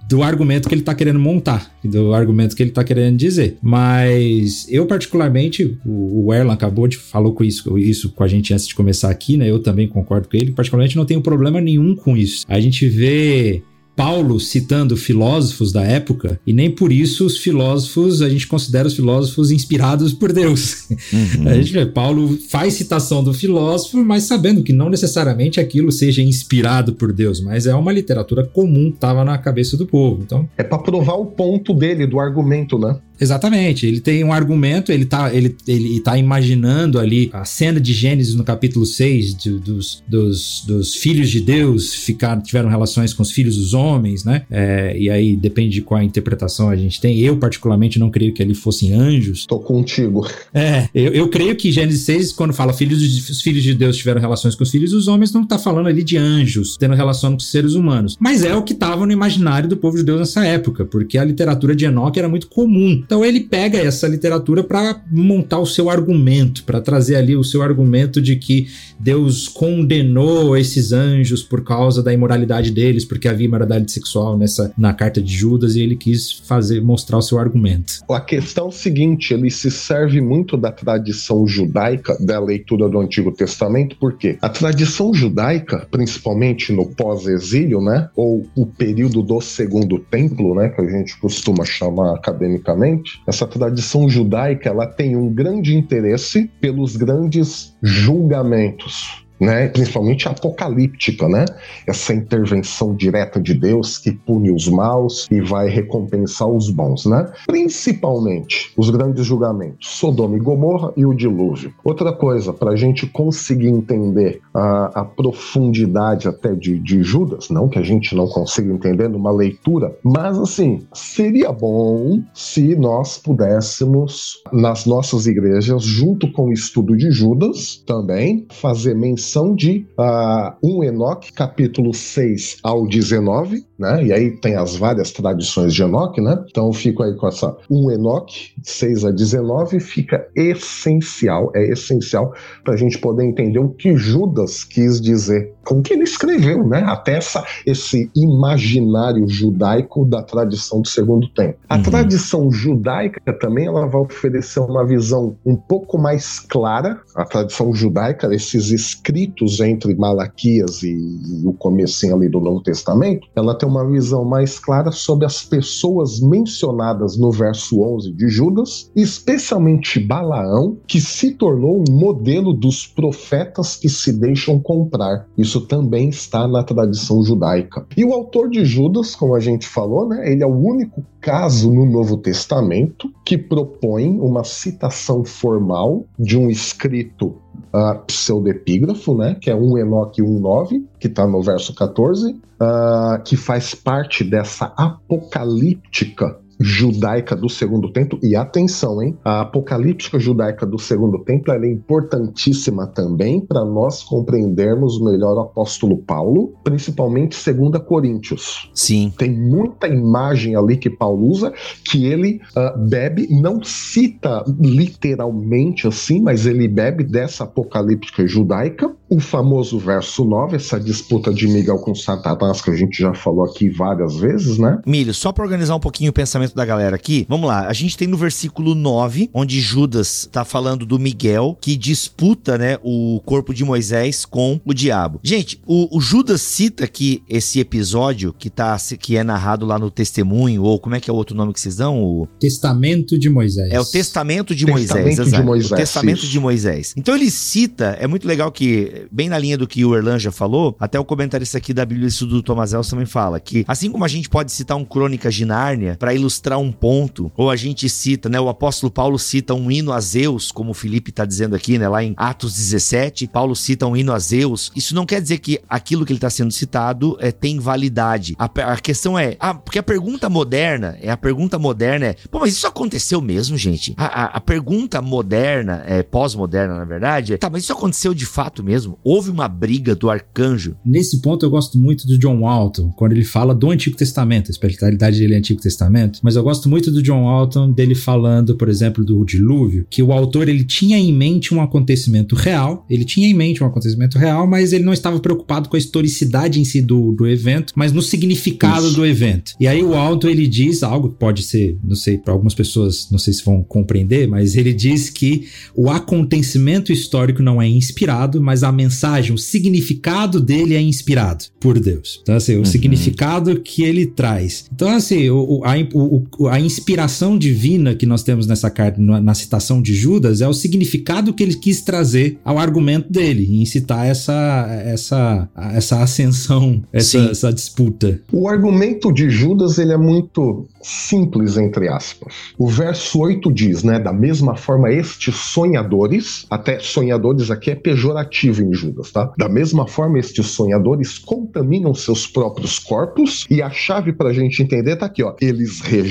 do 0.09 0.23
argumento 0.23 0.69
que 0.69 0.75
ele 0.75 0.83
está 0.83 0.95
querendo 0.95 1.19
montar, 1.19 1.71
do 1.85 2.15
argumento 2.15 2.55
que 2.55 2.63
ele 2.63 2.71
está 2.71 2.85
querendo 2.85 3.17
dizer. 3.17 3.59
Mas 3.61 4.67
eu, 4.69 4.87
particularmente, 4.87 5.79
o, 5.85 6.33
Erlan 6.33 6.53
acabou 6.53 6.87
de 6.87 6.97
falou 6.97 7.33
com 7.33 7.43
isso, 7.43 7.77
isso 7.79 8.11
com 8.11 8.23
a 8.23 8.29
gente 8.29 8.53
antes 8.53 8.69
de 8.69 8.75
começar 8.75 9.11
aqui, 9.11 9.37
né? 9.37 9.51
Eu 9.51 9.59
também 9.59 9.89
concordo 9.89 10.29
com 10.29 10.37
ele, 10.37 10.53
particularmente 10.53 10.97
não 10.97 11.05
tenho 11.05 11.21
problema 11.21 11.61
nenhum 11.61 11.95
com 11.95 12.17
isso. 12.17 12.45
A 12.49 12.61
gente 12.61 12.89
vê 12.89 13.63
Paulo 13.97 14.39
citando 14.39 14.95
filósofos 14.95 15.73
da 15.73 15.83
época, 15.83 16.39
e 16.47 16.53
nem 16.53 16.71
por 16.71 16.93
isso 16.93 17.25
os 17.25 17.39
filósofos, 17.39 18.21
a 18.21 18.29
gente 18.29 18.47
considera 18.47 18.87
os 18.87 18.95
filósofos 18.95 19.51
inspirados 19.51 20.13
por 20.13 20.33
Deus. 20.33 20.87
Uhum. 20.91 21.49
A 21.49 21.55
gente 21.55 21.73
vê, 21.73 21.87
Paulo 21.87 22.37
faz 22.51 22.75
citação 22.75 23.25
do 23.25 23.33
filósofo, 23.33 23.97
mas 24.05 24.25
sabendo 24.25 24.63
que 24.63 24.73
não 24.73 24.91
necessariamente 24.91 25.59
aquilo 25.59 25.91
seja 25.91 26.21
inspirado 26.21 26.93
por 26.93 27.13
Deus, 27.13 27.41
mas 27.41 27.67
é 27.67 27.75
uma 27.75 27.93
literatura 27.93 28.45
comum 28.45 28.91
que 28.91 28.97
estava 28.97 29.25
na 29.25 29.39
cabeça 29.39 29.77
do 29.77 29.87
povo. 29.87 30.23
Então, 30.23 30.47
é 30.59 30.63
para 30.63 30.79
provar 30.79 31.15
o 31.15 31.27
ponto 31.27 31.73
dele, 31.73 32.07
do 32.07 32.21
argumento, 32.21 32.79
né? 32.79 32.99
Exatamente, 33.21 33.87
ele 33.87 34.01
tem 34.01 34.23
um 34.25 34.33
argumento, 34.33 34.93
ele 34.93 35.05
tá, 35.05 35.33
ele, 35.35 35.57
ele 35.67 36.01
tá 36.01 36.17
imaginando 36.17 36.99
ali 36.99 37.31
a 37.33 37.45
cena 37.45 37.81
de 37.81 37.93
Gênesis 37.93 38.35
no 38.35 38.45
capítulo 38.45 38.85
6, 38.85 39.37
de, 39.37 39.59
dos, 39.59 40.03
dos, 40.07 40.65
dos 40.67 40.95
filhos 40.95 41.31
de 41.31 41.41
Deus 41.41 41.95
ficar, 41.95 42.41
tiveram 42.43 42.69
relações 42.69 43.13
com 43.13 43.23
os 43.23 43.31
filhos 43.31 43.57
dos 43.57 43.75
homens, 43.75 44.25
né? 44.25 44.43
É, 44.51 44.97
e 44.99 45.11
aí 45.11 45.37
depende 45.37 45.75
de 45.75 45.83
qual 45.83 46.03
interpretação 46.03 46.69
a 46.69 46.77
gente 46.77 47.01
tem. 47.01 47.19
Eu, 47.19 47.37
particularmente, 47.39 47.99
não 47.99 48.11
creio 48.11 48.33
que 48.33 48.43
ali 48.43 48.55
fossem 48.55 48.93
anjos. 48.93 49.47
Tô 49.47 49.59
contigo. 49.59 50.27
É, 50.55 50.89
eu, 50.95 51.13
eu 51.13 51.29
creio 51.29 51.57
que 51.57 51.71
Gênesis 51.73 52.03
6, 52.03 52.33
quando 52.33 52.53
fala 52.53 52.73
filhos 52.73 53.01
de, 53.01 53.31
os 53.31 53.41
filhos 53.41 53.63
de 53.63 53.75
Deus 53.75 53.97
tiveram 53.97 54.21
relações 54.21 54.55
com 54.55 54.63
os 54.63 54.71
filhos 54.71 54.91
dos 54.91 55.09
homens, 55.09 55.33
não 55.33 55.45
tá 55.45 55.59
falando 55.59 55.89
ali 55.89 56.03
de 56.03 56.17
anjos 56.17 56.77
tendo 56.77 56.95
relação 56.95 57.33
com 57.33 57.39
os 57.39 57.51
seres 57.51 57.75
humanos. 57.75 58.17
Mas 58.19 58.45
é 58.45 58.55
o 58.55 58.63
que 58.63 58.75
tava 58.75 59.07
no 59.07 59.13
imaginário 59.13 59.69
do 59.69 59.77
povo 59.77 59.97
de 59.97 60.05
Deus 60.05 60.21
nessa 60.21 60.45
época, 60.45 60.85
porque 60.85 61.19
a 61.19 61.25
literatura 61.25 61.75
de 61.75 61.85
Enoque 61.85 62.19
era 62.19 62.29
muito 62.29 62.49
comum. 62.49 63.03
Então 63.07 63.25
ele 63.25 63.41
pega 63.41 63.79
essa 63.79 64.07
literatura 64.09 64.63
para 64.63 65.01
montar 65.11 65.59
o 65.59 65.67
seu 65.67 65.89
argumento, 65.89 66.65
para 66.65 66.81
trazer 66.81 67.17
ali 67.17 67.37
o 67.37 67.45
seu 67.45 67.63
argumento 67.63 68.21
de 68.21 68.37
que 68.37 68.67
Deus 68.99 69.49
condenou 69.49 70.57
esses 70.57 70.93
anjos 70.93 71.43
por 71.43 71.63
causa 71.63 72.03
da 72.03 72.13
imoralidade 72.13 72.71
deles, 72.71 73.05
porque 73.05 73.29
havia 73.29 73.47
imoralidade 73.47 73.91
sexual 73.93 74.37
nessa 74.37 74.73
na 74.77 74.93
carta 74.93 75.23
de 75.23 75.33
Judas 75.33 75.77
e 75.77 75.81
ele 75.81 75.97
quis 75.97 76.33
fazer 76.33 76.81
mostrar 76.83 77.19
o 77.19 77.23
seu 77.23 77.39
argumento. 77.39 78.01
A 78.11 78.21
questão 78.21 78.71
seguinte, 78.71 79.33
ele 79.33 79.51
se 79.51 79.71
serve 79.71 80.21
muito 80.21 80.57
da 80.57 80.73
tradição 80.73 81.47
judaica 81.47 82.17
da 82.19 82.41
leitura 82.41 82.89
do 82.89 82.99
Antigo 82.99 83.31
Testamento, 83.33 83.97
porque 84.01 84.39
a 84.43 84.49
tradição 84.49 85.15
judaica, 85.15 85.87
principalmente 85.91 86.73
no 86.73 86.87
pós-exílio, 86.87 87.81
né, 87.81 88.09
ou 88.17 88.47
o 88.57 88.67
período 88.67 89.23
do 89.23 89.41
Segundo 89.41 89.99
Templo, 89.99 90.55
né, 90.55 90.69
que 90.69 90.81
a 90.81 90.89
gente 90.89 91.17
costuma 91.19 91.65
chamar 91.65 92.15
academicamente, 92.15 92.96
essa 93.27 93.47
tradição 93.47 94.09
judaica 94.09 94.69
ela 94.71 94.87
tem 94.87 95.17
um 95.17 95.33
grande 95.33 95.77
interesse 95.77 96.51
pelos 96.61 96.97
grandes 96.97 97.77
julgamentos 97.83 99.26
né? 99.41 99.69
Principalmente 99.69 100.29
apocalíptica, 100.29 101.29
né? 101.29 101.45
Essa 101.87 102.15
intervenção 102.15 102.95
direta 102.95 103.41
de 103.41 103.55
Deus 103.55 103.99
que 103.99 104.13
pune 104.13 104.51
os 104.51 104.69
maus 104.69 105.27
e 105.31 105.41
vai 105.41 105.69
recompensar 105.69 106.49
os 106.49 106.71
bons, 106.71 107.07
né? 107.07 107.31
Principalmente 107.47 108.73
os 108.77 108.91
grandes 108.91 109.25
julgamentos, 109.27 109.89
Sodoma 109.99 110.37
e 110.37 110.41
Gomorra 110.41 110.93
e 110.97 111.05
o 111.05 111.15
dilúvio. 111.15 111.73
Outra 111.85 112.13
coisa, 112.13 112.53
para 112.53 112.71
a 112.73 112.77
gente 112.77 113.07
conseguir 113.07 113.69
entender 113.69 114.41
a, 114.55 115.01
a 115.01 115.05
profundidade 115.05 116.29
até 116.29 116.55
de, 116.55 116.79
de 116.79 117.03
Judas, 117.03 117.49
não 117.51 117.69
que 117.69 117.79
a 117.79 117.83
gente 117.83 118.15
não 118.15 118.27
consiga 118.27 118.73
entender 118.73 119.09
numa 119.09 119.31
leitura, 119.31 119.97
mas 120.03 120.39
assim, 120.39 120.83
seria 120.93 121.53
bom 121.53 122.23
se 122.35 122.75
nós 122.77 123.19
pudéssemos, 123.19 124.43
nas 124.53 124.87
nossas 124.87 125.27
igrejas, 125.27 125.83
junto 125.83 126.31
com 126.33 126.47
o 126.47 126.53
estudo 126.53 126.97
de 126.97 127.11
Judas, 127.11 127.83
também 127.87 128.47
fazer 128.51 128.95
menção 128.95 129.26
de 129.57 129.87
uh, 129.99 130.55
1 130.63 130.85
Enoque, 130.85 131.33
capítulo 131.33 131.93
6 131.93 132.59
ao 132.63 132.87
19, 132.87 133.65
né? 133.79 134.05
E 134.05 134.13
aí 134.13 134.31
tem 134.31 134.55
as 134.55 134.77
várias 134.77 135.11
tradições 135.11 135.75
de 135.75 135.83
Enoque, 135.83 136.21
né? 136.21 136.45
Então 136.49 136.73
fico 136.73 137.03
aí 137.03 137.15
com 137.17 137.27
essa 137.27 137.57
1 137.71 137.91
Enoque, 137.91 138.53
6 138.63 139.05
a 139.05 139.11
19, 139.11 139.81
fica 139.81 140.29
essencial, 140.35 141.51
é 141.55 141.65
essencial 141.71 142.33
para 142.65 142.75
a 142.75 142.77
gente 142.77 142.99
poder 142.99 143.25
entender 143.25 143.59
o 143.59 143.71
que 143.71 143.97
Judas 143.97 144.63
quis 144.63 145.01
dizer 145.01 145.56
com 145.67 145.81
o 145.81 145.83
que 145.83 145.93
ele 145.93 146.05
escreveu, 146.05 146.67
né? 146.67 146.85
Até 146.87 147.17
essa, 147.17 147.45
esse 147.67 148.09
imaginário 148.15 149.29
judaico 149.29 150.05
da 150.05 150.23
tradição 150.23 150.81
do 150.81 150.89
segundo 150.89 151.29
tempo. 151.31 151.59
A 151.69 151.77
uhum. 151.77 151.83
tradição 151.83 152.53
judaica 152.53 153.21
também 153.35 153.67
ela 153.67 153.87
vai 153.87 154.01
oferecer 154.01 154.61
uma 154.61 154.87
visão 154.87 155.37
um 155.45 155.57
pouco 155.57 155.99
mais 155.99 156.39
clara. 156.39 157.01
A 157.15 157.25
tradição 157.25 157.75
judaica, 157.75 158.33
esses 158.33 158.71
escritos 158.71 159.61
entre 159.61 159.95
Malaquias 159.95 160.83
e, 160.83 160.93
e 160.93 161.47
o 161.47 161.53
começo 161.53 161.97
ali 162.15 162.29
do 162.29 162.41
Novo 162.41 162.63
Testamento, 162.63 163.27
ela 163.35 163.57
tem 163.57 163.69
uma 163.69 163.89
visão 163.89 164.25
mais 164.25 164.59
clara 164.59 164.93
sobre 164.93 165.27
as 165.27 165.43
pessoas 165.43 166.21
mencionadas 166.21 167.17
no 167.17 167.33
verso 167.33 167.81
11 167.81 168.13
de 168.13 168.29
Judas, 168.29 168.91
especialmente 168.95 169.99
Balaão, 169.99 170.77
que 170.87 171.01
se 171.01 171.33
tornou 171.33 171.83
um 171.89 171.93
modelo 171.93 172.53
dos 172.53 172.87
profetas 172.87 173.77
que 173.77 173.89
se 173.89 174.13
deixam 174.13 174.61
comprar. 174.61 175.27
Isso 175.37 175.56
também 175.61 176.09
está 176.09 176.47
na 176.47 176.63
tradição 176.63 177.23
judaica. 177.23 177.87
E 177.97 178.05
o 178.05 178.13
autor 178.13 178.49
de 178.49 178.65
Judas, 178.65 179.15
como 179.15 179.35
a 179.35 179.41
gente 179.41 179.67
falou, 179.67 180.09
né, 180.09 180.31
ele 180.31 180.43
é 180.43 180.47
o 180.47 180.55
único 180.55 181.05
caso 181.21 181.73
no 181.73 181.87
Novo 181.87 182.17
Testamento 182.17 183.11
que 183.25 183.37
propõe 183.37 184.19
uma 184.21 184.45
citação 184.45 185.25
formal 185.25 186.05
de 186.19 186.39
um 186.39 186.51
escrito 186.51 187.37
uh, 187.75 187.99
pseudepígrafo, 188.07 189.17
né, 189.17 189.37
que 189.41 189.51
é 189.51 189.55
1 189.55 189.79
Enoque 189.79 190.23
1.9, 190.23 190.85
que 190.99 191.07
está 191.07 191.27
no 191.27 191.43
verso 191.43 191.75
14, 191.75 192.33
uh, 192.33 192.37
ah, 192.61 193.23
que 193.25 193.37
faz 193.37 193.75
parte 193.75 194.25
dessa 194.25 194.73
apocalíptica 194.77 196.39
judaica 196.59 197.37
do 197.37 197.49
Segundo 197.49 197.93
Templo. 197.93 198.19
E 198.23 198.35
atenção, 198.35 199.03
hein? 199.03 199.17
A 199.25 199.43
apocalíptica 199.43 200.19
judaica 200.19 200.67
do 200.67 200.79
Segundo 200.79 201.19
Templo 201.25 201.53
é 201.53 201.71
importantíssima 201.71 202.87
também 202.87 203.41
para 203.41 203.65
nós 203.65 204.03
compreendermos 204.03 205.01
melhor 205.01 205.37
o 205.37 205.41
apóstolo 205.41 205.99
Paulo, 205.99 206.55
principalmente 206.65 207.37
2 207.53 207.83
Coríntios. 207.85 208.71
Sim. 208.75 209.13
Tem 209.17 209.31
muita 209.31 209.89
imagem 209.89 210.57
ali 210.57 210.77
que 210.77 210.91
Paulo 210.91 211.27
usa 211.27 211.53
que 211.85 212.07
ele 212.07 212.41
uh, 212.57 212.79
bebe, 212.89 213.29
não 213.31 213.63
cita 213.63 214.45
literalmente 214.61 215.87
assim, 215.87 216.21
mas 216.21 216.47
ele 216.47 216.69
bebe 216.69 217.05
dessa 217.05 217.45
apocalíptica 217.45 218.27
judaica. 218.27 218.95
O 219.09 219.21
famoso 219.21 219.79
verso 219.79 220.25
9, 220.25 220.57
essa 220.57 220.81
disputa 220.81 221.33
de 221.33 221.47
Miguel 221.47 221.79
com 221.79 221.95
Satanás, 221.95 222.61
que 222.61 222.71
a 222.71 222.75
gente 222.75 223.01
já 223.01 223.15
falou 223.15 223.45
aqui 223.45 223.69
várias 223.71 224.17
vezes, 224.17 224.59
né? 224.59 224.81
Milho, 224.87 225.15
só 225.15 225.33
para 225.33 225.45
organizar 225.45 225.77
um 225.77 225.81
pouquinho 225.81 226.11
o 226.11 226.13
pensamento 226.13 226.46
pensamento 226.47 226.55
da 226.55 226.65
galera 226.65 226.97
aqui. 226.97 227.27
Vamos 227.29 227.49
lá, 227.49 227.67
a 227.67 227.73
gente 227.73 227.97
tem 227.97 228.07
no 228.07 228.17
versículo 228.17 228.75
9, 228.75 229.31
onde 229.33 229.61
Judas 229.61 230.29
tá 230.31 230.45
falando 230.45 230.87
do 230.87 230.99
Miguel, 230.99 231.57
que 231.61 231.77
disputa, 231.77 232.57
né, 232.57 232.79
o 232.83 233.21
corpo 233.25 233.53
de 233.53 233.65
Moisés 233.65 234.25
com 234.25 234.61
o 234.65 234.73
diabo. 234.73 235.21
Gente, 235.23 235.61
o, 235.67 235.97
o 235.97 236.01
Judas 236.01 236.43
cita 236.43 236.85
aqui 236.85 237.23
esse 237.29 237.61
episódio 237.61 238.33
que 238.33 238.51
tá 238.51 238.77
que 238.99 239.17
é 239.17 239.25
narrado 239.25 239.65
lá 239.65 239.79
no 239.79 239.91
testemunho, 239.91 240.63
ou 240.63 240.79
como 240.79 240.95
é 240.95 241.01
que 241.01 241.11
é 241.11 241.13
o 241.13 241.17
outro 241.17 241.37
nome 241.37 241.53
que 241.53 241.61
vocês 241.61 241.77
dão? 241.77 242.03
O 242.03 242.29
Testamento 242.39 243.19
de 243.19 243.29
Moisés. 243.29 243.73
É 243.73 243.81
o 243.81 243.85
Testamento 243.85 244.55
de 244.55 244.67
testamento 244.67 245.05
Moisés, 245.05 245.33
de 245.33 245.43
Moisés 245.43 245.73
o 245.73 245.77
Testamento 245.77 246.19
isso. 246.19 246.29
de 246.29 246.41
Moisés. 246.41 246.95
Então 246.97 247.15
ele 247.15 247.31
cita, 247.31 247.97
é 247.99 248.07
muito 248.07 248.27
legal 248.27 248.53
que, 248.53 249.07
bem 249.11 249.29
na 249.29 249.39
linha 249.39 249.57
do 249.57 249.67
que 249.67 249.85
o 249.85 249.97
Erlan 249.97 250.19
já 250.19 250.31
falou, 250.31 250.77
até 250.79 250.99
o 250.99 251.05
comentarista 251.05 251.59
aqui 251.59 251.73
da 251.73 251.85
Bíblia 251.85 252.09
do 252.21 252.43
Thomas 252.43 252.73
Elson 252.73 252.91
também 252.91 253.07
fala, 253.07 253.41
que 253.41 253.65
assim 253.67 253.91
como 253.91 254.05
a 254.05 254.09
gente 254.09 254.29
pode 254.29 254.53
citar 254.53 254.77
um 254.77 254.85
Crônicas 254.85 255.35
de 255.35 255.45
Nárnia 255.45 255.97
para 255.99 256.15
ilustrar 256.15 256.36
ilustrar 256.37 256.59
um 256.59 256.71
ponto, 256.71 257.33
ou 257.37 257.51
a 257.51 257.57
gente 257.57 257.89
cita, 257.89 258.29
né? 258.29 258.39
O 258.39 258.49
apóstolo 258.49 258.91
Paulo 258.91 259.19
cita 259.19 259.55
um 259.55 259.71
hino 259.71 259.93
a 259.93 260.01
Zeus, 260.01 260.53
como 260.53 260.71
o 260.71 260.75
Felipe 260.75 261.11
está 261.11 261.25
dizendo 261.25 261.57
aqui, 261.57 261.79
né? 261.79 261.89
Lá 261.89 262.05
em 262.05 262.15
Atos 262.17 262.55
17, 262.55 263.27
Paulo 263.29 263.57
cita 263.57 263.87
um 263.87 263.97
hino 263.97 264.13
a 264.13 264.19
Zeus. 264.19 264.71
Isso 264.77 264.95
não 264.95 265.07
quer 265.07 265.21
dizer 265.21 265.39
que 265.39 265.61
aquilo 265.69 266.05
que 266.05 266.13
ele 266.13 266.19
está 266.19 266.31
sendo 266.31 266.53
citado 266.53 267.17
é, 267.21 267.33
tem 267.33 267.59
validade. 267.59 268.35
A, 268.39 268.45
a 268.45 268.77
questão 268.77 269.19
é, 269.19 269.37
ah, 269.41 269.55
porque 269.55 269.79
a 269.79 269.83
pergunta 269.83 270.29
moderna, 270.29 270.99
é 271.01 271.11
a 271.11 271.17
pergunta 271.17 271.59
moderna 271.59 272.07
é, 272.07 272.17
pô, 272.31 272.41
mas 272.41 272.53
isso 272.53 272.67
aconteceu 272.67 273.21
mesmo, 273.21 273.57
gente? 273.57 273.95
A, 273.97 274.05
a, 274.07 274.25
a 274.37 274.41
pergunta 274.41 275.01
moderna, 275.01 275.83
é, 275.87 276.03
pós-moderna, 276.03 276.77
na 276.77 276.85
verdade, 276.85 277.35
é, 277.35 277.37
tá, 277.37 277.49
mas 277.49 277.63
isso 277.63 277.73
aconteceu 277.73 278.13
de 278.13 278.27
fato 278.27 278.63
mesmo? 278.63 278.99
Houve 279.03 279.31
uma 279.31 279.49
briga 279.49 279.95
do 279.95 280.11
arcanjo? 280.11 280.77
Nesse 280.85 281.21
ponto 281.23 281.47
eu 281.47 281.51
gosto 281.51 281.79
muito 281.79 282.07
do 282.07 282.19
John 282.19 282.41
Walton, 282.41 282.91
quando 282.91 283.13
ele 283.13 283.25
fala 283.25 283.55
do 283.55 283.71
Antigo 283.71 283.97
Testamento, 283.97 284.49
a 284.49 284.51
especialidade 284.51 285.19
dele 285.19 285.35
é 285.35 285.39
Antigo 285.39 285.61
Testamento, 285.61 286.21
mas 286.27 286.35
eu 286.35 286.43
gosto 286.43 286.69
muito 286.69 286.91
do 286.91 287.01
John 287.01 287.23
Walton 287.23 287.71
dele 287.71 287.95
falando, 287.95 288.57
por 288.57 288.69
exemplo, 288.69 289.05
do 289.05 289.25
dilúvio, 289.25 289.87
que 289.89 290.03
o 290.03 290.13
autor 290.13 290.49
ele 290.49 290.65
tinha 290.65 290.99
em 290.99 291.13
mente 291.13 291.55
um 291.55 291.63
acontecimento 291.63 292.35
real, 292.35 292.85
ele 292.91 293.05
tinha 293.05 293.29
em 293.29 293.33
mente 293.33 293.63
um 293.63 293.67
acontecimento 293.69 294.19
real, 294.19 294.45
mas 294.45 294.73
ele 294.73 294.83
não 294.83 294.93
estava 294.93 295.21
preocupado 295.21 295.69
com 295.69 295.77
a 295.77 295.79
historicidade 295.79 296.61
em 296.61 296.65
si 296.65 296.83
do, 296.83 297.13
do 297.13 297.29
evento, 297.29 297.73
mas 297.77 297.93
no 297.93 298.03
significado 298.03 298.89
Isso. 298.89 298.97
do 298.97 299.07
evento. 299.07 299.53
E 299.61 299.69
aí 299.69 299.85
o 299.85 299.91
Walton 299.91 300.27
ele 300.27 300.49
diz 300.49 300.83
algo 300.83 301.11
que 301.11 301.15
pode 301.15 301.45
ser, 301.45 301.79
não 301.85 301.95
sei, 301.95 302.19
para 302.19 302.33
algumas 302.33 302.55
pessoas, 302.55 303.09
não 303.09 303.21
sei 303.21 303.33
se 303.33 303.45
vão 303.45 303.63
compreender, 303.63 304.27
mas 304.27 304.57
ele 304.57 304.75
diz 304.75 305.09
que 305.09 305.47
o 305.77 305.89
acontecimento 305.89 306.93
histórico 306.93 307.41
não 307.41 307.63
é 307.63 307.69
inspirado, 307.69 308.43
mas 308.43 308.65
a 308.65 308.73
mensagem, 308.73 309.33
o 309.33 309.39
significado 309.39 310.41
dele 310.41 310.75
é 310.75 310.81
inspirado 310.81 311.45
por 311.61 311.79
Deus. 311.79 312.19
Então, 312.23 312.35
assim, 312.35 312.57
o 312.57 312.59
uhum. 312.59 312.65
significado 312.65 313.61
que 313.61 313.83
ele 313.83 314.07
traz. 314.07 314.65
Então, 314.75 314.89
assim, 314.89 315.31
o, 315.31 315.63
a, 315.65 315.75
o, 315.95 316.16
o, 316.39 316.49
a 316.49 316.59
inspiração 316.59 317.37
divina 317.37 317.95
que 317.95 318.07
nós 318.07 318.23
temos 318.23 318.47
nessa 318.47 318.71
carta, 318.71 319.01
na, 319.01 319.21
na, 319.21 319.35
citação 319.35 319.83
de 319.83 319.95
Judas, 319.95 320.41
é 320.41 320.49
o 320.49 320.55
significado 320.55 321.35
que 321.35 321.43
ele 321.43 321.55
quis 321.57 321.83
trazer 321.83 322.39
ao 322.45 322.59
argumento 322.59 323.13
dele, 323.13 323.61
em 323.61 323.65
citar 323.67 324.07
essa, 324.07 324.67
essa, 324.85 325.49
essa 325.75 326.03
ascensão, 326.03 326.83
essa, 326.93 327.19
essa 327.19 327.53
disputa. 327.53 328.21
O 328.33 328.49
argumento 328.49 329.13
de 329.13 329.29
Judas 329.29 329.79
ele 329.79 329.93
é 329.93 329.97
muito 329.97 330.67
simples, 330.83 331.57
entre 331.57 331.89
aspas. 331.89 332.35
O 332.57 332.69
verso 332.69 333.19
8 333.21 333.53
diz, 333.53 333.83
né, 333.83 333.99
da 333.99 334.13
mesma 334.13 334.57
forma, 334.57 334.91
estes 334.93 335.35
sonhadores, 335.35 336.47
até 336.49 336.79
sonhadores 336.79 337.51
aqui 337.51 337.71
é 337.71 337.75
pejorativo 337.75 338.63
em 338.63 338.73
Judas, 338.73 339.11
tá? 339.11 339.33
Da 339.37 339.49
mesma 339.49 339.87
forma, 339.87 340.19
estes 340.19 340.47
sonhadores 340.47 341.19
contaminam 341.19 341.93
seus 341.93 342.27
próprios 342.27 342.79
corpos, 342.79 343.47
e 343.51 343.61
a 343.61 343.71
chave 343.71 344.13
pra 344.13 344.33
gente 344.33 344.63
entender 344.63 344.97
tá 344.97 345.07
aqui, 345.07 345.23
ó. 345.23 345.35
Eles 345.41 345.81
rejeitam 345.81 346.06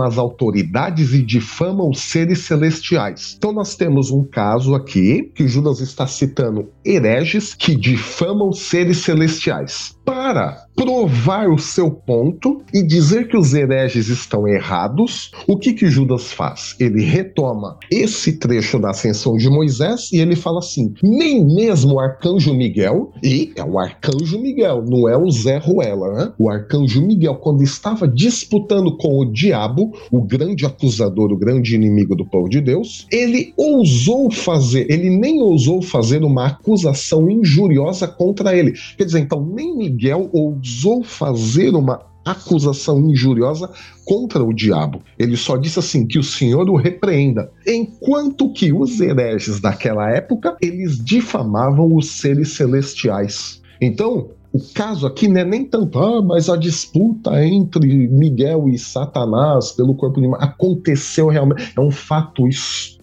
as 0.00 0.18
autoridades 0.18 1.12
e 1.12 1.22
difamam 1.22 1.90
os 1.90 2.00
seres 2.00 2.40
celestiais. 2.40 3.34
Então 3.36 3.52
nós 3.52 3.76
temos 3.76 4.10
um 4.10 4.24
caso 4.24 4.74
aqui 4.74 5.30
que 5.34 5.48
Judas 5.48 5.80
está 5.80 6.06
citando 6.06 6.68
hereges 6.84 7.54
que 7.54 7.74
difamam 7.74 8.52
seres 8.52 8.98
celestiais. 8.98 9.96
Para 10.04 10.66
provar 10.74 11.48
o 11.48 11.58
seu 11.58 11.90
ponto 11.92 12.62
e 12.74 12.82
dizer 12.82 13.28
que 13.28 13.36
os 13.36 13.54
hereges 13.54 14.08
estão 14.08 14.48
errados, 14.48 15.30
o 15.46 15.56
que 15.56 15.72
que 15.72 15.86
Judas 15.86 16.32
faz? 16.32 16.74
Ele 16.80 17.04
retoma 17.04 17.78
esse 17.88 18.32
trecho 18.32 18.80
da 18.80 18.90
ascensão 18.90 19.36
de 19.36 19.48
Moisés 19.48 20.10
e 20.12 20.18
ele 20.18 20.34
fala 20.34 20.58
assim: 20.58 20.92
nem 21.02 21.44
mesmo 21.44 21.94
o 21.94 22.00
arcanjo 22.00 22.52
Miguel, 22.52 23.12
e 23.22 23.52
é 23.54 23.62
o 23.62 23.78
arcanjo 23.78 24.40
Miguel, 24.40 24.84
não 24.84 25.08
é 25.08 25.16
o 25.16 25.30
Zé 25.30 25.58
Ruela, 25.58 26.12
né? 26.14 26.32
O 26.36 26.50
arcanjo 26.50 27.00
Miguel, 27.00 27.36
quando 27.36 27.62
estava 27.62 28.08
disputando 28.08 28.96
com 28.96 29.20
o 29.20 29.24
diabo, 29.24 29.92
o 30.10 30.20
grande 30.20 30.66
acusador, 30.66 31.30
o 31.30 31.38
grande 31.38 31.76
inimigo 31.76 32.16
do 32.16 32.24
povo 32.24 32.48
de 32.48 32.60
Deus, 32.60 33.06
ele 33.12 33.52
ousou 33.56 34.32
fazer, 34.32 34.90
ele 34.90 35.10
nem 35.10 35.40
ousou 35.40 35.80
fazer 35.80 36.24
uma 36.24 36.46
acusação 36.46 37.30
injuriosa 37.30 38.08
contra 38.08 38.56
ele. 38.56 38.72
Quer 38.96 39.04
dizer, 39.04 39.20
então, 39.20 39.46
nem 39.46 39.76
Miguel 39.76 39.91
ousou 40.32 41.02
fazer 41.02 41.74
uma 41.74 42.00
acusação 42.24 43.00
injuriosa 43.10 43.68
contra 44.04 44.42
o 44.42 44.52
diabo. 44.52 45.00
Ele 45.18 45.36
só 45.36 45.56
disse 45.56 45.78
assim 45.78 46.06
que 46.06 46.18
o 46.18 46.22
Senhor 46.22 46.68
o 46.70 46.76
repreenda, 46.76 47.50
enquanto 47.66 48.52
que 48.52 48.72
os 48.72 49.00
hereges 49.00 49.60
daquela 49.60 50.10
época, 50.10 50.56
eles 50.60 51.02
difamavam 51.04 51.94
os 51.96 52.20
seres 52.20 52.52
celestiais. 52.52 53.60
Então, 53.80 54.30
o 54.52 54.60
caso 54.74 55.06
aqui 55.06 55.28
não 55.28 55.40
é 55.40 55.44
nem 55.44 55.64
tanto, 55.64 55.98
ah, 55.98 56.22
mas 56.22 56.48
a 56.48 56.56
disputa 56.56 57.44
entre 57.44 58.06
Miguel 58.08 58.68
e 58.68 58.78
Satanás 58.78 59.72
pelo 59.72 59.94
corpo 59.94 60.20
de 60.20 60.28
aconteceu 60.38 61.28
realmente, 61.28 61.72
é 61.76 61.80
um 61.80 61.90
fato 61.90 62.46
histórico 62.46 63.01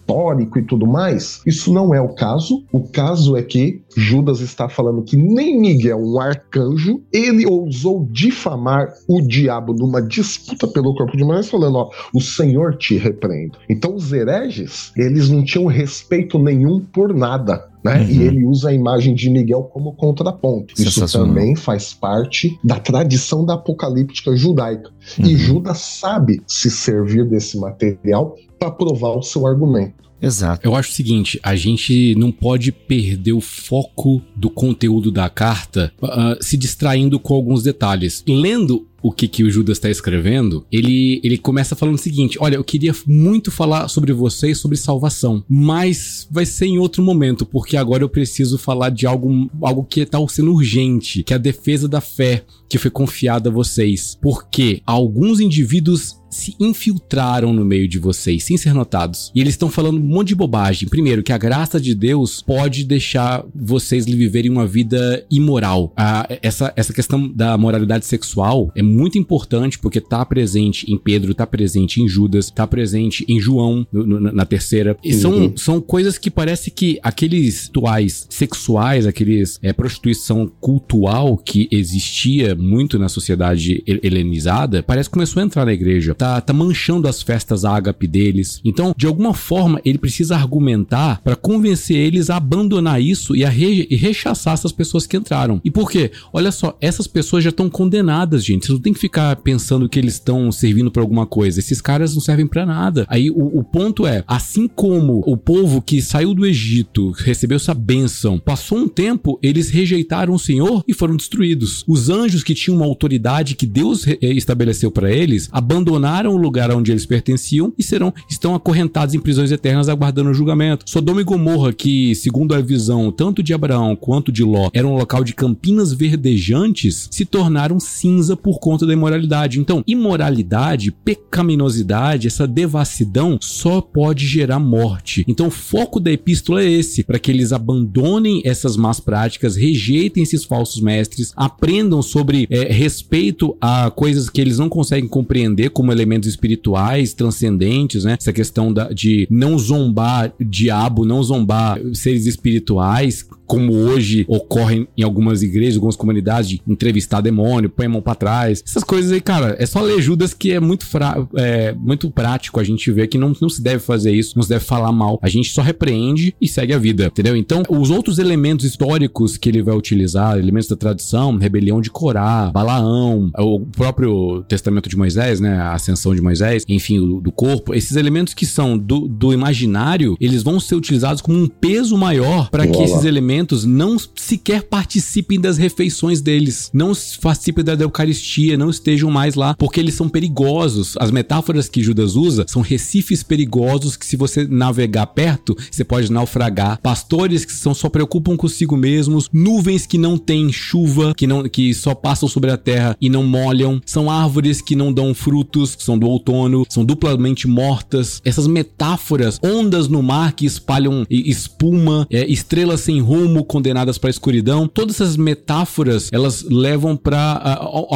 e 0.58 0.62
tudo 0.62 0.86
mais. 0.86 1.40
Isso 1.46 1.72
não 1.72 1.94
é 1.94 2.00
o 2.00 2.14
caso. 2.14 2.64
O 2.72 2.80
caso 2.88 3.36
é 3.36 3.42
que 3.42 3.82
Judas 3.96 4.40
está 4.40 4.68
falando 4.68 5.02
que 5.02 5.16
nem 5.16 5.60
Miguel, 5.60 5.98
um 5.98 6.20
arcanjo, 6.20 7.00
ele 7.12 7.46
ousou 7.46 8.06
difamar 8.10 8.88
o 9.08 9.20
diabo 9.20 9.72
numa 9.72 10.00
disputa 10.00 10.66
pelo 10.68 10.94
corpo 10.94 11.16
de 11.16 11.24
Maria, 11.24 11.42
falando: 11.42 11.76
ó, 11.76 11.90
o 12.14 12.20
Senhor 12.20 12.76
te 12.76 12.96
repreende. 12.96 13.52
Então 13.68 13.94
os 13.94 14.12
hereges, 14.12 14.92
eles 14.96 15.28
não 15.28 15.44
tinham 15.44 15.66
respeito 15.66 16.38
nenhum 16.38 16.80
por 16.80 17.14
nada. 17.14 17.70
Né? 17.82 18.02
Uhum. 18.02 18.08
E 18.10 18.22
ele 18.22 18.44
usa 18.44 18.68
a 18.68 18.74
imagem 18.74 19.14
de 19.14 19.30
Miguel 19.30 19.62
como 19.62 19.94
contraponto. 19.94 20.74
Isso 20.78 21.06
também 21.10 21.56
faz 21.56 21.94
parte 21.94 22.58
da 22.62 22.78
tradição 22.78 23.44
da 23.44 23.54
apocalíptica 23.54 24.36
judaica. 24.36 24.90
Uhum. 25.18 25.26
E 25.26 25.36
Judas 25.36 25.78
sabe 25.78 26.42
se 26.46 26.70
servir 26.70 27.26
desse 27.26 27.58
material 27.58 28.36
para 28.60 28.70
provar 28.70 29.16
o 29.16 29.22
seu 29.22 29.46
argumento. 29.46 30.10
Exato. 30.22 30.66
Eu 30.66 30.76
acho 30.76 30.90
o 30.90 30.92
seguinte: 30.92 31.40
a 31.42 31.56
gente 31.56 32.14
não 32.16 32.30
pode 32.30 32.70
perder 32.70 33.32
o 33.32 33.40
foco 33.40 34.20
do 34.36 34.50
conteúdo 34.50 35.10
da 35.10 35.30
carta 35.30 35.90
uh, 36.02 36.42
se 36.42 36.56
distraindo 36.58 37.18
com 37.18 37.34
alguns 37.34 37.62
detalhes. 37.62 38.22
Lendo 38.28 38.86
o 39.02 39.12
que, 39.12 39.28
que 39.28 39.44
o 39.44 39.50
Judas 39.50 39.78
está 39.78 39.90
escrevendo, 39.90 40.66
ele, 40.70 41.20
ele 41.22 41.38
começa 41.38 41.76
falando 41.76 41.94
o 41.94 41.98
seguinte: 41.98 42.38
Olha, 42.40 42.56
eu 42.56 42.64
queria 42.64 42.94
muito 43.06 43.50
falar 43.50 43.88
sobre 43.88 44.12
vocês, 44.12 44.58
sobre 44.58 44.76
salvação, 44.76 45.44
mas 45.48 46.26
vai 46.30 46.46
ser 46.46 46.66
em 46.66 46.78
outro 46.78 47.02
momento, 47.02 47.44
porque 47.46 47.76
agora 47.76 48.02
eu 48.02 48.08
preciso 48.08 48.58
falar 48.58 48.90
de 48.90 49.06
algo, 49.06 49.50
algo 49.62 49.84
que 49.84 50.00
está 50.00 50.18
sendo 50.28 50.52
urgente, 50.52 51.22
que 51.22 51.32
é 51.32 51.36
a 51.36 51.38
defesa 51.38 51.88
da 51.88 52.00
fé 52.00 52.44
que 52.70 52.78
foi 52.78 52.90
confiada 52.90 53.50
a 53.50 53.52
vocês. 53.52 54.16
Porque 54.22 54.80
alguns 54.86 55.40
indivíduos 55.40 56.20
se 56.30 56.54
infiltraram 56.60 57.52
no 57.52 57.64
meio 57.64 57.88
de 57.88 57.98
vocês, 57.98 58.44
sem 58.44 58.56
ser 58.56 58.72
notados. 58.72 59.32
E 59.34 59.40
eles 59.40 59.54
estão 59.54 59.68
falando 59.68 59.98
um 59.98 60.04
monte 60.04 60.28
de 60.28 60.34
bobagem. 60.36 60.88
Primeiro, 60.88 61.24
que 61.24 61.32
a 61.32 61.38
graça 61.38 61.80
de 61.80 61.94
Deus 61.94 62.40
pode 62.40 62.84
deixar 62.84 63.44
vocês 63.52 64.06
viverem 64.06 64.50
uma 64.50 64.66
vida 64.66 65.26
imoral. 65.28 65.92
Ah, 65.96 66.28
essa, 66.40 66.72
essa 66.76 66.92
questão 66.92 67.28
da 67.28 67.58
moralidade 67.58 68.06
sexual 68.06 68.70
é 68.76 68.82
muito 68.90 69.18
importante 69.18 69.78
porque 69.78 70.00
tá 70.00 70.24
presente 70.24 70.90
em 70.90 70.98
Pedro, 70.98 71.34
tá 71.34 71.46
presente 71.46 72.02
em 72.02 72.08
Judas, 72.08 72.50
tá 72.50 72.66
presente 72.66 73.24
em 73.28 73.40
João 73.40 73.86
no, 73.92 74.04
no, 74.04 74.20
na 74.20 74.44
terceira. 74.44 74.96
E 75.02 75.14
são, 75.14 75.32
uhum. 75.32 75.56
são 75.56 75.80
coisas 75.80 76.18
que 76.18 76.30
parece 76.30 76.70
que 76.70 76.98
aqueles 77.02 77.66
rituais 77.66 78.26
sexuais, 78.28 79.06
aqueles 79.06 79.58
é, 79.62 79.72
prostituição 79.72 80.50
cultural 80.60 81.36
que 81.36 81.68
existia 81.70 82.54
muito 82.54 82.98
na 82.98 83.08
sociedade 83.08 83.82
helenizada, 83.86 84.82
parece 84.82 85.08
que 85.08 85.14
começou 85.14 85.40
a 85.42 85.46
entrar 85.46 85.64
na 85.64 85.72
igreja 85.72 86.14
tá, 86.14 86.40
tá 86.40 86.52
manchando 86.52 87.08
as 87.08 87.22
festas 87.22 87.64
ágape 87.64 88.06
deles. 88.06 88.60
Então, 88.64 88.94
de 88.96 89.06
alguma 89.06 89.34
forma, 89.34 89.80
ele 89.84 89.98
precisa 89.98 90.36
argumentar 90.36 91.20
para 91.22 91.36
convencer 91.36 91.96
eles 91.96 92.30
a 92.30 92.36
abandonar 92.36 93.00
isso 93.00 93.36
e 93.36 93.44
a 93.44 93.48
re 93.48 93.86
e 93.90 93.96
rechaçar 93.96 94.54
essas 94.54 94.72
pessoas 94.72 95.06
que 95.06 95.16
entraram. 95.16 95.60
E 95.64 95.70
por 95.70 95.90
quê? 95.90 96.10
Olha 96.32 96.52
só, 96.52 96.76
essas 96.80 97.06
pessoas 97.06 97.44
já 97.44 97.50
estão 97.50 97.68
condenadas, 97.68 98.44
gente. 98.44 98.79
Não 98.80 98.84
tem 98.84 98.92
que 98.92 98.98
ficar 98.98 99.36
pensando 99.36 99.88
que 99.88 99.98
eles 99.98 100.14
estão 100.14 100.50
servindo 100.50 100.90
para 100.90 101.02
alguma 101.02 101.26
coisa. 101.26 101.60
Esses 101.60 101.80
caras 101.80 102.14
não 102.14 102.20
servem 102.20 102.46
para 102.46 102.64
nada. 102.64 103.04
Aí 103.08 103.30
o, 103.30 103.58
o 103.58 103.62
ponto 103.62 104.06
é, 104.06 104.24
assim 104.26 104.66
como 104.66 105.22
o 105.26 105.36
povo 105.36 105.82
que 105.82 106.00
saiu 106.00 106.32
do 106.32 106.46
Egito 106.46 107.10
recebeu 107.10 107.56
essa 107.56 107.74
bênção, 107.74 108.38
passou 108.38 108.78
um 108.78 108.88
tempo, 108.88 109.38
eles 109.42 109.70
rejeitaram 109.70 110.32
o 110.32 110.38
Senhor 110.38 110.82
e 110.88 110.94
foram 110.94 111.16
destruídos. 111.16 111.84
Os 111.86 112.08
anjos 112.08 112.42
que 112.42 112.54
tinham 112.54 112.76
uma 112.76 112.86
autoridade 112.86 113.54
que 113.54 113.66
Deus 113.66 114.06
estabeleceu 114.20 114.90
para 114.90 115.12
eles 115.12 115.48
abandonaram 115.52 116.00
abandonaram 116.00 116.34
o 116.34 116.36
lugar 116.36 116.70
onde 116.70 116.90
eles 116.90 117.06
pertenciam 117.06 117.72
e 117.78 117.82
serão 117.82 118.12
estão 118.28 118.54
acorrentados 118.54 119.14
em 119.14 119.20
prisões 119.20 119.50
eternas 119.50 119.88
aguardando 119.88 120.30
o 120.30 120.34
julgamento. 120.34 120.88
Sodoma 120.88 121.20
e 121.20 121.24
Gomorra, 121.24 121.72
que 121.72 122.14
segundo 122.14 122.54
a 122.54 122.60
visão 122.60 123.12
tanto 123.12 123.42
de 123.42 123.52
Abraão 123.52 123.96
quanto 123.96 124.32
de 124.32 124.42
Ló, 124.42 124.70
era 124.72 124.86
um 124.86 124.96
local 124.96 125.24
de 125.24 125.34
campinas 125.34 125.92
verdejantes, 125.92 127.08
se 127.10 127.24
tornaram 127.24 127.78
cinza 127.78 128.36
por 128.36 128.58
conta 128.58 128.69
da 128.78 128.92
imoralidade. 128.92 129.60
Então, 129.60 129.82
imoralidade, 129.86 130.90
pecaminosidade, 130.90 132.26
essa 132.26 132.46
devassidão 132.46 133.38
só 133.40 133.80
pode 133.80 134.26
gerar 134.26 134.58
morte. 134.58 135.24
Então, 135.26 135.48
o 135.48 135.50
foco 135.50 136.00
da 136.00 136.10
epístola 136.10 136.62
é 136.62 136.70
esse, 136.70 137.02
para 137.02 137.18
que 137.18 137.30
eles 137.30 137.52
abandonem 137.52 138.42
essas 138.44 138.76
más 138.76 139.00
práticas, 139.00 139.56
rejeitem 139.56 140.22
esses 140.22 140.44
falsos 140.44 140.80
mestres, 140.80 141.32
aprendam 141.36 142.02
sobre 142.02 142.46
é, 142.50 142.72
respeito 142.72 143.56
a 143.60 143.90
coisas 143.90 144.28
que 144.28 144.40
eles 144.40 144.58
não 144.58 144.68
conseguem 144.68 145.08
compreender, 145.08 145.70
como 145.70 145.92
elementos 145.92 146.28
espirituais, 146.28 147.14
transcendentes, 147.14 148.04
né? 148.04 148.16
Essa 148.18 148.32
questão 148.32 148.72
da, 148.72 148.92
de 148.92 149.26
não 149.30 149.58
zombar 149.58 150.32
diabo, 150.40 151.04
não 151.04 151.22
zombar 151.22 151.78
seres 151.94 152.26
espirituais, 152.26 153.26
como 153.50 153.72
hoje 153.72 154.24
ocorre 154.28 154.86
em 154.96 155.02
algumas 155.02 155.42
igrejas, 155.42 155.74
algumas 155.74 155.96
comunidades, 155.96 156.50
de 156.50 156.62
entrevistar 156.68 157.20
demônio, 157.20 157.68
põe 157.68 157.86
a 157.86 157.88
mão 157.88 158.00
pra 158.00 158.14
trás. 158.14 158.59
Essas 158.66 158.84
coisas 158.84 159.12
aí, 159.12 159.20
cara, 159.20 159.56
é 159.58 159.66
só 159.66 159.80
ler 159.80 160.00
Judas 160.00 160.34
que 160.34 160.52
é 160.52 160.60
muito, 160.60 160.86
fra 160.86 161.26
é, 161.36 161.72
muito 161.72 162.10
prático 162.10 162.60
a 162.60 162.64
gente 162.64 162.90
ver 162.90 163.08
que 163.08 163.18
não, 163.18 163.32
não 163.40 163.48
se 163.48 163.62
deve 163.62 163.80
fazer 163.80 164.12
isso, 164.12 164.34
não 164.36 164.42
se 164.42 164.48
deve 164.48 164.64
falar 164.64 164.92
mal. 164.92 165.18
A 165.22 165.28
gente 165.28 165.52
só 165.52 165.62
repreende 165.62 166.34
e 166.40 166.48
segue 166.48 166.72
a 166.72 166.78
vida, 166.78 167.06
entendeu? 167.06 167.36
Então, 167.36 167.62
os 167.68 167.90
outros 167.90 168.18
elementos 168.18 168.64
históricos 168.64 169.36
que 169.36 169.48
ele 169.48 169.62
vai 169.62 169.74
utilizar, 169.74 170.38
elementos 170.38 170.68
da 170.68 170.76
tradição, 170.76 171.36
rebelião 171.36 171.80
de 171.80 171.90
Corá, 171.90 172.50
Balaão, 172.52 173.30
o 173.38 173.60
próprio 173.60 174.42
testamento 174.48 174.88
de 174.88 174.96
Moisés, 174.96 175.40
né? 175.40 175.56
A 175.58 175.74
ascensão 175.74 176.14
de 176.14 176.20
Moisés, 176.20 176.64
enfim, 176.68 176.98
do, 176.98 177.20
do 177.20 177.32
corpo, 177.32 177.74
esses 177.74 177.96
elementos 177.96 178.34
que 178.34 178.46
são 178.46 178.76
do, 178.76 179.08
do 179.08 179.32
imaginário, 179.32 180.16
eles 180.20 180.42
vão 180.42 180.60
ser 180.60 180.74
utilizados 180.74 181.22
como 181.22 181.38
um 181.38 181.48
peso 181.48 181.96
maior 181.96 182.50
para 182.50 182.66
que 182.66 182.82
esses 182.82 183.04
elementos 183.04 183.64
não 183.64 183.96
sequer 184.14 184.62
participem 184.62 185.40
das 185.40 185.58
refeições 185.58 186.20
deles, 186.20 186.70
não 186.72 186.92
participem 187.20 187.64
da 187.64 187.74
Eucaristia, 187.74 188.49
não 188.56 188.70
estejam 188.70 189.10
mais 189.10 189.34
lá, 189.34 189.54
porque 189.54 189.80
eles 189.80 189.94
são 189.94 190.08
perigosos. 190.08 190.94
As 190.98 191.10
metáforas 191.10 191.68
que 191.68 191.82
Judas 191.82 192.16
usa 192.16 192.44
são 192.48 192.62
recifes 192.62 193.22
perigosos 193.22 193.96
que 193.96 194.06
se 194.06 194.16
você 194.16 194.46
navegar 194.46 195.06
perto, 195.06 195.56
você 195.70 195.84
pode 195.84 196.10
naufragar. 196.10 196.80
Pastores 196.82 197.44
que 197.44 197.52
são, 197.52 197.74
só 197.74 197.88
preocupam 197.88 198.36
consigo 198.36 198.76
mesmos, 198.76 199.28
nuvens 199.32 199.86
que 199.86 199.98
não 199.98 200.16
têm 200.16 200.52
chuva, 200.52 201.14
que 201.14 201.26
não 201.26 201.48
que 201.48 201.74
só 201.74 201.94
passam 201.94 202.28
sobre 202.28 202.50
a 202.50 202.56
terra 202.56 202.96
e 203.00 203.08
não 203.08 203.24
molham, 203.24 203.80
são 203.84 204.10
árvores 204.10 204.60
que 204.60 204.76
não 204.76 204.92
dão 204.92 205.14
frutos, 205.14 205.74
que 205.74 205.82
são 205.82 205.98
do 205.98 206.06
outono, 206.06 206.64
são 206.68 206.84
duplamente 206.84 207.46
mortas. 207.48 208.20
Essas 208.24 208.46
metáforas, 208.46 209.38
ondas 209.42 209.88
no 209.88 210.02
mar 210.02 210.32
que 210.32 210.46
espalham 210.46 211.06
espuma, 211.10 212.06
é, 212.10 212.24
estrelas 212.26 212.80
sem 212.80 213.00
rumo, 213.00 213.44
condenadas 213.44 213.98
para 213.98 214.08
a 214.08 214.12
escuridão. 214.12 214.66
Todas 214.66 214.96
essas 214.96 215.16
metáforas, 215.16 216.08
elas 216.12 216.42
levam 216.42 216.96
para 216.96 217.60
uh, 217.72 217.94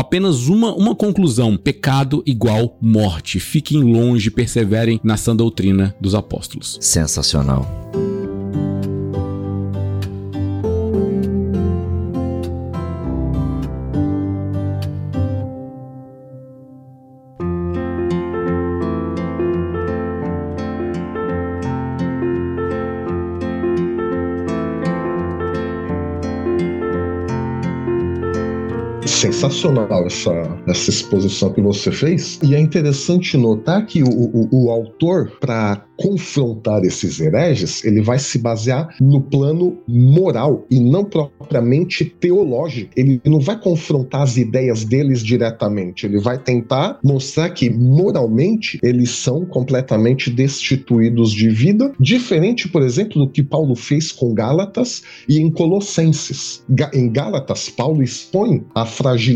uma, 0.49 0.75
uma 0.75 0.95
conclusão: 0.95 1.57
pecado 1.57 2.23
igual 2.27 2.77
morte. 2.81 3.39
Fiquem 3.41 3.83
longe, 3.83 4.31
perseverem 4.31 5.01
na 5.03 5.17
sã 5.17 5.35
doutrina 5.35 5.95
dos 6.01 6.15
apóstolos. 6.15 6.79
Sensacional. 6.81 7.85
Sensacional 29.35 30.07
essa, 30.07 30.33
essa 30.67 30.91
exposição 30.91 31.53
que 31.53 31.61
você 31.61 31.91
fez. 31.91 32.39
E 32.43 32.55
é 32.55 32.61
interessante 32.61 33.37
notar 33.37 33.85
que 33.85 34.03
o, 34.03 34.09
o, 34.09 34.49
o 34.53 34.71
autor, 34.71 35.33
para 35.41 35.85
confrontar 35.97 36.85
esses 36.85 37.21
hereges, 37.21 37.85
ele 37.85 38.01
vai 38.01 38.19
se 38.19 38.39
basear 38.39 38.95
no 39.01 39.21
plano 39.21 39.79
moral 39.87 40.67
e 40.71 40.81
não 40.81 41.05
propriamente 41.05 42.05
teológico. 42.05 42.91
Ele 42.97 43.21
não 43.25 43.41
vai 43.41 43.61
confrontar 43.61 44.23
as 44.23 44.37
ideias 44.37 44.85
deles 44.85 45.23
diretamente, 45.23 46.07
ele 46.07 46.19
vai 46.19 46.39
tentar 46.39 46.99
mostrar 47.03 47.51
que 47.51 47.71
moralmente 47.71 48.79
eles 48.83 49.11
são 49.11 49.45
completamente 49.47 50.31
destituídos 50.31 51.33
de 51.33 51.49
vida, 51.49 51.93
diferente, 52.01 52.69
por 52.69 52.83
exemplo, 52.83 53.25
do 53.25 53.31
que 53.31 53.43
Paulo 53.43 53.77
fez 53.77 54.11
com 54.11 54.35
Gálatas 54.35 55.03
e 55.29 55.39
em 55.39 55.51
Colossenses. 55.51 56.65
Em 56.93 57.11
Gálatas, 57.11 57.69
Paulo 57.69 58.03
expõe 58.03 58.65
a 58.75 58.85
fragilidade 58.85 59.34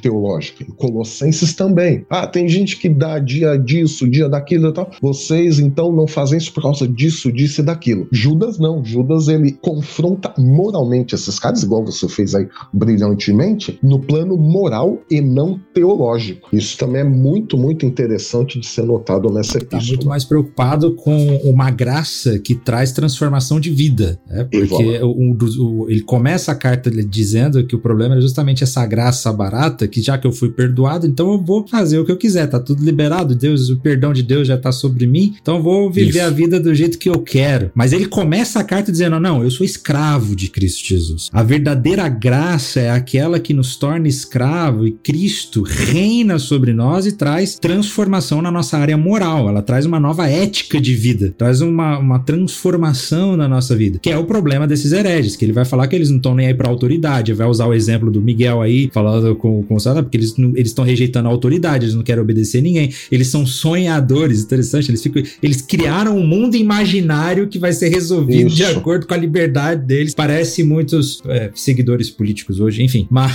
teológica, 0.00 0.64
em 0.64 0.72
Colossenses 0.72 1.54
também. 1.54 2.04
Ah, 2.08 2.26
tem 2.26 2.48
gente 2.48 2.76
que 2.76 2.88
dá 2.88 3.18
dia 3.18 3.56
disso, 3.56 4.08
dia 4.08 4.28
daquilo 4.28 4.68
e 4.68 4.72
tal. 4.72 4.90
Vocês 5.00 5.58
então 5.58 5.92
não 5.92 6.06
fazem 6.06 6.38
isso 6.38 6.52
por 6.52 6.62
causa 6.62 6.86
disso, 6.86 7.32
disso 7.32 7.60
e 7.60 7.64
daquilo. 7.64 8.06
Judas 8.12 8.58
não. 8.58 8.84
Judas 8.84 9.28
ele 9.28 9.52
confronta 9.52 10.32
moralmente 10.38 11.14
esses 11.14 11.38
caras, 11.38 11.62
igual 11.62 11.84
você 11.84 12.08
fez 12.08 12.34
aí 12.34 12.48
brilhantemente, 12.72 13.78
no 13.82 13.98
plano 13.98 14.36
moral 14.36 14.98
e 15.10 15.20
não 15.20 15.60
teológico. 15.74 16.48
Isso 16.52 16.76
também 16.78 17.02
é 17.02 17.04
muito, 17.04 17.56
muito 17.56 17.84
interessante 17.84 18.58
de 18.58 18.66
ser 18.66 18.84
notado 18.84 19.30
nessa 19.30 19.58
epístola. 19.58 19.82
Está 19.82 19.92
muito 19.92 20.08
mais 20.08 20.24
preocupado 20.24 20.94
com 20.94 21.36
uma 21.44 21.70
graça 21.70 22.38
que 22.38 22.54
traz 22.54 22.92
transformação 22.92 23.60
de 23.60 23.70
vida. 23.70 24.20
Né? 24.26 24.44
Porque 24.44 25.00
o, 25.02 25.36
o, 25.60 25.90
ele 25.90 26.02
começa 26.02 26.52
a 26.52 26.54
carta 26.54 26.90
dizendo 26.90 27.64
que 27.66 27.76
o 27.76 27.78
problema 27.78 28.16
é 28.16 28.20
justamente 28.20 28.62
essa 28.64 28.84
graça 28.86 29.27
barata, 29.32 29.88
que 29.88 30.00
já 30.00 30.18
que 30.18 30.26
eu 30.26 30.32
fui 30.32 30.50
perdoado, 30.50 31.06
então 31.06 31.32
eu 31.32 31.40
vou 31.40 31.66
fazer 31.66 31.98
o 31.98 32.04
que 32.04 32.12
eu 32.12 32.16
quiser, 32.16 32.46
tá 32.46 32.58
tudo 32.58 32.84
liberado, 32.84 33.34
Deus, 33.34 33.70
o 33.70 33.78
perdão 33.78 34.12
de 34.12 34.22
Deus 34.22 34.48
já 34.48 34.56
tá 34.56 34.72
sobre 34.72 35.06
mim, 35.06 35.36
então 35.40 35.56
eu 35.56 35.62
vou 35.62 35.90
viver 35.90 36.18
Isso. 36.18 36.26
a 36.26 36.30
vida 36.30 36.60
do 36.60 36.74
jeito 36.74 36.98
que 36.98 37.08
eu 37.08 37.20
quero. 37.20 37.70
Mas 37.74 37.92
ele 37.92 38.06
começa 38.06 38.60
a 38.60 38.64
carta 38.64 38.90
dizendo: 38.90 39.18
Não, 39.20 39.42
eu 39.42 39.50
sou 39.50 39.64
escravo 39.64 40.34
de 40.34 40.48
Cristo 40.48 40.86
Jesus. 40.86 41.28
A 41.32 41.42
verdadeira 41.42 42.08
graça 42.08 42.80
é 42.80 42.90
aquela 42.90 43.40
que 43.40 43.54
nos 43.54 43.76
torna 43.76 44.08
escravo 44.08 44.86
e 44.86 44.92
Cristo 44.92 45.62
reina 45.62 46.38
sobre 46.38 46.72
nós 46.72 47.06
e 47.06 47.12
traz 47.12 47.56
transformação 47.56 48.42
na 48.42 48.50
nossa 48.50 48.78
área 48.78 48.96
moral. 48.96 49.48
Ela 49.48 49.62
traz 49.62 49.86
uma 49.86 50.00
nova 50.00 50.28
ética 50.28 50.80
de 50.80 50.94
vida, 50.94 51.34
traz 51.36 51.60
uma, 51.60 51.98
uma 51.98 52.18
transformação 52.18 53.36
na 53.36 53.48
nossa 53.48 53.74
vida, 53.76 53.98
que 53.98 54.10
é 54.10 54.18
o 54.18 54.24
problema 54.24 54.66
desses 54.66 54.92
hereges, 54.92 55.36
que 55.36 55.44
ele 55.44 55.52
vai 55.52 55.64
falar 55.64 55.86
que 55.88 55.96
eles 55.96 56.10
não 56.10 56.16
estão 56.16 56.34
nem 56.34 56.46
aí 56.46 56.54
pra 56.54 56.68
autoridade, 56.68 57.32
vai 57.32 57.46
usar 57.46 57.66
o 57.66 57.74
exemplo 57.74 58.10
do 58.10 58.20
Miguel 58.20 58.60
aí, 58.60 58.90
falando 58.92 59.17
com, 59.34 59.62
com 59.62 59.74
o 59.74 59.80
Sada, 59.80 60.02
porque 60.02 60.16
eles 60.16 60.34
estão 60.58 60.84
rejeitando 60.84 61.28
a 61.28 61.30
autoridade, 61.30 61.84
eles 61.84 61.94
não 61.94 62.02
querem 62.02 62.22
obedecer 62.22 62.60
ninguém, 62.60 62.92
eles 63.10 63.28
são 63.28 63.46
sonhadores, 63.46 64.42
interessante, 64.42 64.90
eles 64.90 65.02
ficam, 65.02 65.22
eles 65.42 65.62
criaram 65.62 66.16
um 66.16 66.26
mundo 66.26 66.56
imaginário 66.56 67.48
que 67.48 67.58
vai 67.58 67.72
ser 67.72 67.88
resolvido 67.88 68.48
Isso. 68.48 68.56
de 68.56 68.64
acordo 68.64 69.06
com 69.06 69.14
a 69.14 69.16
liberdade 69.16 69.84
deles, 69.84 70.14
parece 70.14 70.62
muitos 70.62 71.20
é, 71.26 71.50
seguidores 71.54 72.10
políticos 72.10 72.60
hoje, 72.60 72.82
enfim, 72.82 73.06
mas... 73.10 73.32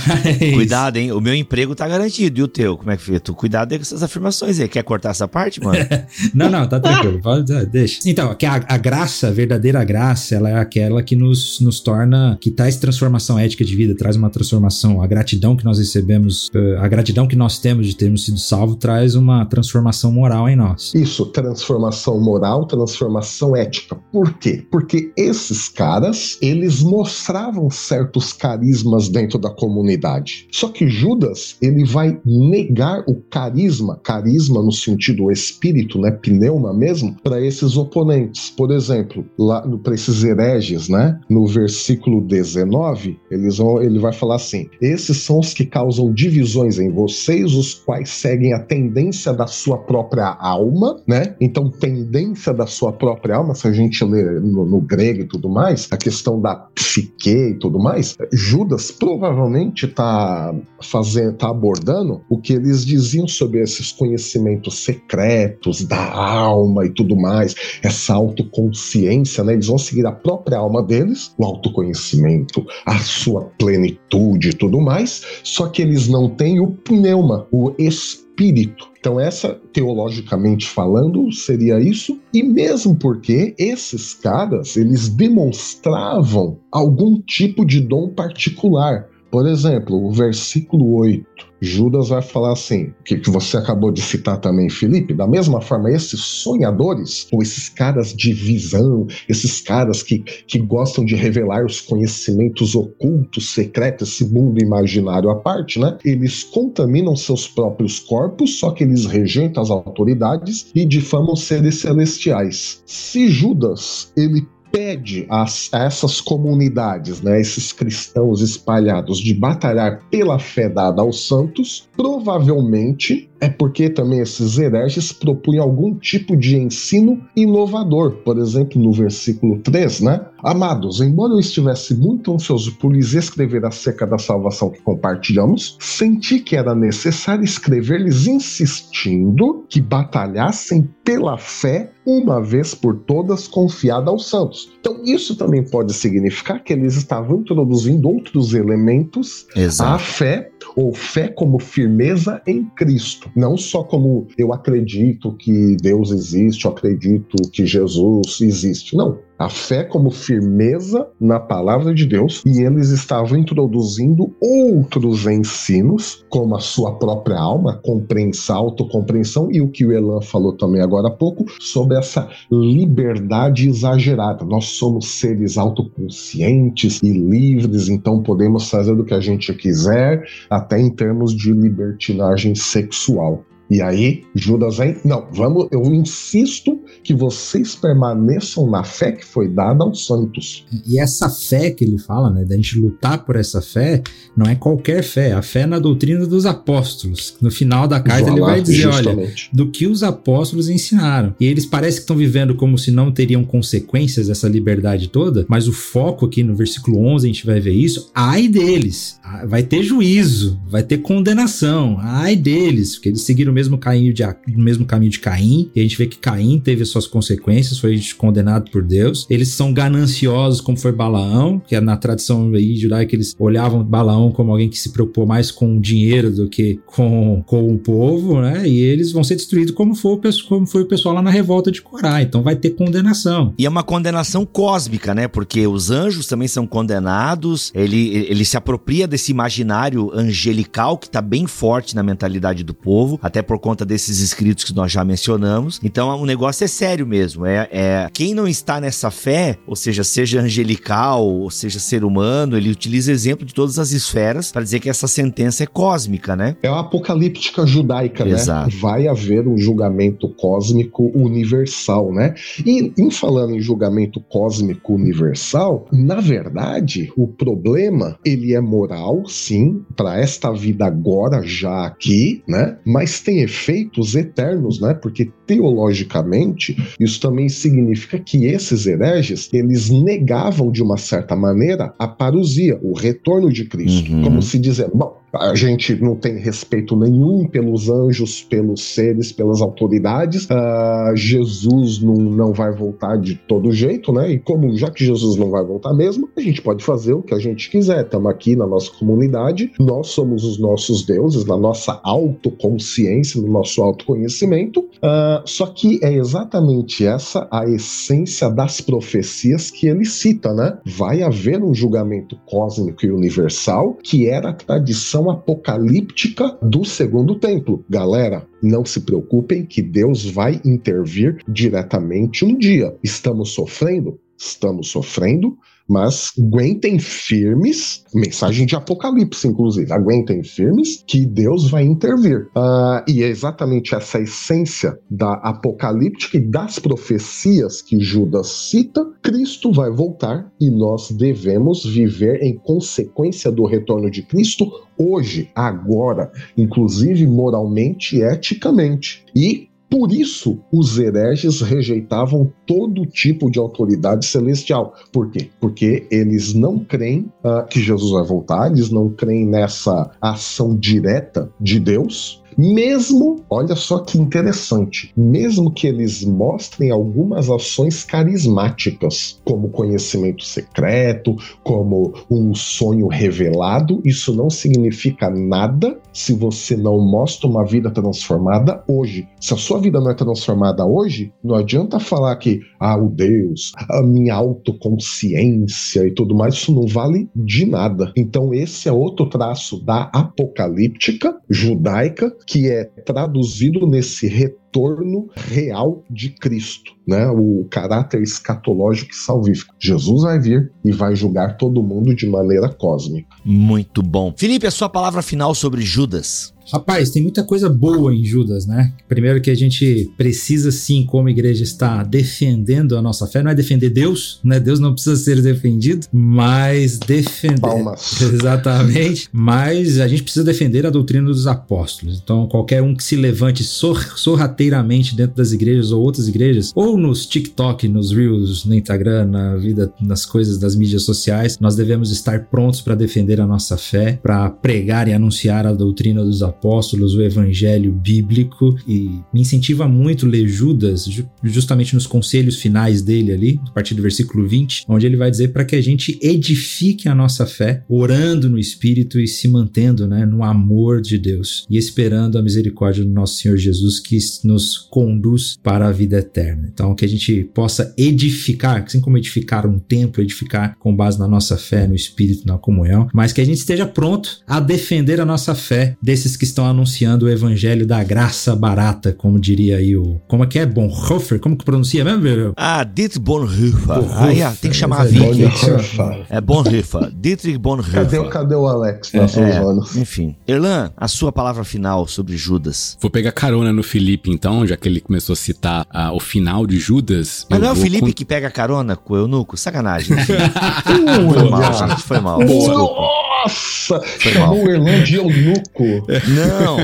Cuidado, 0.52 0.96
hein, 0.96 1.12
o 1.12 1.20
meu 1.20 1.34
emprego 1.34 1.74
tá 1.74 1.86
garantido, 1.88 2.40
e 2.40 2.42
o 2.42 2.48
teu, 2.48 2.76
como 2.76 2.90
é 2.90 2.96
que 2.96 3.02
fica? 3.02 3.20
Tu 3.20 3.34
cuidado 3.34 3.72
aí 3.72 3.78
com 3.78 3.82
essas 3.82 4.02
afirmações 4.02 4.60
aí, 4.60 4.68
quer 4.68 4.82
cortar 4.82 5.10
essa 5.10 5.28
parte, 5.28 5.62
mano? 5.62 5.78
não, 6.34 6.50
não, 6.50 6.66
tá 6.66 6.80
tranquilo, 6.80 7.20
pode, 7.22 7.66
deixa. 7.66 8.00
Então, 8.06 8.34
que 8.34 8.46
a, 8.46 8.64
a 8.66 8.76
graça, 8.76 9.28
a 9.28 9.30
verdadeira 9.30 9.82
graça, 9.84 10.34
ela 10.34 10.50
é 10.50 10.58
aquela 10.58 11.02
que 11.02 11.16
nos, 11.16 11.60
nos 11.60 11.80
torna, 11.80 12.38
que 12.40 12.50
traz 12.50 12.76
transformação 12.76 13.38
ética 13.38 13.64
de 13.64 13.74
vida, 13.76 13.94
traz 13.94 14.16
uma 14.16 14.30
transformação, 14.30 15.02
a 15.02 15.06
gratidão 15.06 15.56
que 15.56 15.64
nós 15.64 15.73
recebemos, 15.78 16.50
eh, 16.54 16.76
a 16.78 16.88
gratidão 16.88 17.26
que 17.26 17.36
nós 17.36 17.58
temos 17.58 17.86
de 17.86 17.96
termos 17.96 18.24
sido 18.24 18.38
salvos, 18.38 18.76
traz 18.76 19.14
uma 19.14 19.44
transformação 19.46 20.12
moral 20.12 20.48
em 20.48 20.56
nós. 20.56 20.92
Isso, 20.94 21.26
transformação 21.26 22.20
moral, 22.20 22.66
transformação 22.66 23.56
ética. 23.56 23.96
Por 24.12 24.34
quê? 24.34 24.64
Porque 24.70 25.12
esses 25.16 25.68
caras, 25.68 26.38
eles 26.40 26.82
mostravam 26.82 27.68
certos 27.70 28.32
carismas 28.32 29.08
dentro 29.08 29.38
da 29.38 29.50
comunidade. 29.50 30.46
Só 30.50 30.68
que 30.68 30.88
Judas, 30.88 31.56
ele 31.60 31.84
vai 31.84 32.18
negar 32.24 33.04
o 33.06 33.14
carisma, 33.30 33.98
carisma 34.02 34.62
no 34.62 34.72
sentido 34.72 35.30
espírito, 35.30 35.98
né, 35.98 36.10
pneuma 36.10 36.72
mesmo, 36.72 37.16
para 37.22 37.40
esses 37.40 37.76
oponentes. 37.76 38.50
Por 38.50 38.70
exemplo, 38.70 39.24
lá 39.38 39.62
para 39.82 39.94
esses 39.94 40.24
hereges, 40.24 40.88
né, 40.88 41.18
no 41.28 41.46
versículo 41.46 42.20
19, 42.20 43.18
eles 43.30 43.58
vão, 43.58 43.82
ele 43.82 43.98
vai 43.98 44.12
falar 44.12 44.36
assim: 44.36 44.68
esses 44.80 45.18
são 45.18 45.38
os 45.38 45.52
que 45.52 45.63
causam 45.66 46.12
divisões 46.12 46.78
em 46.78 46.90
vocês, 46.90 47.54
os 47.54 47.74
quais 47.74 48.08
seguem 48.10 48.52
a 48.52 48.60
tendência 48.60 49.32
da 49.32 49.46
sua 49.46 49.78
própria 49.78 50.36
alma, 50.38 51.00
né? 51.06 51.34
Então, 51.40 51.70
tendência 51.70 52.52
da 52.52 52.66
sua 52.66 52.92
própria 52.92 53.36
alma, 53.36 53.54
se 53.54 53.66
a 53.66 53.72
gente 53.72 54.04
lê 54.04 54.22
no, 54.40 54.64
no 54.64 54.80
grego 54.80 55.20
e 55.20 55.28
tudo 55.28 55.48
mais, 55.48 55.88
a 55.90 55.96
questão 55.96 56.40
da 56.40 56.54
psique 56.74 57.30
e 57.30 57.54
tudo 57.54 57.78
mais, 57.78 58.16
Judas 58.32 58.90
provavelmente 58.90 59.86
está 59.86 60.54
fazendo, 60.82 61.34
tá 61.34 61.48
abordando 61.48 62.22
o 62.28 62.38
que 62.38 62.52
eles 62.52 62.84
diziam 62.84 63.26
sobre 63.26 63.60
esses 63.60 63.92
conhecimentos 63.92 64.84
secretos 64.84 65.84
da 65.84 66.12
alma 66.12 66.86
e 66.86 66.90
tudo 66.90 67.16
mais, 67.16 67.54
essa 67.82 68.14
autoconsciência, 68.14 69.42
né? 69.44 69.54
Eles 69.54 69.66
vão 69.66 69.78
seguir 69.78 70.06
a 70.06 70.12
própria 70.12 70.58
alma 70.58 70.82
deles, 70.82 71.34
o 71.38 71.44
autoconhecimento, 71.44 72.64
a 72.86 72.98
sua 72.98 73.44
plenitude 73.58 74.50
e 74.50 74.52
tudo 74.52 74.80
mais, 74.80 75.22
só 75.54 75.68
que 75.68 75.80
eles 75.80 76.08
não 76.08 76.28
têm 76.28 76.58
o 76.58 76.66
pneuma, 76.66 77.46
o 77.52 77.72
espírito. 77.78 78.88
Então, 78.98 79.20
essa, 79.20 79.60
teologicamente 79.72 80.66
falando, 80.66 81.30
seria 81.30 81.78
isso. 81.78 82.18
E 82.32 82.42
mesmo 82.42 82.96
porque 82.96 83.54
esses 83.56 84.14
caras, 84.14 84.76
eles 84.76 85.08
demonstravam 85.08 86.58
algum 86.72 87.20
tipo 87.20 87.64
de 87.64 87.80
dom 87.80 88.08
particular. 88.08 89.08
Por 89.34 89.48
exemplo, 89.48 89.96
o 89.96 90.12
versículo 90.12 90.94
8 90.94 91.26
Judas 91.60 92.10
vai 92.10 92.22
falar 92.22 92.52
assim, 92.52 92.92
que, 93.04 93.16
que 93.16 93.30
você 93.30 93.56
acabou 93.56 93.90
de 93.90 94.00
citar 94.00 94.38
também, 94.38 94.68
Felipe, 94.68 95.14
da 95.14 95.26
mesma 95.26 95.60
forma, 95.60 95.90
esses 95.90 96.20
sonhadores, 96.20 97.26
ou 97.32 97.42
esses 97.42 97.68
caras 97.68 98.14
de 98.14 98.32
visão, 98.32 99.06
esses 99.28 99.60
caras 99.60 100.02
que, 100.02 100.18
que 100.18 100.58
gostam 100.58 101.04
de 101.04 101.14
revelar 101.14 101.64
os 101.64 101.80
conhecimentos 101.80 102.74
ocultos, 102.74 103.50
secretos, 103.50 104.10
esse 104.10 104.32
mundo 104.32 104.62
imaginário 104.62 105.30
à 105.30 105.36
parte, 105.36 105.80
né? 105.80 105.98
Eles 106.04 106.44
contaminam 106.44 107.16
seus 107.16 107.48
próprios 107.48 107.98
corpos, 107.98 108.58
só 108.58 108.70
que 108.70 108.84
eles 108.84 109.06
rejeitam 109.06 109.62
as 109.62 109.70
autoridades 109.70 110.70
e 110.74 110.84
difamam 110.84 111.34
seres 111.34 111.80
celestiais. 111.80 112.82
Se 112.86 113.28
Judas, 113.28 114.12
ele 114.16 114.46
pede 114.74 115.24
a, 115.30 115.44
essas 115.72 116.20
comunidades, 116.20 117.20
né, 117.20 117.40
esses 117.40 117.72
cristãos 117.72 118.40
espalhados, 118.40 119.20
de 119.20 119.32
batalhar 119.32 120.02
pela 120.10 120.36
fé 120.36 120.68
dada 120.68 121.00
aos 121.00 121.28
santos, 121.28 121.88
provavelmente 121.96 123.30
é 123.44 123.48
porque 123.50 123.90
também 123.90 124.20
esses 124.20 124.58
hereges 124.58 125.12
propunham 125.12 125.64
algum 125.64 125.94
tipo 125.94 126.34
de 126.34 126.56
ensino 126.56 127.20
inovador. 127.36 128.12
Por 128.24 128.38
exemplo, 128.38 128.80
no 128.80 128.90
versículo 128.90 129.58
3, 129.58 130.00
né? 130.00 130.26
Amados, 130.42 131.02
embora 131.02 131.34
eu 131.34 131.38
estivesse 131.38 131.94
muito 131.94 132.32
ansioso 132.32 132.74
por 132.78 132.90
lhes 132.92 133.12
escrever 133.12 133.64
acerca 133.66 134.06
da 134.06 134.16
salvação 134.16 134.70
que 134.70 134.80
compartilhamos, 134.80 135.76
senti 135.78 136.38
que 136.38 136.56
era 136.56 136.74
necessário 136.74 137.44
escrever-lhes 137.44 138.26
insistindo 138.26 139.64
que 139.68 139.80
batalhassem 139.80 140.88
pela 141.04 141.36
fé 141.36 141.90
uma 142.06 142.42
vez 142.42 142.74
por 142.74 142.96
todas 143.00 143.48
confiada 143.48 144.10
aos 144.10 144.28
santos. 144.28 144.70
Então, 144.80 145.02
isso 145.04 145.36
também 145.36 145.64
pode 145.64 145.92
significar 145.94 146.62
que 146.62 146.72
eles 146.72 146.96
estavam 146.96 147.38
introduzindo 147.40 148.08
outros 148.08 148.52
elementos 148.54 149.46
Exato. 149.56 149.94
à 149.94 149.98
fé 149.98 150.50
ou 150.76 150.92
fé 150.92 151.28
como 151.28 151.58
firmeza 151.58 152.42
em 152.46 152.64
Cristo, 152.76 153.30
não 153.34 153.56
só 153.56 153.82
como 153.82 154.26
eu 154.36 154.52
acredito 154.52 155.32
que 155.32 155.76
Deus 155.76 156.10
existe, 156.10 156.64
eu 156.64 156.70
acredito 156.70 157.36
que 157.50 157.66
Jesus 157.66 158.40
existe. 158.40 158.96
Não, 158.96 159.18
a 159.44 159.48
fé 159.50 159.84
como 159.84 160.10
firmeza 160.10 161.06
na 161.20 161.38
palavra 161.38 161.92
de 161.92 162.06
Deus, 162.06 162.42
e 162.46 162.62
eles 162.62 162.88
estavam 162.88 163.36
introduzindo 163.38 164.34
outros 164.40 165.26
ensinos, 165.26 166.24
como 166.30 166.56
a 166.56 166.60
sua 166.60 166.98
própria 166.98 167.38
alma, 167.38 167.78
compreensão, 167.84 168.56
autocompreensão, 168.56 169.50
e 169.52 169.60
o 169.60 169.68
que 169.68 169.84
o 169.84 169.92
Elan 169.92 170.22
falou 170.22 170.56
também 170.56 170.80
agora 170.80 171.08
há 171.08 171.10
pouco, 171.10 171.44
sobre 171.60 171.98
essa 171.98 172.28
liberdade 172.50 173.68
exagerada. 173.68 174.46
Nós 174.46 174.64
somos 174.64 175.18
seres 175.18 175.58
autoconscientes 175.58 177.02
e 177.02 177.12
livres, 177.12 177.90
então 177.90 178.22
podemos 178.22 178.70
fazer 178.70 178.92
o 178.92 179.04
que 179.04 179.14
a 179.14 179.20
gente 179.20 179.52
quiser, 179.52 180.24
até 180.48 180.80
em 180.80 180.88
termos 180.88 181.34
de 181.34 181.52
libertinagem 181.52 182.54
sexual. 182.54 183.44
E 183.70 183.80
aí, 183.80 184.24
Judas 184.34 184.76
vem, 184.76 184.96
não, 185.04 185.26
vamos, 185.32 185.68
eu 185.70 185.82
insisto 185.92 186.80
que 187.02 187.14
vocês 187.14 187.74
permaneçam 187.74 188.70
na 188.70 188.84
fé 188.84 189.12
que 189.12 189.24
foi 189.24 189.48
dada 189.48 189.82
aos 189.82 190.06
santos. 190.06 190.66
E 190.86 190.98
essa 190.98 191.28
fé 191.30 191.70
que 191.70 191.84
ele 191.84 191.98
fala, 191.98 192.30
né, 192.30 192.44
da 192.44 192.56
gente 192.56 192.78
lutar 192.78 193.24
por 193.24 193.36
essa 193.36 193.62
fé, 193.62 194.02
não 194.36 194.46
é 194.46 194.54
qualquer 194.54 195.02
fé, 195.02 195.32
a 195.32 195.42
fé 195.42 195.60
é 195.60 195.66
na 195.66 195.78
doutrina 195.78 196.26
dos 196.26 196.44
apóstolos. 196.44 197.36
No 197.40 197.50
final 197.50 197.88
da 197.88 198.00
carta 198.00 198.30
ele 198.30 198.40
vai 198.40 198.60
dizer, 198.60 198.82
justamente. 198.82 199.50
olha, 199.52 199.64
do 199.64 199.70
que 199.70 199.86
os 199.86 200.02
apóstolos 200.02 200.68
ensinaram. 200.68 201.34
E 201.40 201.46
eles 201.46 201.64
parecem 201.64 201.96
que 201.96 202.02
estão 202.02 202.16
vivendo 202.16 202.54
como 202.54 202.76
se 202.76 202.90
não 202.90 203.10
teriam 203.10 203.44
consequências 203.44 204.28
dessa 204.28 204.48
liberdade 204.48 205.08
toda, 205.08 205.46
mas 205.48 205.68
o 205.68 205.72
foco 205.72 206.26
aqui 206.26 206.42
no 206.42 206.54
versículo 206.54 206.98
11 206.98 207.26
a 207.26 207.32
gente 207.32 207.46
vai 207.46 207.60
ver 207.60 207.72
isso, 207.72 208.10
ai 208.14 208.48
deles, 208.48 209.18
vai 209.46 209.62
ter 209.62 209.82
juízo, 209.82 210.60
vai 210.68 210.82
ter 210.82 210.98
condenação, 210.98 211.96
ai 212.00 212.36
deles, 212.36 212.94
porque 212.94 213.08
eles 213.08 213.22
seguiram 213.22 213.53
mesmo 213.54 213.78
caminho 213.78 214.12
de, 214.12 214.22
o 214.22 214.34
mesmo 214.60 214.84
caminho 214.84 215.10
de 215.10 215.20
Caim, 215.20 215.70
e 215.74 215.80
a 215.80 215.82
gente 215.82 215.96
vê 215.96 216.06
que 216.06 216.18
Caim 216.18 216.60
teve 216.60 216.84
suas 216.84 217.06
consequências, 217.06 217.78
foi 217.78 218.00
condenado 218.16 218.70
por 218.70 218.82
Deus. 218.82 219.26
Eles 219.30 219.48
são 219.48 219.72
gananciosos, 219.72 220.60
como 220.60 220.76
foi 220.76 220.92
Balaão, 220.92 221.60
que 221.66 221.74
é 221.74 221.80
na 221.80 221.96
tradição 221.96 222.52
aí 222.52 222.76
judaica 222.76 223.14
eles 223.14 223.34
olhavam 223.38 223.82
Balaão 223.82 224.32
como 224.32 224.50
alguém 224.50 224.68
que 224.68 224.78
se 224.78 224.92
preocupou 224.92 225.26
mais 225.26 225.50
com 225.50 225.76
o 225.76 225.80
dinheiro 225.80 226.30
do 226.30 226.48
que 226.48 226.80
com, 226.86 227.42
com 227.46 227.72
o 227.72 227.78
povo, 227.78 228.40
né? 228.40 228.66
E 228.68 228.80
eles 228.80 229.12
vão 229.12 229.24
ser 229.24 229.36
destruídos 229.36 229.74
como 229.74 229.94
foi, 229.94 230.18
como 230.48 230.66
foi 230.66 230.82
o 230.82 230.86
pessoal 230.86 231.14
lá 231.14 231.22
na 231.22 231.30
revolta 231.30 231.70
de 231.70 231.80
Corá. 231.80 232.22
Então 232.22 232.42
vai 232.42 232.56
ter 232.56 232.70
condenação. 232.70 233.54
E 233.58 233.66
é 233.66 233.68
uma 233.68 233.82
condenação 233.82 234.44
cósmica, 234.44 235.14
né? 235.14 235.28
Porque 235.28 235.66
os 235.66 235.90
anjos 235.90 236.26
também 236.26 236.48
são 236.48 236.66
condenados, 236.66 237.70
ele, 237.74 238.08
ele 238.28 238.44
se 238.44 238.56
apropria 238.56 239.06
desse 239.06 239.30
imaginário 239.30 240.10
angelical 240.12 240.98
que 240.98 241.06
está 241.06 241.20
bem 241.20 241.46
forte 241.46 241.94
na 241.94 242.02
mentalidade 242.02 242.62
do 242.62 242.74
povo, 242.74 243.18
até 243.22 243.42
por 243.44 243.58
conta 243.58 243.84
desses 243.84 244.20
escritos 244.20 244.64
que 244.64 244.74
nós 244.74 244.90
já 244.90 245.04
mencionamos. 245.04 245.80
Então 245.82 246.08
o 246.20 246.26
negócio 246.26 246.64
é 246.64 246.68
sério 246.68 247.06
mesmo. 247.06 247.46
É, 247.46 247.68
é 247.70 248.08
quem 248.12 248.34
não 248.34 248.48
está 248.48 248.80
nessa 248.80 249.10
fé, 249.10 249.58
ou 249.66 249.76
seja, 249.76 250.02
seja 250.02 250.40
angelical, 250.40 251.26
ou 251.26 251.50
seja 251.50 251.78
ser 251.78 252.04
humano, 252.04 252.56
ele 252.56 252.70
utiliza 252.70 253.12
exemplo 253.12 253.46
de 253.46 253.54
todas 253.54 253.78
as 253.78 253.92
esferas 253.92 254.50
para 254.50 254.62
dizer 254.62 254.80
que 254.80 254.88
essa 254.88 255.06
sentença 255.06 255.62
é 255.62 255.66
cósmica, 255.66 256.34
né? 256.34 256.56
É 256.62 256.68
a 256.68 256.80
apocalíptica 256.80 257.66
judaica, 257.66 258.26
Exato. 258.26 258.70
né? 258.70 258.76
Vai 258.80 259.06
haver 259.06 259.46
um 259.46 259.56
julgamento 259.56 260.28
cósmico 260.28 261.10
universal, 261.14 262.12
né? 262.12 262.34
E 262.64 262.92
em 262.98 263.10
falando 263.10 263.54
em 263.54 263.60
julgamento 263.60 264.20
cósmico 264.20 264.94
universal, 264.94 265.86
na 265.92 266.20
verdade, 266.20 267.12
o 267.16 267.26
problema 267.26 268.18
ele 268.24 268.54
é 268.54 268.60
moral, 268.60 269.26
sim, 269.26 269.82
para 269.96 270.18
esta 270.18 270.52
vida 270.52 270.86
agora 270.86 271.42
já 271.44 271.86
aqui, 271.86 272.42
né? 272.46 272.76
Mas 272.84 273.20
tem 273.20 273.33
efeitos 273.40 274.14
eternos, 274.14 274.80
né? 274.80 274.94
Porque 274.94 275.30
teologicamente 275.46 276.76
isso 276.98 277.20
também 277.20 277.48
significa 277.48 278.18
que 278.18 278.46
esses 278.46 278.86
hereges 278.86 279.48
eles 279.52 279.90
negavam 279.90 280.70
de 280.70 280.82
uma 280.82 280.96
certa 280.96 281.34
maneira 281.36 281.94
a 281.98 282.06
parousia, 282.06 282.78
o 282.82 282.92
retorno 282.92 283.52
de 283.52 283.64
Cristo, 283.64 284.12
uhum. 284.12 284.22
como 284.22 284.42
se 284.42 284.58
dizendo, 284.58 284.92
bom, 284.94 285.23
a 285.40 285.54
gente 285.54 285.94
não 286.02 286.14
tem 286.16 286.38
respeito 286.38 286.96
nenhum 286.96 287.46
pelos 287.46 287.88
anjos, 287.88 288.42
pelos 288.42 288.82
seres, 288.82 289.32
pelas 289.32 289.60
autoridades. 289.60 290.44
Uh, 290.44 291.14
Jesus 291.14 292.00
não, 292.00 292.14
não 292.14 292.52
vai 292.52 292.72
voltar 292.72 293.16
de 293.16 293.34
todo 293.34 293.72
jeito, 293.72 294.12
né? 294.12 294.32
E 294.32 294.38
como 294.38 294.76
já 294.76 294.90
que 294.90 295.04
Jesus 295.04 295.36
não 295.36 295.50
vai 295.50 295.64
voltar 295.64 295.92
mesmo, 295.92 296.28
a 296.36 296.40
gente 296.40 296.62
pode 296.62 296.84
fazer 296.84 297.14
o 297.14 297.22
que 297.22 297.34
a 297.34 297.38
gente 297.38 297.70
quiser. 297.70 298.04
Estamos 298.04 298.30
aqui 298.30 298.56
na 298.56 298.66
nossa 298.66 298.90
comunidade, 298.92 299.72
nós 299.78 300.08
somos 300.08 300.44
os 300.44 300.58
nossos 300.58 301.04
deuses, 301.04 301.44
na 301.44 301.56
nossa 301.56 302.00
autoconsciência, 302.02 303.40
no 303.40 303.48
nosso 303.48 303.82
autoconhecimento. 303.82 304.80
Uh, 304.80 305.42
só 305.44 305.66
que 305.66 305.98
é 306.02 306.12
exatamente 306.12 307.06
essa 307.06 307.48
a 307.50 307.64
essência 307.68 308.48
das 308.50 308.80
profecias 308.80 309.70
que 309.70 309.86
ele 309.86 310.04
cita, 310.04 310.52
né? 310.52 310.78
Vai 310.84 311.22
haver 311.22 311.62
um 311.62 311.74
julgamento 311.74 312.36
cósmico 312.46 313.04
e 313.04 313.10
universal 313.10 313.96
que 314.02 314.28
era 314.28 314.50
a 314.50 314.52
tradição 314.52 315.23
visão 315.24 315.30
apocalíptica 315.30 316.58
do 316.62 316.84
segundo 316.84 317.36
templo. 317.36 317.84
Galera, 317.88 318.46
não 318.62 318.84
se 318.84 319.00
preocupem 319.00 319.64
que 319.64 319.80
Deus 319.80 320.24
vai 320.24 320.60
intervir 320.64 321.38
diretamente 321.48 322.44
um 322.44 322.56
dia. 322.56 322.94
Estamos 323.02 323.50
sofrendo? 323.50 324.20
Estamos 324.36 324.88
sofrendo, 324.88 325.56
mas 325.88 326.32
aguentem 326.38 326.98
firmes, 326.98 328.04
mensagem 328.14 328.66
de 328.66 328.74
Apocalipse, 328.74 329.46
inclusive, 329.46 329.92
aguentem 329.92 330.42
firmes 330.42 331.02
que 331.06 331.26
Deus 331.26 331.70
vai 331.70 331.84
intervir. 331.84 332.46
Uh, 332.56 333.02
e 333.08 333.22
é 333.22 333.28
exatamente 333.28 333.94
essa 333.94 334.18
essência 334.18 334.98
da 335.10 335.34
apocalíptica 335.34 336.36
e 336.36 336.40
das 336.40 336.78
profecias 336.78 337.82
que 337.82 338.00
Judas 338.00 338.48
cita. 338.48 339.04
Cristo 339.22 339.72
vai 339.72 339.90
voltar 339.90 340.50
e 340.60 340.70
nós 340.70 341.10
devemos 341.10 341.84
viver 341.84 342.42
em 342.42 342.56
consequência 342.56 343.50
do 343.50 343.64
retorno 343.64 344.10
de 344.10 344.22
Cristo 344.22 344.70
hoje, 344.98 345.50
agora, 345.54 346.30
inclusive 346.56 347.26
moralmente 347.26 348.16
e 348.16 348.22
eticamente. 348.22 349.24
E 349.34 349.68
por 349.88 350.10
isso, 350.10 350.58
os 350.72 350.98
hereges 350.98 351.60
rejeitavam 351.60 352.52
todo 352.66 353.06
tipo 353.06 353.50
de 353.50 353.58
autoridade 353.58 354.26
celestial. 354.26 354.94
Por 355.12 355.30
quê? 355.30 355.48
Porque 355.60 356.06
eles 356.10 356.52
não 356.52 356.78
creem 356.78 357.30
uh, 357.44 357.66
que 357.68 357.80
Jesus 357.80 358.10
vai 358.10 358.24
voltar, 358.24 358.70
eles 358.70 358.90
não 358.90 359.08
creem 359.10 359.46
nessa 359.46 360.10
ação 360.20 360.76
direta 360.76 361.50
de 361.60 361.78
Deus, 361.78 362.42
mesmo, 362.56 363.44
olha 363.48 363.74
só 363.74 363.98
que 363.98 364.18
interessante, 364.18 365.12
mesmo 365.16 365.70
que 365.70 365.86
eles 365.86 366.24
mostrem 366.24 366.90
algumas 366.90 367.50
ações 367.50 368.04
carismáticas, 368.04 369.40
como 369.44 369.68
conhecimento 369.70 370.44
secreto, 370.44 371.36
como 371.62 372.12
um 372.30 372.54
sonho 372.54 373.06
revelado, 373.06 374.00
isso 374.04 374.34
não 374.34 374.48
significa 374.50 375.30
nada 375.30 375.98
se 376.12 376.32
você 376.32 376.76
não 376.76 376.98
mostra 377.00 377.48
uma 377.48 377.64
vida 377.64 377.90
transformada 377.90 378.82
hoje. 378.88 379.28
Se 379.40 379.52
a 379.52 379.56
sua 379.56 379.80
vida 379.80 380.00
não 380.00 380.10
é 380.10 380.14
transformada 380.14 380.86
hoje, 380.86 381.32
não 381.42 381.56
adianta 381.56 381.98
falar 381.98 382.36
que, 382.36 382.60
ah, 382.78 382.96
o 382.96 383.08
Deus, 383.08 383.72
a 383.90 384.02
minha 384.02 384.34
autoconsciência 384.34 386.06
e 386.06 386.12
tudo 386.12 386.34
mais, 386.34 386.54
isso 386.54 386.72
não 386.72 386.86
vale 386.86 387.28
de 387.34 387.66
nada. 387.66 388.12
Então, 388.16 388.54
esse 388.54 388.88
é 388.88 388.92
outro 388.92 389.26
traço 389.26 389.84
da 389.84 390.10
apocalíptica 390.12 391.36
judaica 391.50 392.34
que 392.46 392.70
é 392.70 392.84
traduzido 392.84 393.86
nesse 393.86 394.26
retorno 394.26 395.28
real 395.34 396.02
de 396.10 396.30
Cristo, 396.30 396.92
né? 397.06 397.26
O 397.28 397.66
caráter 397.70 398.22
escatológico 398.22 399.12
e 399.12 399.16
salvífico. 399.16 399.74
Jesus 399.78 400.22
vai 400.22 400.38
vir 400.38 400.72
e 400.84 400.92
vai 400.92 401.14
julgar 401.14 401.56
todo 401.56 401.82
mundo 401.82 402.14
de 402.14 402.26
maneira 402.26 402.68
cósmica. 402.68 403.28
Muito 403.44 404.02
bom. 404.02 404.32
Felipe, 404.36 404.66
a 404.66 404.70
sua 404.70 404.88
palavra 404.88 405.22
final 405.22 405.54
sobre 405.54 405.82
Judas. 405.82 406.53
Rapaz, 406.72 407.10
tem 407.10 407.22
muita 407.22 407.44
coisa 407.44 407.68
boa 407.68 408.14
em 408.14 408.24
Judas, 408.24 408.66
né? 408.66 408.92
Primeiro 409.08 409.40
que 409.40 409.50
a 409.50 409.54
gente 409.54 410.10
precisa 410.16 410.70
sim, 410.70 411.04
como 411.04 411.28
igreja, 411.28 411.62
estar 411.62 412.04
defendendo 412.04 412.96
a 412.96 413.02
nossa 413.02 413.26
fé. 413.26 413.42
Não 413.42 413.50
é 413.50 413.54
defender 413.54 413.90
Deus, 413.90 414.40
né? 414.42 414.58
Deus 414.58 414.80
não 414.80 414.92
precisa 414.92 415.16
ser 415.16 415.42
defendido, 415.42 416.06
mas 416.12 416.98
defender. 416.98 417.60
Palmas. 417.60 418.20
Exatamente. 418.22 419.28
Mas 419.32 420.00
a 420.00 420.08
gente 420.08 420.22
precisa 420.22 420.44
defender 420.44 420.86
a 420.86 420.90
doutrina 420.90 421.26
dos 421.28 421.46
apóstolos. 421.46 422.20
Então, 422.22 422.46
qualquer 422.48 422.82
um 422.82 422.94
que 422.94 423.04
se 423.04 423.16
levante 423.16 423.62
sor 423.62 424.02
sorrateiramente 424.16 425.14
dentro 425.14 425.36
das 425.36 425.52
igrejas 425.52 425.92
ou 425.92 426.02
outras 426.02 426.28
igrejas, 426.28 426.72
ou 426.74 426.96
nos 426.96 427.26
TikTok, 427.26 427.86
nos 427.88 428.10
Reels, 428.10 428.64
no 428.64 428.74
Instagram, 428.74 429.26
na 429.26 429.56
vida, 429.56 429.92
nas 430.00 430.24
coisas 430.24 430.58
das 430.58 430.74
mídias 430.74 431.02
sociais, 431.02 431.58
nós 431.60 431.76
devemos 431.76 432.10
estar 432.10 432.46
prontos 432.46 432.80
para 432.80 432.94
defender 432.94 433.40
a 433.40 433.46
nossa 433.46 433.76
fé, 433.76 434.18
para 434.22 434.48
pregar 434.48 435.08
e 435.08 435.12
anunciar 435.12 435.66
a 435.66 435.72
doutrina 435.72 436.24
dos 436.24 436.42
apóstolos 436.42 436.53
apóstolos, 436.54 437.14
o 437.14 437.22
evangelho 437.22 437.92
bíblico 437.92 438.76
e 438.86 439.20
me 439.32 439.40
incentiva 439.40 439.88
muito 439.88 440.26
ler 440.26 440.46
Judas, 440.46 441.08
justamente 441.42 441.94
nos 441.94 442.06
conselhos 442.06 442.60
finais 442.60 443.02
dele 443.02 443.32
ali, 443.32 443.60
a 443.68 443.70
partir 443.70 443.94
do 443.94 444.02
versículo 444.02 444.46
20, 444.46 444.84
onde 444.88 445.06
ele 445.06 445.16
vai 445.16 445.30
dizer 445.30 445.48
para 445.48 445.64
que 445.64 445.76
a 445.76 445.82
gente 445.82 446.18
edifique 446.22 447.08
a 447.08 447.14
nossa 447.14 447.46
fé, 447.46 447.82
orando 447.88 448.48
no 448.48 448.58
espírito 448.58 449.20
e 449.20 449.26
se 449.26 449.48
mantendo, 449.48 450.06
né, 450.06 450.24
no 450.24 450.42
amor 450.42 451.00
de 451.00 451.18
Deus 451.18 451.66
e 451.68 451.76
esperando 451.76 452.38
a 452.38 452.42
misericórdia 452.42 453.04
do 453.04 453.10
nosso 453.10 453.40
Senhor 453.40 453.56
Jesus 453.56 454.00
que 454.00 454.18
nos 454.44 454.78
conduz 454.78 455.56
para 455.62 455.88
a 455.88 455.92
vida 455.92 456.18
eterna. 456.18 456.70
Então, 456.72 456.94
que 456.94 457.04
a 457.04 457.08
gente 457.08 457.44
possa 457.54 457.92
edificar, 457.98 458.84
assim 458.84 459.00
como 459.00 459.18
edificar 459.18 459.66
um 459.66 459.78
templo, 459.78 460.22
edificar 460.22 460.76
com 460.78 460.94
base 460.94 461.18
na 461.18 461.28
nossa 461.28 461.56
fé, 461.56 461.86
no 461.86 461.94
Espírito, 461.94 462.46
na 462.46 462.58
comunhão, 462.58 463.08
mas 463.12 463.32
que 463.32 463.40
a 463.40 463.44
gente 463.44 463.58
esteja 463.58 463.86
pronto 463.86 464.38
a 464.46 464.60
defender 464.60 465.20
a 465.20 465.26
nossa 465.26 465.54
fé 465.54 465.96
desses 466.02 466.36
que 466.36 466.43
estão 466.48 466.66
anunciando 466.66 467.26
o 467.26 467.28
evangelho 467.28 467.86
da 467.86 468.02
graça 468.04 468.54
barata, 468.56 469.12
como 469.12 469.38
diria 469.38 469.78
aí 469.78 469.96
o. 469.96 470.20
Como 470.28 470.44
é 470.44 470.46
que 470.46 470.58
é? 470.58 470.66
Bonhoeffer? 470.66 471.38
Como 471.40 471.56
que 471.56 471.64
pronuncia 471.64 472.04
mesmo, 472.04 472.20
meu? 472.20 472.52
Ah, 472.56 472.84
Dietrich 472.84 473.18
Bonhoeffer. 473.20 473.96
Ah, 474.44 474.54
tem 474.60 474.70
que 474.70 474.76
chamar 474.76 475.02
a 475.02 475.04
É 475.04 475.08
Vicky. 475.08 475.24
Bonhoeffer. 475.24 476.26
É 476.30 476.40
Bonhoeffer. 476.40 477.10
Dietrich 477.14 477.58
Bonhoeffer. 477.58 477.94
Cadê, 477.94 478.18
o- 478.18 478.28
cadê 478.28 478.54
o 478.54 478.66
Alex 478.66 479.12
É, 479.14 479.60
horas? 479.60 479.96
enfim. 479.96 480.36
Erlan, 480.46 480.90
a 480.96 481.08
sua 481.08 481.32
palavra 481.32 481.64
final 481.64 482.06
sobre 482.06 482.36
Judas. 482.36 482.96
Vou 483.00 483.10
pegar 483.10 483.32
carona 483.32 483.72
no 483.72 483.82
Felipe, 483.82 484.30
então, 484.30 484.66
já 484.66 484.76
que 484.76 484.88
ele 484.88 485.00
começou 485.00 485.32
a 485.32 485.36
citar 485.36 485.86
ah, 485.90 486.12
o 486.12 486.20
final 486.20 486.66
de 486.66 486.78
Judas. 486.78 487.46
Mas 487.50 487.60
não 487.60 487.68
é 487.68 487.72
o 487.72 487.76
Felipe 487.76 488.06
con- 488.06 488.12
que 488.12 488.24
pega 488.24 488.50
carona 488.50 488.96
com 488.96 489.14
o 489.14 489.16
eunuco? 489.16 489.56
Sacanagem. 489.56 490.16
foi 490.84 491.50
mal, 491.50 491.72
gente. 491.88 492.02
Foi 492.02 492.20
mal. 492.20 492.38
Desculpa. 492.44 493.23
Nossa! 493.44 493.98
mal. 493.98 494.04
Chamou 494.18 494.64
o 494.64 494.70
Erlan 494.70 495.02
de 495.02 495.16
eunuco. 495.16 495.84
Não. 496.28 496.76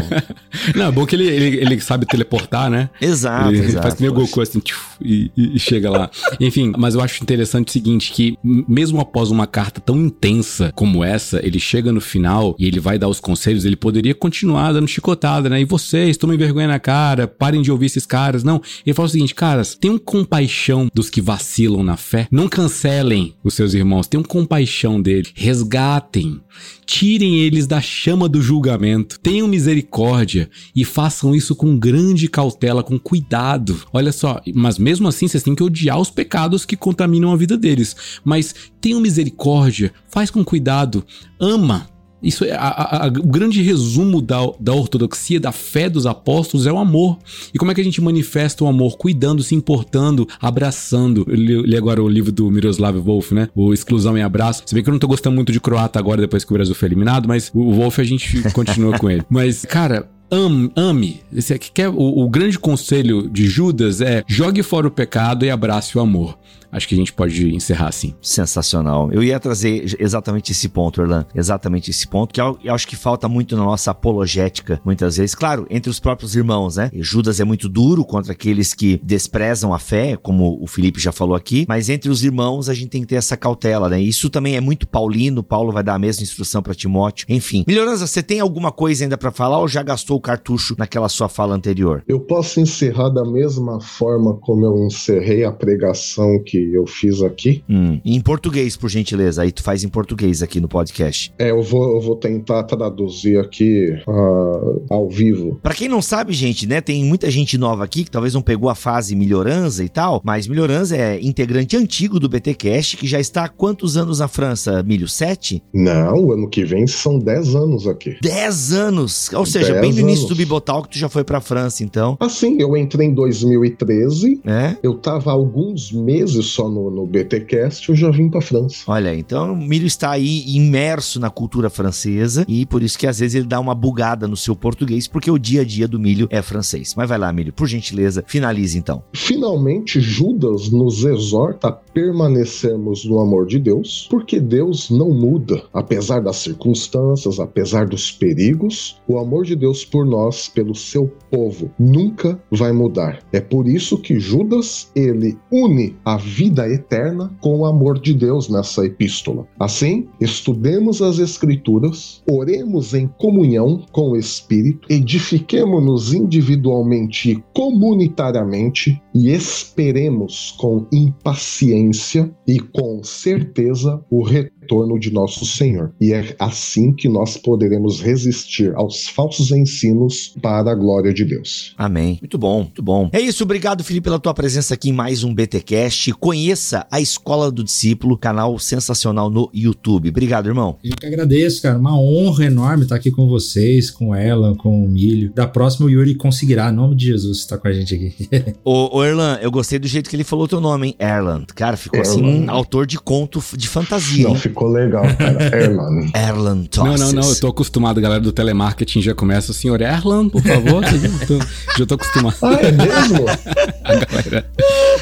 Não, 0.75 0.87
é 0.87 0.93
bom 0.93 1.07
que 1.07 1.17
ele, 1.17 1.27
ele, 1.27 1.57
ele 1.59 1.81
sabe 1.81 2.07
teleportar, 2.07 2.71
né? 2.71 2.91
Exato, 3.01 3.49
ele, 3.49 3.59
exato. 3.59 3.83
faz 3.83 3.95
que 3.95 4.03
nem 4.03 4.11
o 4.11 4.15
Goku, 4.15 4.41
assim, 4.41 4.61
tchuf, 4.61 4.97
e, 5.01 5.31
e- 5.37 5.59
chega 5.59 5.91
lá. 5.91 6.11
Enfim, 6.39 6.73
mas 6.77 6.95
eu 6.95 7.01
acho 7.01 7.23
interessante 7.23 7.69
o 7.69 7.73
seguinte, 7.73 8.13
que 8.13 8.37
mesmo 8.43 9.01
após 9.01 9.31
uma 9.31 9.47
carta 9.47 9.81
tão 9.81 9.97
intensa 9.97 10.73
como 10.75 11.03
essa, 11.03 11.41
ele 11.45 11.59
chega 11.59 11.93
no 11.93 12.01
final 12.01 12.55
e 12.59 12.67
ele 12.67 12.81
vai 12.81 12.99
dar 12.99 13.09
os 13.09 13.21
conselhos, 13.21 13.65
ele 13.65 13.77
poderia 13.77 14.15
continuar 14.15 14.73
dando 14.73 14.89
chicotada, 14.89 15.49
né? 15.49 15.61
E 15.61 15.65
vocês, 15.65 16.17
tomem 16.17 16.37
vergonha 16.39 16.69
na 16.69 16.79
cara, 16.79 17.27
parem 17.27 17.63
de 17.63 17.71
ouvir 17.71 17.87
esses 17.87 18.07
caras. 18.07 18.43
Não, 18.45 18.61
ele 18.85 18.95
fala 18.95 19.07
o 19.07 19.11
seguinte, 19.11 19.35
caras, 19.35 19.75
tenham 19.75 19.99
compaixão 19.99 20.89
dos 20.93 21.09
que 21.09 21.21
vacilam 21.21 21.83
na 21.83 21.97
fé. 21.97 22.27
Não 22.31 22.49
cancelem 22.49 23.35
os 23.43 23.55
seus 23.55 23.75
irmãos, 23.75 24.07
tenham 24.07 24.23
compaixão 24.23 25.01
deles. 25.01 25.33
Resgatem. 25.35 26.41
Tirem 26.87 27.39
eles 27.39 27.67
da 27.67 27.81
chama 27.81 28.29
do 28.29 28.43
julgamento. 28.43 29.19
Tenham 29.21 29.47
misericórdia 29.47 30.51
e 30.75 30.85
façam 30.85 31.35
isso 31.35 31.55
com 31.55 31.79
grande 31.79 32.29
cautela, 32.29 32.83
com 32.83 32.99
cuidado. 32.99 33.81
Olha 33.93 34.13
só, 34.13 34.41
mas 34.55 34.79
mesmo 34.79 35.09
assim 35.09 35.29
vocês 35.29 35.43
têm 35.43 35.55
que 35.55 35.63
odiar 35.63 36.01
os 36.01 36.11
pecados 36.11 36.65
que 36.65 36.77
contaminam 36.77 37.33
a 37.33 37.37
vida 37.37 37.57
deles. 37.57 38.21
Mas 38.25 38.55
tenham 38.81 39.01
misericórdia, 39.01 39.93
faz 40.09 40.31
com 40.31 40.45
cuidado, 40.45 41.05
ama. 41.39 41.89
Isso 42.23 42.45
é 42.45 42.53
a- 42.53 43.05
a- 43.05 43.09
o 43.09 43.27
grande 43.27 43.63
resumo 43.63 44.21
da, 44.21 44.39
da 44.59 44.73
ortodoxia, 44.75 45.41
da 45.41 45.53
fé 45.53 45.89
dos 45.89 46.07
apóstolos 46.07 46.67
é 46.67 46.73
o 46.73 46.79
amor. 46.79 47.19
E 47.55 47.59
como 47.59 47.71
é 47.71 47.75
que 47.75 47.81
a 47.81 47.85
gente 47.85 48.01
manifesta 48.01 48.63
o 48.65 48.67
amor? 48.67 48.97
Cuidando, 48.97 49.43
se 49.43 49.55
importando, 49.55 50.27
abraçando. 50.41 51.25
Eu 51.29 51.35
li, 51.35 51.63
li 51.63 51.77
agora 51.77 52.03
o 52.03 52.09
livro 52.09 52.31
do 52.33 52.51
Miroslav 52.51 52.97
Wolf, 52.99 53.33
né? 53.33 53.49
O 53.55 53.73
Exclusão 53.73 54.17
e 54.19 54.23
Abraço. 54.23 54.63
Se 54.67 54.75
bem 54.75 54.83
que 54.85 54.91
eu 54.91 54.93
não 54.93 54.99
tô 54.99 55.09
gostando 55.09 55.35
muito 55.37 55.53
de 55.53 55.61
croata 55.61 55.99
agora, 55.99 56.21
depois 56.21 56.45
que 56.45 56.53
o 56.53 56.55
Brasil 56.55 56.75
foi 56.75 56.89
eliminado, 56.89 57.27
mas 57.27 57.51
o 57.55 57.73
Wolf 57.73 57.99
a 57.99 58.05
gente 58.05 58.43
continua 58.53 58.99
com 58.99 59.09
ele. 59.11 59.23
Mas, 59.29 59.65
cara, 59.65 60.09
Ame. 60.31 61.23
Esse 61.33 61.55
aqui 61.55 61.71
quer, 61.71 61.89
o, 61.89 61.95
o 61.97 62.29
grande 62.29 62.59
conselho 62.59 63.29
de 63.29 63.47
Judas 63.47 64.01
é 64.01 64.23
jogue 64.27 64.63
fora 64.63 64.87
o 64.87 64.91
pecado 64.91 65.45
e 65.45 65.51
abrace 65.51 65.97
o 65.99 66.01
amor. 66.01 66.39
Acho 66.73 66.87
que 66.87 66.95
a 66.95 66.99
gente 66.99 67.13
pode 67.13 67.53
encerrar 67.55 67.89
assim. 67.89 68.15
Sensacional. 68.23 69.11
Eu 69.13 69.23
ia 69.23 69.41
trazer 69.41 69.97
exatamente 69.99 70.53
esse 70.53 70.69
ponto, 70.69 71.01
Erlan. 71.01 71.27
Exatamente 71.35 71.91
esse 71.91 72.07
ponto, 72.07 72.33
que 72.33 72.41
eu, 72.41 72.59
eu 72.63 72.73
acho 72.73 72.87
que 72.87 72.95
falta 72.95 73.29
muito 73.29 73.57
na 73.57 73.65
nossa 73.65 73.91
apologética, 73.91 74.81
muitas 74.85 75.17
vezes. 75.17 75.35
Claro, 75.35 75.67
entre 75.69 75.91
os 75.91 75.99
próprios 75.99 76.37
irmãos, 76.37 76.77
né? 76.77 76.91
E 76.93 77.03
Judas 77.03 77.41
é 77.41 77.45
muito 77.45 77.69
duro 77.69 78.05
contra 78.05 78.33
aqueles 78.33 78.73
que 78.73 79.01
desprezam 79.03 79.75
a 79.75 79.79
fé, 79.79 80.17
como 80.17 80.63
o 80.63 80.67
Felipe 80.67 81.01
já 81.01 81.11
falou 81.11 81.35
aqui. 81.35 81.65
Mas 81.69 81.89
entre 81.89 82.09
os 82.09 82.23
irmãos, 82.23 82.69
a 82.69 82.75
gente 82.75 82.91
tem 82.91 83.01
que 83.01 83.09
ter 83.09 83.17
essa 83.17 83.37
cautela, 83.37 83.89
né? 83.89 84.01
Isso 84.01 84.31
também 84.31 84.55
é 84.55 84.61
muito 84.61 84.87
paulino. 84.87 85.43
Paulo 85.43 85.73
vai 85.73 85.83
dar 85.83 85.95
a 85.95 85.99
mesma 85.99 86.23
instrução 86.23 86.63
para 86.63 86.75
Timóteo. 86.75 87.27
Enfim. 87.29 87.65
Melhorança, 87.67 88.07
você 88.07 88.23
tem 88.23 88.39
alguma 88.39 88.71
coisa 88.71 89.05
ainda 89.05 89.19
para 89.19 89.33
falar 89.33 89.59
ou 89.59 89.67
já 89.67 89.83
gastou 89.83 90.20
o 90.21 90.23
cartucho 90.23 90.75
naquela 90.79 91.09
sua 91.09 91.29
fala 91.29 91.55
anterior? 91.55 92.05
Eu 92.07 92.21
posso 92.21 92.61
encerrar 92.61 93.09
da 93.09 93.25
mesma 93.25 93.81
forma 93.81 94.37
como 94.37 94.65
eu 94.65 94.87
encerrei 94.87 95.45
a 95.45 95.51
pregação 95.51 96.43
que 96.45 96.73
eu 96.73 96.87
fiz 96.87 97.23
aqui? 97.23 97.65
Hum. 97.69 98.01
Em 98.05 98.21
português, 98.21 98.77
por 98.77 98.89
gentileza. 98.89 99.43
Aí 99.43 99.51
tu 99.51 99.63
faz 99.63 99.83
em 99.83 99.89
português 99.89 100.43
aqui 100.43 100.61
no 100.61 100.69
podcast. 100.69 101.33
É, 101.39 101.51
eu 101.51 101.63
vou, 101.63 101.97
eu 101.97 102.01
vou 102.01 102.17
tentar 102.17 102.63
traduzir 102.65 103.39
aqui 103.39 103.89
ah, 104.07 104.95
ao 104.95 105.09
vivo. 105.09 105.59
Pra 105.63 105.75
quem 105.75 105.89
não 105.89 106.03
sabe, 106.03 106.33
gente, 106.33 106.67
né, 106.67 106.81
tem 106.81 107.05
muita 107.05 107.31
gente 107.31 107.57
nova 107.57 107.83
aqui 107.85 108.05
que 108.05 108.11
talvez 108.11 108.35
não 108.35 108.43
pegou 108.43 108.69
a 108.69 108.75
fase 108.75 109.17
Melhorança 109.17 109.83
e 109.83 109.89
tal, 109.89 110.21
mas 110.25 110.47
Melhorança 110.47 110.97
é 110.97 111.21
integrante 111.21 111.77
antigo 111.77 112.21
do 112.21 112.29
BTcast 112.29 112.97
que 112.97 113.07
já 113.07 113.19
está 113.19 113.45
há 113.45 113.49
quantos 113.49 113.97
anos 113.97 114.19
na 114.19 114.29
França, 114.29 114.83
Milho? 114.83 115.09
Sete? 115.09 115.63
Não, 115.73 116.33
ano 116.33 116.49
que 116.49 116.65
vem 116.65 116.87
são 116.87 117.19
10 117.19 117.55
anos 117.55 117.87
aqui. 117.87 118.17
Dez 118.23 118.73
anos! 118.73 119.31
Ou 119.33 119.47
seja, 119.47 119.73
Dez 119.73 119.81
bem 119.81 119.93
no 119.93 120.10
início 120.11 120.29
do 120.29 120.35
Bibotal 120.37 120.83
que 120.83 120.91
tu 120.91 120.99
já 120.99 121.09
foi 121.09 121.25
pra 121.25 121.41
França, 121.41 121.83
então. 121.85 122.17
Assim, 122.21 122.57
eu 122.61 122.77
entrei 122.77 123.07
em 123.09 123.15
2013, 123.15 124.41
É? 124.47 124.77
eu 124.83 124.95
tava 124.95 125.31
há 125.31 125.35
alguns 125.35 125.93
meses 125.93 126.47
só 126.47 126.69
no, 126.69 126.91
no 126.91 127.07
BTcast, 127.07 127.89
eu 127.89 127.97
já 127.97 128.11
vim 128.11 128.29
pra 128.29 128.41
França. 128.41 128.83
Olha, 128.87 129.15
então 129.15 129.53
o 129.53 129.57
Milho 129.57 129.87
está 129.87 130.11
aí 130.11 130.45
imerso 130.57 131.19
na 131.21 131.31
cultura 131.31 131.71
francesa 131.71 132.45
e 132.49 132.67
por 132.67 132.83
isso 132.83 132.99
que 132.99 133.07
às 133.07 133.19
vezes 133.19 133.35
ele 133.35 133.47
dá 133.47 133.59
uma 133.61 133.75
bugada 133.75 134.27
no 134.29 134.37
seu 134.37 134.55
português, 134.57 135.07
porque 135.09 135.31
o 135.31 135.39
dia 135.39 135.63
a 135.63 135.65
dia 135.65 135.87
do 135.89 135.99
Milho 135.99 136.27
é 136.31 136.43
francês. 136.43 136.95
Mas 136.97 137.09
vai 137.09 137.19
lá, 137.19 137.33
Milho, 137.33 137.53
por 137.53 137.67
gentileza, 137.67 138.25
finalize 138.27 138.77
então. 138.79 139.03
Finalmente, 139.13 140.01
Judas 140.01 140.71
nos 140.71 141.05
exorta 141.05 141.79
a 141.91 141.93
permanecermos 141.93 143.05
no 143.05 143.19
amor 143.19 143.47
de 143.47 143.59
Deus, 143.59 144.07
porque 144.11 144.41
Deus 144.41 144.91
não 144.91 145.11
muda. 145.11 145.63
Apesar 145.73 146.21
das 146.21 146.37
circunstâncias, 146.37 147.41
apesar 147.41 147.87
dos 147.87 148.11
perigos, 148.11 149.01
o 149.09 149.19
amor 149.19 149.45
de 149.45 149.57
Deus 149.57 149.85
por 149.85 150.07
nós, 150.07 150.49
pelo 150.49 150.75
seu 150.75 151.11
povo, 151.31 151.71
nunca 151.79 152.41
vai 152.51 152.73
mudar. 152.73 153.21
É 153.33 153.41
por 153.41 153.67
isso 153.67 153.99
que 153.99 154.19
Judas, 154.19 154.91
ele 154.95 155.37
une 155.51 155.97
a 156.05 156.17
vida 156.17 156.69
eterna 156.69 157.31
com 157.41 157.61
o 157.61 157.67
amor 157.67 157.99
de 157.99 158.15
Deus 158.15 158.49
nessa 158.49 158.85
epístola. 158.85 159.47
Assim, 159.59 160.09
estudemos 160.21 161.03
as 161.03 161.19
Escrituras, 161.19 162.23
oremos 162.31 162.95
em 162.95 163.07
comunhão 163.07 163.85
com 163.93 164.13
o 164.13 164.17
Espírito, 164.17 164.87
edifiquemo-nos 164.91 166.13
individualmente 166.13 167.33
e 167.33 167.45
comunitariamente 167.55 169.01
e 169.15 169.31
esperemos 169.31 170.53
com 170.53 170.87
impaciência 170.93 172.31
e 172.47 172.61
com 172.61 173.03
certeza 173.03 174.05
o 174.11 174.23
retorno 174.23 174.60
de 174.99 175.13
nosso 175.13 175.45
Senhor. 175.45 175.93
E 176.01 176.13
é 176.13 176.35
assim 176.39 176.93
que 176.93 177.09
nós 177.09 177.37
poderemos 177.37 178.01
resistir 178.01 178.73
aos 178.75 179.09
falsos 179.09 179.51
ensinos 179.51 180.35
para 180.41 180.71
a 180.71 180.75
glória 180.75 181.13
de 181.13 181.25
Deus. 181.25 181.75
Amém. 181.77 182.19
Muito 182.21 182.39
bom, 182.39 182.63
muito 182.63 182.83
bom. 182.83 183.09
É 183.13 183.21
isso, 183.21 183.43
obrigado, 183.43 183.83
Felipe, 183.83 184.05
pela 184.05 184.19
tua 184.19 184.35
presença 184.35 184.75
aqui 184.75 184.91
em 184.91 184.93
mais 184.93 185.25
um 185.25 185.35
BTcast. 185.35 186.13
Conheça 186.15 186.87
a 186.91 187.01
Escola 187.01 187.51
do 187.51 187.65
Discípulo, 187.65 188.17
canal 188.17 188.59
sensacional 188.59 189.31
no 189.31 189.51
YouTube. 189.53 190.09
Obrigado, 190.09 190.49
irmão. 190.49 190.77
Eu 190.85 190.97
que 190.97 191.07
agradeço, 191.07 191.63
cara. 191.63 191.79
Uma 191.79 191.99
honra 191.99 192.45
enorme 192.45 192.85
estar 192.85 192.97
aqui 192.97 193.11
com 193.11 193.29
vocês, 193.29 193.91
com 193.91 194.15
ela, 194.15 194.55
com 194.57 194.85
o 194.85 194.89
Milho. 194.89 195.33
Da 195.35 195.47
próxima, 195.47 195.87
o 195.87 195.91
Yuri 195.91 196.15
conseguirá, 196.15 196.71
em 196.71 196.75
nome 196.75 196.95
de 196.95 197.07
Jesus, 197.07 197.39
estar 197.39 197.59
com 197.59 197.69
a 197.69 197.73
gente 197.73 197.95
aqui. 197.95 198.29
Ô, 198.65 198.99
ô 198.99 199.05
Erlan, 199.05 199.39
eu 199.43 199.51
gostei 199.51 199.79
do 199.79 199.89
jeito 199.89 200.09
que 200.09 200.17
ele 200.17 200.25
falou 200.25 200.47
teu 200.47 200.61
nome, 200.61 200.89
hein? 200.89 200.97
Erlan. 200.99 201.45
Cara, 201.55 201.77
ficou 201.77 202.01
assim, 202.01 202.23
um 202.23 202.51
autor 202.51 202.87
de 202.87 202.99
conto 202.99 203.43
de 203.57 203.69
fantasia, 203.69 204.25
Não, 204.25 204.35
hein? 204.35 204.50
Ficou 204.51 204.69
legal, 204.69 205.05
cara. 205.17 205.57
Erlan. 205.57 206.07
Erlan 206.15 206.55
Não, 206.57 206.65
Tosses. 206.67 207.01
não, 207.13 207.23
não, 207.23 207.29
eu 207.29 207.41
tô 207.41 207.47
acostumado, 207.49 208.01
galera 208.01 208.21
do 208.21 208.33
telemarketing 208.33 209.01
já 209.01 209.15
começa, 209.15 209.53
senhor 209.53 209.81
Erlan, 209.81 210.29
por 210.29 210.43
favor. 210.43 210.85
já, 210.85 211.27
tô, 211.27 211.39
já 211.79 211.87
tô 211.87 211.95
acostumado. 211.95 212.37
Ah, 212.43 212.59
é 212.61 212.73
mesmo? 212.73 213.27
A 213.85 213.95
galera. 213.95 214.51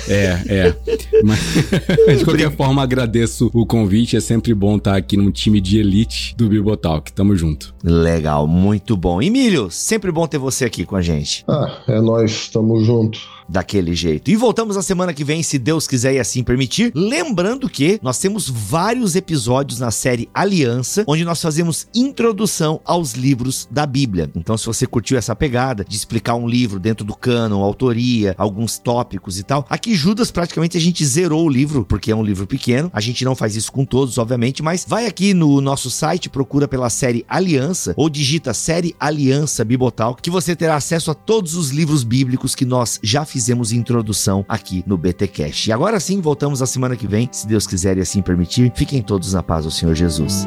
É, 0.08 0.40
é. 0.48 0.76
Mas, 1.22 1.38
de 2.18 2.24
qualquer 2.24 2.50
forma, 2.56 2.82
agradeço 2.82 3.50
o 3.52 3.66
convite. 3.66 4.16
É 4.16 4.20
sempre 4.20 4.54
bom 4.54 4.76
estar 4.76 4.96
aqui 4.96 5.16
num 5.16 5.30
time 5.30 5.60
de 5.60 5.78
elite 5.78 6.34
do 6.36 6.48
Bibotalk. 6.48 7.12
Tamo 7.12 7.36
junto. 7.36 7.74
Legal, 7.82 8.46
muito 8.46 8.96
bom. 8.96 9.20
Emílio, 9.20 9.70
sempre 9.70 10.10
bom 10.12 10.26
ter 10.26 10.38
você 10.38 10.64
aqui 10.64 10.84
com 10.84 10.96
a 10.96 11.02
gente. 11.02 11.44
Ah, 11.48 11.78
é 11.88 12.00
nós, 12.00 12.48
tamo 12.48 12.82
junto. 12.84 13.18
Daquele 13.48 13.94
jeito. 13.94 14.30
E 14.30 14.36
voltamos 14.36 14.76
na 14.76 14.82
semana 14.82 15.14
que 15.14 15.24
vem, 15.24 15.42
se 15.42 15.58
Deus 15.58 15.86
quiser 15.86 16.14
e 16.14 16.18
assim 16.18 16.42
permitir. 16.42 16.92
Lembrando 16.94 17.68
que 17.68 17.98
nós 18.02 18.18
temos 18.18 18.48
vários 18.48 19.16
episódios 19.16 19.80
na 19.80 19.90
série 19.90 20.28
Aliança, 20.34 21.04
onde 21.06 21.24
nós 21.24 21.40
fazemos 21.40 21.86
introdução 21.94 22.80
aos 22.84 23.12
livros 23.12 23.68
da 23.70 23.86
Bíblia. 23.86 24.30
Então, 24.34 24.56
se 24.56 24.66
você 24.66 24.86
curtiu 24.86 25.16
essa 25.16 25.34
pegada 25.34 25.84
de 25.84 25.96
explicar 25.96 26.34
um 26.34 26.48
livro 26.48 26.78
dentro 26.78 27.04
do 27.04 27.14
cânon, 27.14 27.62
autoria, 27.62 28.34
alguns 28.36 28.78
tópicos 28.78 29.38
e 29.38 29.42
tal, 29.42 29.66
aqui 29.68 29.94
Judas 29.94 30.30
praticamente 30.30 30.76
a 30.76 30.80
gente 30.80 31.04
zerou 31.04 31.46
o 31.46 31.48
livro, 31.48 31.84
porque 31.84 32.12
é 32.12 32.16
um 32.16 32.22
livro 32.22 32.46
pequeno. 32.46 32.90
A 32.92 33.00
gente 33.00 33.24
não 33.24 33.34
faz 33.34 33.56
isso 33.56 33.72
com 33.72 33.84
todos, 33.84 34.18
obviamente, 34.18 34.62
mas 34.62 34.84
vai 34.86 35.06
aqui 35.06 35.32
no 35.32 35.60
nosso 35.60 35.90
site, 35.90 36.28
procura 36.28 36.68
pela 36.68 36.90
série 36.90 37.24
Aliança 37.28 37.94
ou 37.96 38.08
digita 38.08 38.52
série 38.52 38.94
Aliança 38.98 39.64
Bibotal, 39.64 40.14
que 40.14 40.30
você 40.30 40.54
terá 40.54 40.76
acesso 40.76 41.10
a 41.10 41.14
todos 41.14 41.54
os 41.54 41.70
livros 41.70 42.04
bíblicos 42.04 42.54
que 42.54 42.64
nós 42.64 42.98
já 43.02 43.24
fizemos 43.38 43.70
introdução 43.70 44.44
aqui 44.48 44.82
no 44.84 44.98
BTcast. 44.98 45.70
E 45.70 45.72
agora 45.72 46.00
sim, 46.00 46.20
voltamos 46.20 46.60
a 46.60 46.66
semana 46.66 46.96
que 46.96 47.06
vem, 47.06 47.28
se 47.30 47.46
Deus 47.46 47.68
quiser 47.68 47.96
e 47.96 48.00
assim 48.00 48.20
permitir. 48.20 48.72
Fiquem 48.74 49.00
todos 49.00 49.32
na 49.32 49.44
paz 49.44 49.64
do 49.64 49.70
Senhor 49.70 49.94
Jesus. 49.94 50.44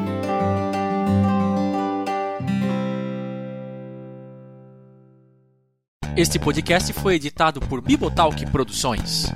Este 6.18 6.38
podcast 6.38 6.92
foi 6.92 7.16
editado 7.16 7.62
por 7.62 7.80
Bibotalk 7.80 8.46
Produções. 8.52 9.32